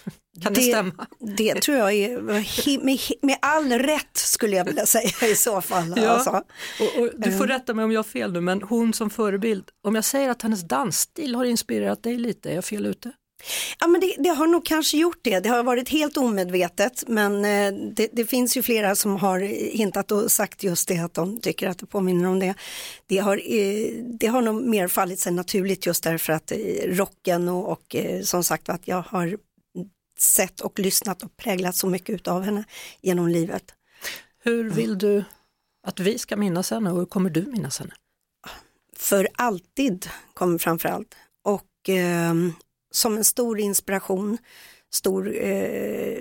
Kan 0.42 0.52
det, 0.52 0.60
stämma? 0.60 1.06
Det 1.36 1.54
tror 1.54 1.76
jag 1.78 1.92
är 1.92 2.20
med, 2.84 2.98
med 3.22 3.38
all 3.42 3.72
rätt 3.72 4.16
skulle 4.16 4.56
jag 4.56 4.64
vilja 4.64 4.86
säga 4.86 5.28
i 5.30 5.34
så 5.34 5.60
fall. 5.60 5.94
Ja. 5.96 6.08
Alltså. 6.08 6.30
Och, 6.30 7.00
och 7.02 7.10
du 7.16 7.30
får 7.30 7.44
Mm. 7.44 7.48
rätta 7.48 7.74
mig 7.74 7.84
om 7.84 7.92
jag 7.92 7.98
har 7.98 8.04
fel 8.04 8.32
nu, 8.32 8.40
men 8.40 8.62
hon 8.62 8.92
som 8.92 9.10
förebild, 9.10 9.64
om 9.82 9.94
jag 9.94 10.04
säger 10.04 10.28
att 10.30 10.42
hennes 10.42 10.62
dansstil 10.62 11.34
har 11.34 11.44
inspirerat 11.44 12.02
dig 12.02 12.16
lite, 12.18 12.50
är 12.50 12.54
jag 12.54 12.64
fel 12.64 12.86
ute? 12.86 13.12
Ja, 13.78 13.86
men 13.86 14.00
det, 14.00 14.14
det 14.18 14.28
har 14.28 14.46
nog 14.46 14.66
kanske 14.66 14.96
gjort 14.96 15.18
det. 15.22 15.40
Det 15.40 15.48
har 15.48 15.62
varit 15.62 15.88
helt 15.88 16.16
omedvetet 16.16 17.04
men 17.06 17.44
eh, 17.44 17.92
det, 17.96 18.08
det 18.12 18.26
finns 18.26 18.56
ju 18.56 18.62
flera 18.62 18.96
som 18.96 19.16
har 19.16 19.40
hintat 19.76 20.12
och 20.12 20.32
sagt 20.32 20.62
just 20.62 20.88
det 20.88 20.98
att 20.98 21.14
de 21.14 21.40
tycker 21.40 21.68
att 21.68 21.78
det 21.78 21.86
påminner 21.86 22.28
om 22.28 22.38
det. 22.38 22.54
Det 23.06 23.18
har, 23.18 23.36
eh, 23.36 24.04
det 24.20 24.26
har 24.26 24.42
nog 24.42 24.62
mer 24.62 24.88
fallit 24.88 25.18
sig 25.18 25.32
naturligt 25.32 25.86
just 25.86 26.04
därför 26.04 26.32
att 26.32 26.52
eh, 26.52 26.58
rocken 26.84 27.48
och, 27.48 27.72
och 27.72 27.96
som 28.22 28.44
sagt 28.44 28.68
att 28.68 28.88
jag 28.88 29.02
har 29.02 29.36
sett 30.18 30.60
och 30.60 30.78
lyssnat 30.78 31.22
och 31.22 31.36
präglat 31.36 31.76
så 31.76 31.86
mycket 31.86 32.28
av 32.28 32.42
henne 32.42 32.64
genom 33.00 33.28
livet. 33.28 33.64
Hur 34.44 34.70
vill 34.70 34.98
du 34.98 35.24
att 35.86 36.00
vi 36.00 36.18
ska 36.18 36.36
minnas 36.36 36.70
henne 36.70 36.90
och 36.90 36.98
hur 36.98 37.06
kommer 37.06 37.30
du 37.30 37.42
minnas 37.42 37.78
henne? 37.78 37.92
för 38.96 39.28
alltid 39.34 40.08
kommer 40.34 40.58
framför 40.58 40.88
allt. 40.88 41.14
Och 41.44 41.88
eh, 41.88 42.34
som 42.90 43.16
en 43.16 43.24
stor 43.24 43.60
inspiration, 43.60 44.38
stor 44.94 45.36
eh, 45.36 46.20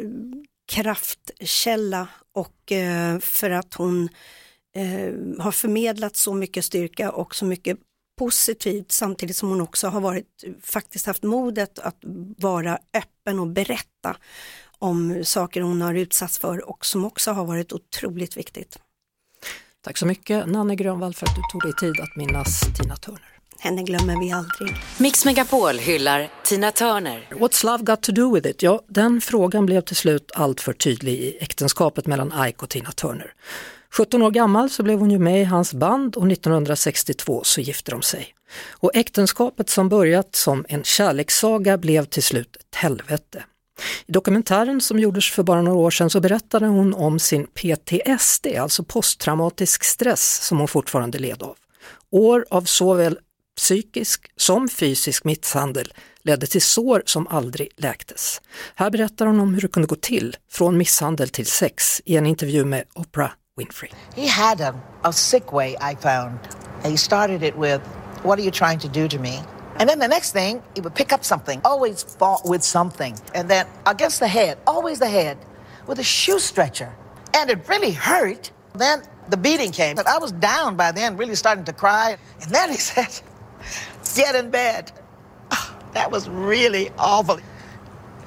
kraftkälla 0.68 2.08
och 2.34 2.72
eh, 2.72 3.20
för 3.20 3.50
att 3.50 3.74
hon 3.74 4.10
eh, 4.76 5.14
har 5.40 5.52
förmedlat 5.52 6.16
så 6.16 6.34
mycket 6.34 6.66
styrka 6.66 7.12
och 7.12 7.36
så 7.36 7.46
mycket 7.46 7.78
positivt 8.18 8.92
samtidigt 8.92 9.38
som 9.38 9.50
hon 9.50 9.62
också 9.62 9.88
har 9.88 10.02
varit, 10.02 10.44
faktiskt 10.62 11.06
haft 11.06 11.24
modet 11.24 11.80
att 11.80 11.98
vara 12.38 12.80
öppen 12.94 13.40
och 13.40 13.48
berätta 13.48 14.18
om 14.80 15.24
saker 15.26 15.62
hon 15.62 15.82
har 15.82 15.94
utsatts 15.94 16.40
för 16.40 16.70
och 16.70 16.86
som 16.86 17.06
också 17.06 17.32
har 17.32 17.46
varit 17.46 17.74
otroligt 17.74 18.38
viktigt. 18.38 18.80
Tack 19.82 19.98
så 19.98 20.06
mycket 20.06 20.48
Nanne 20.48 20.76
Grönvall 20.76 21.14
för 21.14 21.26
att 21.26 21.36
du 21.36 21.42
tog 21.52 21.62
dig 21.62 21.74
tid 21.74 22.00
att 22.02 22.16
minnas 22.16 22.60
Tina 22.78 22.96
Turner. 22.96 23.35
Henne 23.60 23.84
glömmer 23.84 24.20
vi 24.20 24.32
aldrig. 24.32 24.76
Mix 24.98 25.26
Megapol 25.26 25.78
hyllar 25.78 26.30
Tina 26.44 26.72
Turner. 26.72 27.28
What's 27.32 27.66
love 27.66 27.84
got 27.84 28.02
to 28.02 28.12
do 28.12 28.36
with 28.36 28.48
it? 28.48 28.64
Ja, 28.64 28.82
den 28.88 29.22
frågan 29.22 29.66
blev 29.66 29.82
till 29.82 29.96
slut 29.96 30.32
alltför 30.36 30.74
tydlig 30.74 31.14
i 31.14 31.38
äktenskapet 31.42 32.08
mellan 32.08 32.48
Ike 32.48 32.58
och 32.62 32.70
Tina 32.70 32.92
Turner. 32.92 33.34
17 33.92 34.22
år 34.22 34.32
gammal 34.32 34.70
så 34.70 34.84
blev 34.84 35.00
hon 35.00 35.12
ju 35.12 35.20
med 35.20 35.42
i 35.42 35.44
hans 35.44 35.74
band 35.74 36.16
och 36.16 36.32
1962 36.32 37.42
så 37.44 37.62
gifte 37.62 37.92
de 37.92 38.02
sig. 38.02 38.28
Och 38.70 38.92
äktenskapet 38.94 39.70
som 39.70 39.90
börjat 39.90 40.36
som 40.36 40.66
en 40.70 40.84
kärlekssaga 40.84 41.78
blev 41.78 42.06
till 42.06 42.24
slut 42.24 42.56
ett 42.56 42.76
helvete. 42.76 43.44
I 44.06 44.12
dokumentären 44.12 44.82
som 44.82 45.00
gjordes 45.00 45.32
för 45.32 45.44
bara 45.44 45.62
några 45.62 45.78
år 45.78 45.92
sedan 45.92 46.10
så 46.10 46.20
berättade 46.20 46.66
hon 46.68 46.94
om 46.94 47.20
sin 47.20 47.48
PTSD, 47.48 48.48
alltså 48.60 48.84
posttraumatisk 48.84 49.84
stress 49.84 50.48
som 50.48 50.58
hon 50.58 50.68
fortfarande 50.68 51.20
led 51.20 51.44
av. 51.44 51.56
År 52.12 52.46
av 52.50 52.62
såväl 52.62 53.20
psykisk 53.56 54.32
som 54.38 54.70
fysisk 54.70 55.24
misshandel 55.24 55.94
ledde 56.24 56.48
till 56.48 56.62
sår 56.62 57.04
som 57.06 57.28
aldrig 57.28 57.70
läktes. 57.78 58.42
Här 58.76 58.90
berättar 58.90 59.26
hon 59.26 59.40
om 59.40 59.54
hur 59.54 59.62
det 59.62 59.68
kunde 59.68 59.88
gå 59.88 59.96
till 59.96 60.38
från 60.52 60.78
misshandel 60.78 61.30
till 61.30 61.46
sex 61.46 62.02
i 62.06 62.18
en 62.18 62.26
intervju 62.26 62.66
med 62.66 62.84
Oprah 62.94 63.32
Winfrey. 63.58 63.92
He 64.16 64.28
had 64.28 64.62
a, 64.62 64.74
a 65.04 65.12
sick 65.12 65.54
way, 65.54 65.70
I 65.72 65.96
found. 66.02 66.40
He 66.84 66.98
started 66.98 67.44
it 67.44 67.56
with, 67.56 67.82
What 68.24 68.40
are 68.40 68.44
you 68.44 68.52
trying 68.52 68.80
to 68.80 68.88
do 68.88 69.08
to 69.08 69.20
me? 69.20 69.44
And 69.78 69.90
then 69.90 70.00
the 70.00 70.08
next 70.08 70.32
thing, 70.32 70.62
he 70.74 70.82
would 70.82 70.96
pick 70.96 71.12
up 71.14 71.24
something, 71.24 71.62
always 71.64 72.04
fought 72.04 72.42
with 72.46 72.64
something. 72.64 73.16
And 73.34 73.50
then 73.50 73.66
against 73.86 74.20
the 74.20 74.28
head, 74.28 74.58
always 74.66 75.00
the 75.00 75.10
head, 75.10 75.38
with 75.88 76.00
a 76.00 76.04
shoe 76.04 76.40
stretcher. 76.40 76.92
And 77.34 77.50
it 77.50 77.68
really 77.68 77.92
hurt. 77.92 78.52
Then 78.74 79.02
the 79.30 79.38
beating 79.38 79.72
came. 79.72 79.96
But 79.96 80.08
I 80.08 80.18
was 80.18 80.32
down 80.32 80.78
by 80.78 80.92
then, 80.92 81.18
really 81.18 81.36
starting 81.36 81.66
to 81.66 81.74
cry. 81.74 82.18
And 82.42 82.52
then 82.52 82.70
he 82.72 82.78
said, 82.92 83.22
Get 84.14 84.36
in 84.36 84.52
bed. 84.52 84.92
Oh, 85.52 85.76
that 85.94 86.12
was 86.12 86.30
really 86.30 86.90
awful. 86.98 87.40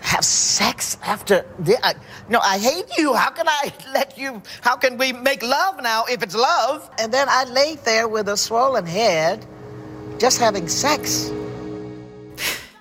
Have 0.01 0.25
sex 0.25 0.97
after 1.03 1.45
the, 1.59 1.77
I, 1.83 1.95
no, 2.29 2.39
I 2.39 2.59
hate 2.59 2.99
you. 2.99 3.15
How 3.15 3.31
can 3.31 3.47
I 3.49 3.73
let 3.95 4.19
you? 4.19 4.43
How 4.63 4.77
can 4.77 4.99
we 4.99 5.13
make 5.13 5.43
love 5.43 5.83
now 5.83 6.05
if 6.09 6.23
it's 6.23 6.35
love? 6.35 6.91
And 6.99 7.13
then 7.13 7.29
I 7.29 7.45
laid 7.45 7.79
there 7.85 8.09
with 8.09 8.29
a 8.29 8.37
swollen 8.37 8.87
head, 8.87 9.47
just 10.19 10.41
having 10.41 10.69
sex. 10.69 11.31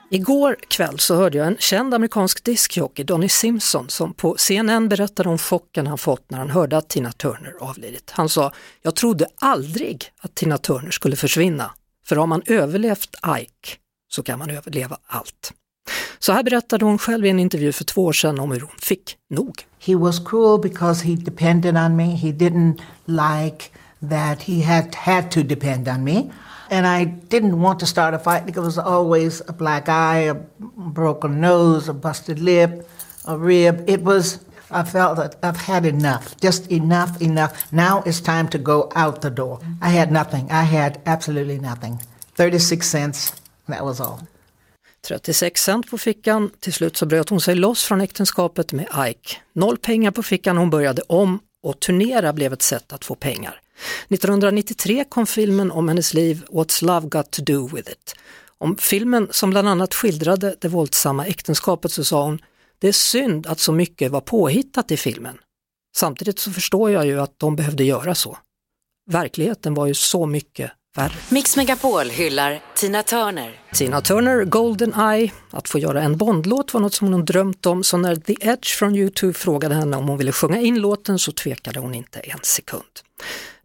Igår 0.09 0.57
kväll 0.67 0.99
så 0.99 1.15
hörde 1.15 1.37
jag 1.37 1.47
en 1.47 1.57
känd 1.57 1.93
amerikansk 1.93 2.43
diskjockey, 2.43 3.03
Donny 3.03 3.29
Simpson, 3.29 3.89
som 3.89 4.13
på 4.13 4.35
CNN 4.37 4.89
berättade 4.89 5.29
om 5.29 5.37
chocken 5.37 5.87
han 5.87 5.97
fått 5.97 6.31
när 6.31 6.37
han 6.37 6.49
hörde 6.49 6.77
att 6.77 6.89
Tina 6.89 7.11
Turner 7.11 7.53
avlidit. 7.59 8.11
Han 8.11 8.29
sa, 8.29 8.51
jag 8.81 8.95
trodde 8.95 9.27
aldrig 9.35 10.11
att 10.21 10.35
Tina 10.35 10.57
Turner 10.57 10.91
skulle 10.91 11.15
försvinna, 11.15 11.71
för 12.07 12.15
har 12.15 12.27
man 12.27 12.41
överlevt 12.45 13.15
Ike 13.39 13.77
så 14.09 14.23
kan 14.23 14.39
man 14.39 14.49
överleva 14.49 14.97
allt. 15.07 15.53
Så 16.19 16.31
här 16.31 16.43
berättade 16.43 16.85
hon 16.85 16.97
själv 16.97 17.25
i 17.25 17.29
en 17.29 17.39
intervju 17.39 17.71
för 17.71 17.83
två 17.83 18.05
år 18.05 18.13
sedan 18.13 18.39
om 18.39 18.51
hur 18.51 18.59
hon 18.59 18.77
fick 18.81 19.17
nog. 19.29 19.65
He 19.79 19.95
was 19.95 20.19
cruel 20.19 20.61
because 20.61 21.07
he 21.07 21.15
depended 21.15 21.75
on 21.77 21.95
me. 21.95 22.03
He 22.03 22.31
didn't 22.31 22.81
like 23.05 23.65
that 24.09 24.41
he 24.41 24.63
had 24.63 24.95
had 24.95 25.31
to 25.31 25.43
depend 25.43 25.87
on 25.87 26.03
me. 26.03 26.31
And 26.69 26.85
I 26.85 27.05
didn't 27.29 27.61
want 27.61 27.79
to 27.79 27.85
start 27.85 28.13
a 28.13 28.19
fight 28.19 28.45
because 28.45 28.61
it 28.61 28.77
was 28.77 28.77
always 28.77 29.41
a 29.47 29.53
black 29.53 29.89
eye, 29.89 30.29
a 30.29 30.35
broken 30.75 31.41
nose, 31.41 31.91
a 31.91 31.93
busted 31.93 32.39
lip, 32.39 32.89
a 33.25 33.37
rib. 33.37 33.89
It 33.89 34.01
was, 34.03 34.39
i 34.71 34.83
felt 34.83 35.15
that 35.17 35.35
I've 35.43 35.57
had 35.57 35.85
enough, 35.85 36.35
just 36.41 36.71
enough, 36.71 37.21
enough. 37.21 37.51
Now 37.69 38.03
it's 38.05 38.21
time 38.21 38.47
to 38.47 38.57
go 38.57 38.91
out 38.95 39.21
the 39.21 39.29
door. 39.29 39.59
I 39.81 39.89
had 39.89 40.11
nothing. 40.11 40.49
I 40.51 40.63
had 40.63 40.99
absolutely 41.05 41.59
nothing. 41.59 41.99
36 42.37 42.87
cents, 42.87 43.33
that 43.67 43.83
was 43.83 44.01
all. 44.01 44.19
36 45.07 45.61
cent 45.61 45.89
på 45.89 45.97
fickan, 45.97 46.51
till 46.59 46.73
slut 46.73 46.97
så 46.97 47.05
bröt 47.05 47.29
hon 47.29 47.41
sig 47.41 47.55
loss 47.55 47.83
från 47.83 48.01
äktenskapet 48.01 48.73
med 48.73 48.87
Ike. 49.09 49.37
Noll 49.53 49.77
pengar 49.77 50.11
på 50.11 50.23
fickan, 50.23 50.57
hon 50.57 50.69
började 50.69 51.01
om 51.01 51.39
och 51.63 51.79
turnera 51.79 52.33
blev 52.33 52.53
ett 52.53 52.61
sätt 52.61 52.93
att 52.93 53.05
få 53.05 53.15
pengar. 53.15 53.61
1993 54.09 55.05
kom 55.09 55.27
filmen 55.27 55.71
om 55.71 55.87
hennes 55.87 56.13
liv 56.13 56.45
What's 56.49 56.83
Love 56.83 57.07
Got 57.07 57.31
To 57.31 57.41
Do 57.43 57.67
With 57.67 57.91
It. 57.91 58.15
Om 58.57 58.77
filmen 58.77 59.27
som 59.31 59.49
bland 59.49 59.69
annat 59.69 59.93
skildrade 59.93 60.55
det 60.59 60.67
våldsamma 60.67 61.25
äktenskapet 61.25 61.91
så 61.91 62.03
sa 62.03 62.23
hon, 62.23 62.39
det 62.79 62.87
är 62.87 62.91
synd 62.91 63.47
att 63.47 63.59
så 63.59 63.71
mycket 63.71 64.11
var 64.11 64.21
påhittat 64.21 64.91
i 64.91 64.97
filmen. 64.97 65.37
Samtidigt 65.95 66.39
så 66.39 66.51
förstår 66.51 66.91
jag 66.91 67.05
ju 67.05 67.21
att 67.21 67.39
de 67.39 67.55
behövde 67.55 67.83
göra 67.83 68.15
så. 68.15 68.37
Verkligheten 69.11 69.73
var 69.73 69.87
ju 69.87 69.93
så 69.93 70.25
mycket 70.25 70.71
värre. 70.97 71.13
Mix 71.29 71.57
Megapol 71.57 72.09
hyllar 72.09 72.61
Tina 72.75 73.03
Turner. 73.03 73.61
Tina 73.73 74.01
Turner, 74.01 74.43
Golden 74.43 74.93
Eye. 74.93 75.31
Att 75.51 75.69
få 75.69 75.79
göra 75.79 76.01
en 76.01 76.17
Bondlåt 76.17 76.73
var 76.73 76.81
något 76.81 76.93
som 76.93 77.13
hon 77.13 77.25
drömt 77.25 77.65
om 77.65 77.83
så 77.83 77.97
när 77.97 78.15
The 78.15 78.35
Edge 78.41 78.77
från 78.77 78.95
YouTube 78.95 79.33
frågade 79.33 79.75
henne 79.75 79.97
om 79.97 80.07
hon 80.07 80.17
ville 80.17 80.31
sjunga 80.31 80.61
in 80.61 80.79
låten 80.79 81.19
så 81.19 81.31
tvekade 81.31 81.79
hon 81.79 81.95
inte 81.95 82.19
en 82.19 82.39
sekund. 82.43 82.83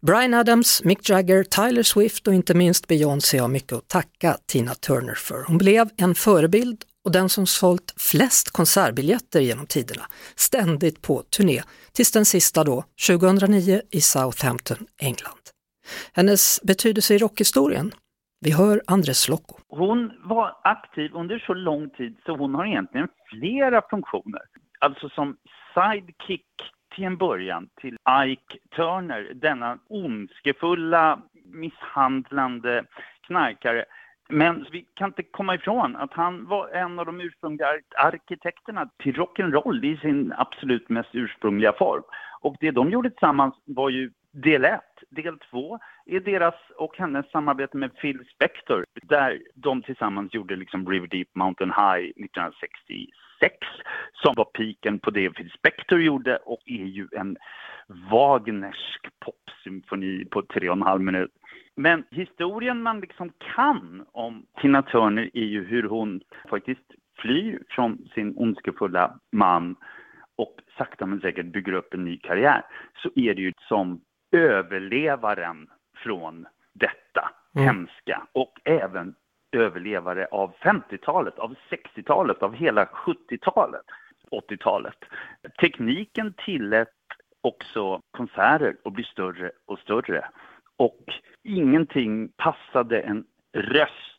Brian 0.01 0.33
Adams, 0.33 0.83
Mick 0.83 1.09
Jagger, 1.09 1.43
Tyler 1.43 1.83
Swift 1.83 2.27
och 2.27 2.33
inte 2.33 2.53
minst 2.53 2.87
Beyoncé 2.87 3.37
har 3.37 3.47
mycket 3.47 3.73
att 3.73 3.87
tacka 3.87 4.37
Tina 4.45 4.75
Turner 4.75 5.15
för. 5.15 5.43
Hon 5.47 5.57
blev 5.57 5.89
en 5.97 6.15
förebild 6.15 6.83
och 7.05 7.11
den 7.11 7.29
som 7.29 7.45
sålt 7.45 7.93
flest 8.11 8.51
konsertbiljetter 8.51 9.39
genom 9.39 9.65
tiderna, 9.65 10.03
ständigt 10.35 11.01
på 11.01 11.23
turné, 11.37 11.61
tills 11.93 12.11
den 12.11 12.25
sista 12.25 12.63
då, 12.63 12.83
2009 13.07 13.81
i 13.91 14.01
Southampton, 14.01 14.77
England. 15.01 15.43
Hennes 16.13 16.61
betydelse 16.63 17.15
i 17.15 17.17
rockhistorien? 17.17 17.91
Vi 18.45 18.51
hör 18.51 18.81
Andres 18.87 19.29
Lokko. 19.29 19.55
Hon 19.69 20.11
var 20.23 20.55
aktiv 20.63 21.11
under 21.13 21.39
så 21.39 21.53
lång 21.53 21.89
tid 21.89 22.17
så 22.25 22.37
hon 22.37 22.55
har 22.55 22.65
egentligen 22.65 23.07
flera 23.29 23.81
funktioner. 23.89 24.41
Alltså 24.79 25.09
som 25.09 25.37
sidekick 25.73 26.45
till 26.95 27.03
en 27.03 27.17
början 27.17 27.67
till 27.81 27.97
Ike 28.25 28.57
Turner, 28.75 29.33
denna 29.33 29.77
ondskefulla, 29.89 31.19
misshandlande 31.45 32.85
knarkare. 33.27 33.85
Men 34.33 34.65
vi 34.71 34.85
kan 34.93 35.09
inte 35.09 35.23
komma 35.23 35.55
ifrån 35.55 35.95
att 35.95 36.13
han 36.13 36.45
var 36.45 36.69
en 36.69 36.99
av 36.99 37.05
de 37.05 37.21
ursprungliga 37.21 37.67
arkitekterna 37.97 38.89
till 38.97 39.15
rock'n'roll 39.15 39.85
i 39.85 39.97
sin 39.97 40.33
absolut 40.37 40.89
mest 40.89 41.09
ursprungliga 41.13 41.73
form. 41.73 42.03
Och 42.41 42.55
det 42.59 42.71
de 42.71 42.89
gjorde 42.89 43.09
tillsammans 43.09 43.55
var 43.65 43.89
ju 43.89 44.11
del 44.31 44.65
1. 44.65 44.81
Del 45.09 45.39
2 45.39 45.79
är 46.05 46.19
deras 46.19 46.55
och 46.77 46.97
hennes 46.97 47.31
samarbete 47.31 47.77
med 47.77 47.95
Phil 47.95 48.19
Spector 48.35 48.85
där 49.01 49.41
de 49.55 49.81
tillsammans 49.81 50.33
gjorde 50.33 50.55
liksom 50.55 50.89
River 50.89 51.07
Deep 51.07 51.35
Mountain 51.35 51.69
High 51.69 52.05
1966 52.05 53.55
som 54.13 54.33
var 54.37 54.45
piken 54.45 54.99
på 54.99 55.11
det 55.11 55.29
Phil 55.29 55.51
Spector 55.51 56.01
gjorde 56.01 56.37
och 56.37 56.61
är 56.65 56.85
ju 56.85 57.07
en 57.11 57.37
Wagnersk 57.87 59.07
popsymfoni 59.19 60.25
på 60.25 60.41
tre 60.41 60.69
och 60.69 60.75
en 60.75 60.81
halv 60.81 61.01
minut. 61.01 61.31
Men 61.75 62.03
historien 62.11 62.81
man 62.81 62.99
liksom 62.99 63.31
kan 63.55 64.05
om 64.11 64.45
Tina 64.61 64.81
Turner 64.81 65.29
är 65.33 65.45
ju 65.45 65.65
hur 65.65 65.83
hon 65.83 66.21
faktiskt 66.49 66.91
flyr 67.17 67.63
från 67.69 67.97
sin 68.15 68.33
ondskefulla 68.37 69.19
man 69.31 69.75
och 70.35 70.55
sakta 70.77 71.05
men 71.05 71.19
säkert 71.19 71.45
bygger 71.45 71.73
upp 71.73 71.93
en 71.93 72.03
ny 72.03 72.17
karriär 72.17 72.61
så 72.95 73.09
är 73.15 73.33
det 73.33 73.41
ju 73.41 73.53
som 73.57 74.01
överlevaren 74.31 75.67
från 75.97 76.45
detta 76.73 77.29
mm. 77.55 77.67
hemska 77.67 78.27
och 78.31 78.53
även 78.63 79.15
överlevare 79.51 80.25
av 80.31 80.53
50-talet, 80.55 81.39
av 81.39 81.55
60-talet, 81.69 82.43
av 82.43 82.53
hela 82.53 82.85
70-talet, 82.85 83.85
80-talet. 84.31 84.97
Tekniken 85.61 86.33
tillät 86.45 86.87
också 87.43 88.01
konserter 88.11 88.75
att 88.85 88.93
bli 88.93 89.03
större 89.03 89.51
och 89.65 89.79
större 89.79 90.25
och 90.77 91.03
ingenting 91.43 92.29
passade 92.37 93.01
en 93.01 93.25
röst 93.53 94.13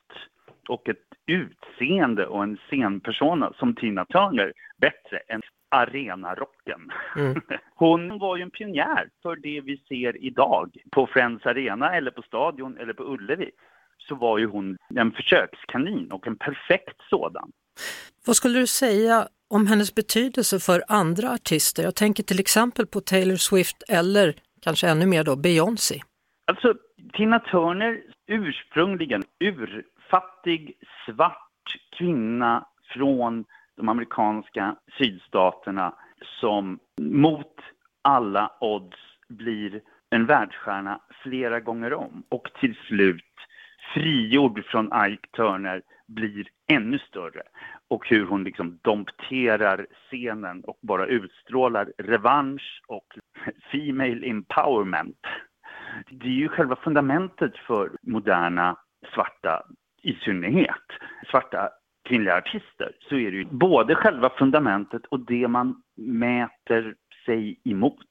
och 0.68 0.88
ett 0.88 0.98
utseende 1.26 2.26
och 2.26 2.42
en 2.42 2.56
scenpersona 2.56 3.52
som 3.58 3.74
Tina 3.74 4.04
Turner 4.04 4.52
bättre 4.76 5.18
än 5.28 5.40
arenarocken. 5.68 6.92
Mm. 7.16 7.40
Hon 7.74 8.18
var 8.18 8.36
ju 8.36 8.42
en 8.42 8.50
pionjär 8.50 9.08
för 9.22 9.36
det 9.36 9.60
vi 9.60 9.76
ser 9.88 10.24
idag 10.24 10.76
på 10.90 11.06
Friends 11.06 11.46
Arena 11.46 11.96
eller 11.96 12.10
på 12.10 12.22
Stadion 12.22 12.78
eller 12.78 12.92
på 12.92 13.04
Ullevi. 13.04 13.50
Så 13.98 14.14
var 14.14 14.38
ju 14.38 14.46
hon 14.46 14.76
en 14.94 15.12
försökskanin 15.12 16.12
och 16.12 16.26
en 16.26 16.36
perfekt 16.36 17.00
sådan. 17.10 17.52
Vad 18.26 18.36
skulle 18.36 18.58
du 18.58 18.66
säga 18.66 19.28
om 19.50 19.66
hennes 19.66 19.94
betydelse 19.94 20.58
för 20.60 20.82
andra 20.88 21.30
artister? 21.30 21.82
Jag 21.82 21.94
tänker 21.94 22.22
till 22.22 22.40
exempel 22.40 22.86
på 22.86 23.00
Taylor 23.00 23.36
Swift 23.36 23.82
eller 23.88 24.34
kanske 24.62 24.88
ännu 24.88 25.06
mer 25.06 25.24
då 25.24 25.36
Beyoncé. 25.36 26.00
Alltså 26.46 26.74
Tina 27.12 27.38
Turner 27.38 28.00
ursprungligen 28.26 29.22
urfattig 29.40 30.76
svart 31.06 31.78
kvinna 31.98 32.66
från 32.94 33.44
de 33.76 33.88
amerikanska 33.88 34.76
sydstaterna 34.98 35.94
som 36.40 36.78
mot 37.00 37.56
alla 38.02 38.52
odds 38.60 38.98
blir 39.28 39.80
en 40.10 40.26
världsstjärna 40.26 41.00
flera 41.22 41.60
gånger 41.60 41.94
om 41.94 42.22
och 42.28 42.48
till 42.60 42.74
slut 42.88 43.34
frigjord 43.94 44.64
från 44.64 44.86
Ike 44.86 45.28
Turner 45.36 45.82
blir 46.06 46.46
ännu 46.72 46.98
större 46.98 47.42
och 47.88 48.08
hur 48.08 48.26
hon 48.26 48.44
liksom 48.44 48.78
dompterar 48.82 49.86
scenen 50.10 50.64
och 50.64 50.78
bara 50.82 51.06
utstrålar 51.06 51.92
revansch 51.98 52.82
och 52.86 53.06
female 53.72 54.26
empowerment. 54.26 55.26
Det 56.10 56.26
är 56.26 56.32
ju 56.32 56.48
själva 56.48 56.76
fundamentet 56.76 57.56
för 57.56 57.90
moderna 58.02 58.76
svarta 59.14 59.62
i 60.02 60.12
synnerhet. 60.14 60.84
Svarta 61.30 61.70
kvinnliga 62.04 62.36
artister 62.36 62.92
så 63.08 63.16
är 63.16 63.30
det 63.30 63.36
ju 63.36 63.44
både 63.44 63.94
själva 63.94 64.30
fundamentet 64.30 65.06
och 65.06 65.20
det 65.20 65.48
man 65.48 65.82
mäter 65.96 66.94
sig 67.26 67.60
emot. 67.64 68.10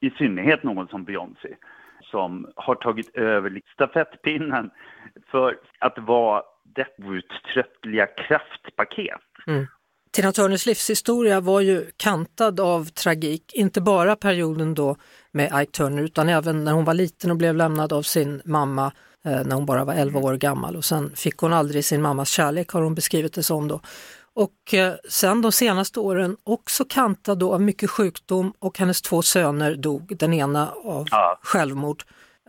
I 0.00 0.10
synnerhet 0.10 0.62
någon 0.62 0.88
som 0.88 1.04
Beyoncé 1.04 1.56
som 2.02 2.52
har 2.56 2.74
tagit 2.74 3.16
över 3.16 3.60
stafettpinnen 3.74 4.70
för 5.26 5.58
att 5.78 5.98
vara 5.98 6.42
outtröttliga 6.78 8.06
kraftpaket. 8.06 9.20
Mm. 9.46 9.66
Tina 10.12 10.32
Turners 10.32 10.66
livshistoria 10.66 11.40
var 11.40 11.60
ju 11.60 11.90
kantad 11.96 12.60
av 12.60 12.84
tragik, 12.84 13.52
inte 13.54 13.80
bara 13.80 14.16
perioden 14.16 14.74
då 14.74 14.96
med 15.32 15.62
Ike 15.62 15.72
Turner 15.72 16.02
utan 16.02 16.28
även 16.28 16.64
när 16.64 16.72
hon 16.72 16.84
var 16.84 16.94
liten 16.94 17.30
och 17.30 17.36
blev 17.36 17.56
lämnad 17.56 17.92
av 17.92 18.02
sin 18.02 18.42
mamma 18.44 18.92
eh, 19.24 19.44
när 19.44 19.54
hon 19.54 19.66
bara 19.66 19.84
var 19.84 19.94
11 19.94 20.20
år 20.20 20.36
gammal 20.36 20.76
och 20.76 20.84
sen 20.84 21.16
fick 21.16 21.36
hon 21.38 21.52
aldrig 21.52 21.84
sin 21.84 22.02
mammas 22.02 22.28
kärlek 22.28 22.70
har 22.70 22.82
hon 22.82 22.94
beskrivit 22.94 23.32
det 23.34 23.42
som 23.42 23.68
då. 23.68 23.80
Och 24.34 24.74
eh, 24.74 24.94
sen 25.08 25.42
de 25.42 25.52
senaste 25.52 26.00
åren 26.00 26.36
också 26.44 26.84
kantad 26.84 27.38
då 27.38 27.54
av 27.54 27.60
mycket 27.62 27.90
sjukdom 27.90 28.52
och 28.58 28.78
hennes 28.78 29.02
två 29.02 29.22
söner 29.22 29.74
dog, 29.74 30.16
den 30.18 30.34
ena 30.34 30.68
av 30.84 31.06
Ja. 31.10 31.38
självmord. 31.42 32.02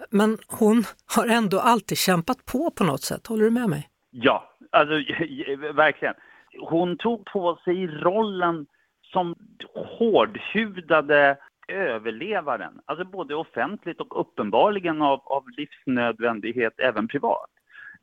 Men 0.10 0.38
hon 0.48 0.84
har 1.06 1.28
ändå 1.28 1.60
alltid 1.60 1.98
kämpat 1.98 2.46
på 2.46 2.72
på 2.72 2.84
något 2.84 3.04
sätt, 3.04 3.28
håller 3.28 3.44
du 3.46 3.52
med 3.52 3.70
mig? 3.70 3.88
Ja, 4.12 4.50
alltså 4.72 4.94
verkligen. 5.74 6.14
Hon 6.60 6.98
tog 6.98 7.26
på 7.26 7.60
sig 7.64 7.88
rollen 7.88 8.66
som 9.12 9.36
hårdhudade 9.76 11.38
överlevaren, 11.68 12.82
alltså 12.86 13.06
både 13.06 13.36
offentligt 13.36 14.02
och 14.02 14.20
uppenbarligen 14.20 15.02
av, 15.02 15.22
av 15.26 15.44
livsnödvändighet 15.50 16.74
även 16.80 17.08
privat. 17.08 17.50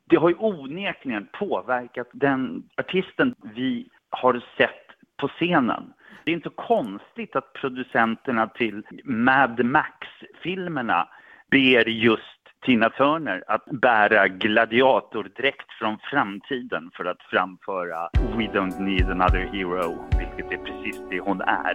Det 0.05 0.17
har 0.17 0.29
ju 0.29 0.35
onekligen 0.39 1.29
påverkat 1.33 2.09
den 2.13 2.63
artisten 2.77 3.35
vi 3.55 3.89
har 4.11 4.43
sett 4.57 4.87
på 5.17 5.29
scenen. 5.29 5.93
Det 6.25 6.31
är 6.31 6.35
inte 6.35 6.51
konstigt 6.51 7.37
att 7.37 7.53
producenterna 7.53 8.47
till 8.47 8.83
Mad 9.05 9.65
Max-filmerna 9.65 11.09
ber 11.51 11.89
just 11.89 12.38
Tina 12.67 12.91
Turner 12.91 13.45
att 13.47 13.65
bära 13.81 14.29
gladiatordräkt 14.29 15.71
från 15.79 15.99
framtiden 16.11 16.91
för 16.97 17.05
att 17.05 17.23
framföra 17.31 18.09
We 18.37 18.45
don't 18.59 18.81
need 18.81 19.11
another 19.11 19.51
hero, 19.53 20.09
vilket 20.19 20.53
är 20.53 20.65
precis 20.65 21.03
det 21.11 21.21
hon 21.21 21.41
är. 21.41 21.75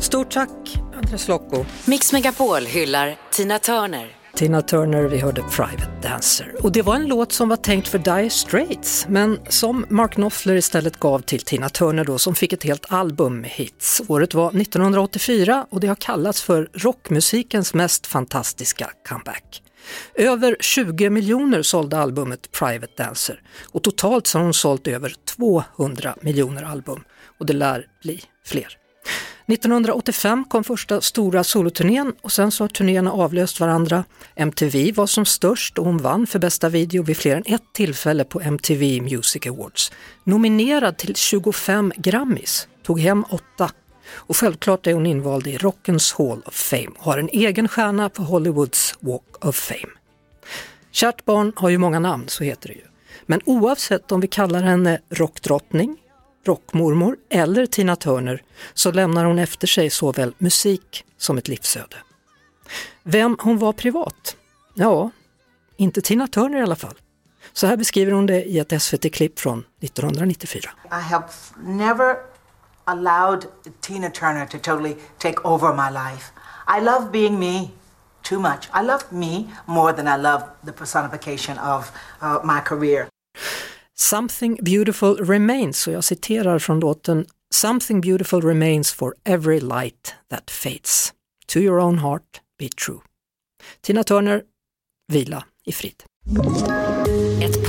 Stort 0.00 0.30
tack 0.30 0.76
Andres 0.96 1.28
Locco. 1.28 1.64
Mix 1.88 2.12
Megapol 2.12 2.62
hyllar 2.62 3.14
Tina 3.30 3.58
Turner. 3.58 4.06
Tina 4.34 4.62
Turner, 4.62 5.02
vi 5.02 5.18
hörde 5.18 5.42
Private 5.42 5.90
Dancer. 6.02 6.54
Och 6.62 6.72
det 6.72 6.82
var 6.82 6.94
en 6.94 7.06
låt 7.06 7.32
som 7.32 7.48
var 7.48 7.56
tänkt 7.56 7.88
för 7.88 7.98
Dire 7.98 8.30
Straits, 8.30 9.08
men 9.08 9.38
som 9.48 9.86
Mark 9.88 10.12
Knopfler 10.12 10.54
istället 10.54 10.96
gav 10.96 11.18
till 11.18 11.40
Tina 11.40 11.68
Turner 11.68 12.04
då, 12.04 12.18
som 12.18 12.34
fick 12.34 12.52
ett 12.52 12.64
helt 12.64 12.92
album 12.92 13.40
med 13.40 13.50
hits. 13.50 14.02
Året 14.08 14.34
var 14.34 14.48
1984 14.48 15.66
och 15.70 15.80
det 15.80 15.86
har 15.86 15.94
kallats 15.94 16.42
för 16.42 16.68
rockmusikens 16.72 17.74
mest 17.74 18.06
fantastiska 18.06 18.90
comeback. 19.08 19.63
Över 20.14 20.56
20 20.60 21.10
miljoner 21.10 21.62
sålde 21.62 21.98
albumet 21.98 22.52
Private 22.52 22.92
Dancer 23.02 23.42
och 23.72 23.82
totalt 23.82 24.26
så 24.26 24.38
har 24.38 24.44
hon 24.44 24.54
sålt 24.54 24.86
över 24.86 25.14
200 25.36 26.14
miljoner 26.20 26.62
album 26.62 27.04
och 27.38 27.46
det 27.46 27.52
lär 27.52 27.86
bli 28.02 28.22
fler. 28.46 28.78
1985 29.46 30.44
kom 30.44 30.64
första 30.64 31.00
stora 31.00 31.44
soloturnén 31.44 32.12
och 32.22 32.32
sen 32.32 32.50
så 32.50 32.64
har 32.64 32.68
turnéerna 32.68 33.12
avlöst 33.12 33.60
varandra. 33.60 34.04
MTV 34.36 34.92
var 34.92 35.06
som 35.06 35.26
störst 35.26 35.78
och 35.78 35.84
hon 35.84 35.98
vann 35.98 36.26
för 36.26 36.38
bästa 36.38 36.68
video 36.68 37.02
vid 37.02 37.16
fler 37.16 37.36
än 37.36 37.54
ett 37.54 37.72
tillfälle 37.74 38.24
på 38.24 38.40
MTV 38.40 39.00
Music 39.02 39.46
Awards. 39.46 39.92
Nominerad 40.24 40.98
till 40.98 41.14
25 41.14 41.92
Grammys, 41.96 42.68
tog 42.82 43.00
hem 43.00 43.24
åtta. 43.30 43.70
Och 44.06 44.36
självklart 44.36 44.86
är 44.86 44.94
hon 44.94 45.06
invald 45.06 45.46
i 45.46 45.58
Rockens 45.58 46.12
Hall 46.12 46.42
of 46.46 46.54
Fame 46.54 46.90
och 46.98 47.04
har 47.04 47.18
en 47.18 47.28
egen 47.32 47.68
stjärna 47.68 48.08
på 48.08 48.22
Hollywoods 48.22 48.94
Walk 49.00 49.44
of 49.44 49.56
Fame. 49.56 49.92
Kärt 50.90 51.24
barn 51.24 51.52
har 51.56 51.68
ju 51.68 51.78
många 51.78 51.98
namn, 51.98 52.28
så 52.28 52.44
heter 52.44 52.68
det 52.68 52.74
ju. 52.74 52.84
Men 53.26 53.40
oavsett 53.44 54.12
om 54.12 54.20
vi 54.20 54.28
kallar 54.28 54.62
henne 54.62 55.00
rockdrottning, 55.10 55.96
rockmormor 56.46 57.16
eller 57.30 57.66
Tina 57.66 57.96
Turner 57.96 58.42
så 58.74 58.92
lämnar 58.92 59.24
hon 59.24 59.38
efter 59.38 59.66
sig 59.66 59.90
såväl 59.90 60.34
musik 60.38 61.04
som 61.18 61.38
ett 61.38 61.48
livsöde. 61.48 61.96
Vem 63.02 63.36
hon 63.40 63.58
var 63.58 63.72
privat? 63.72 64.36
Ja, 64.74 65.10
inte 65.76 66.00
Tina 66.00 66.26
Turner 66.26 66.58
i 66.58 66.62
alla 66.62 66.76
fall. 66.76 66.94
Så 67.52 67.66
här 67.66 67.76
beskriver 67.76 68.12
hon 68.12 68.26
det 68.26 68.44
i 68.44 68.58
ett 68.58 68.82
SVT-klipp 68.82 69.38
från 69.38 69.64
1994. 69.80 70.70
I 70.84 70.94
have 70.94 71.28
never 71.64 72.33
allowed 72.86 73.46
Tina 73.80 74.10
Turner 74.10 74.46
to 74.46 74.58
totally 74.58 74.96
take 75.18 75.44
over 75.44 75.72
my 75.72 75.90
life. 75.90 76.32
I 76.66 76.80
love 76.80 77.12
being 77.12 77.38
me 77.38 77.70
too 78.22 78.38
much. 78.38 78.68
I 78.72 78.82
love 78.82 79.12
me 79.12 79.48
more 79.66 79.92
than 79.92 80.08
I 80.08 80.16
love 80.16 80.42
the 80.64 80.72
personification 80.72 81.58
of 81.58 81.92
uh, 82.20 82.40
my 82.44 82.60
career. 82.60 83.08
Something 83.96 84.58
beautiful 84.62 85.16
remains, 85.16 85.86
och 85.86 85.92
jag 85.92 86.04
citerar 86.04 86.58
från 86.58 86.80
låten 86.80 87.26
Something 87.54 88.00
beautiful 88.00 88.40
remains 88.40 88.92
for 88.92 89.14
every 89.24 89.60
light 89.60 90.14
that 90.30 90.50
fades. 90.50 91.12
To 91.46 91.60
your 91.60 91.78
own 91.78 91.98
heart, 91.98 92.40
be 92.58 92.68
true. 92.68 93.00
Tina 93.80 94.04
Turner, 94.04 94.42
vila 95.12 95.44
i 95.64 95.72
frid. 95.72 96.02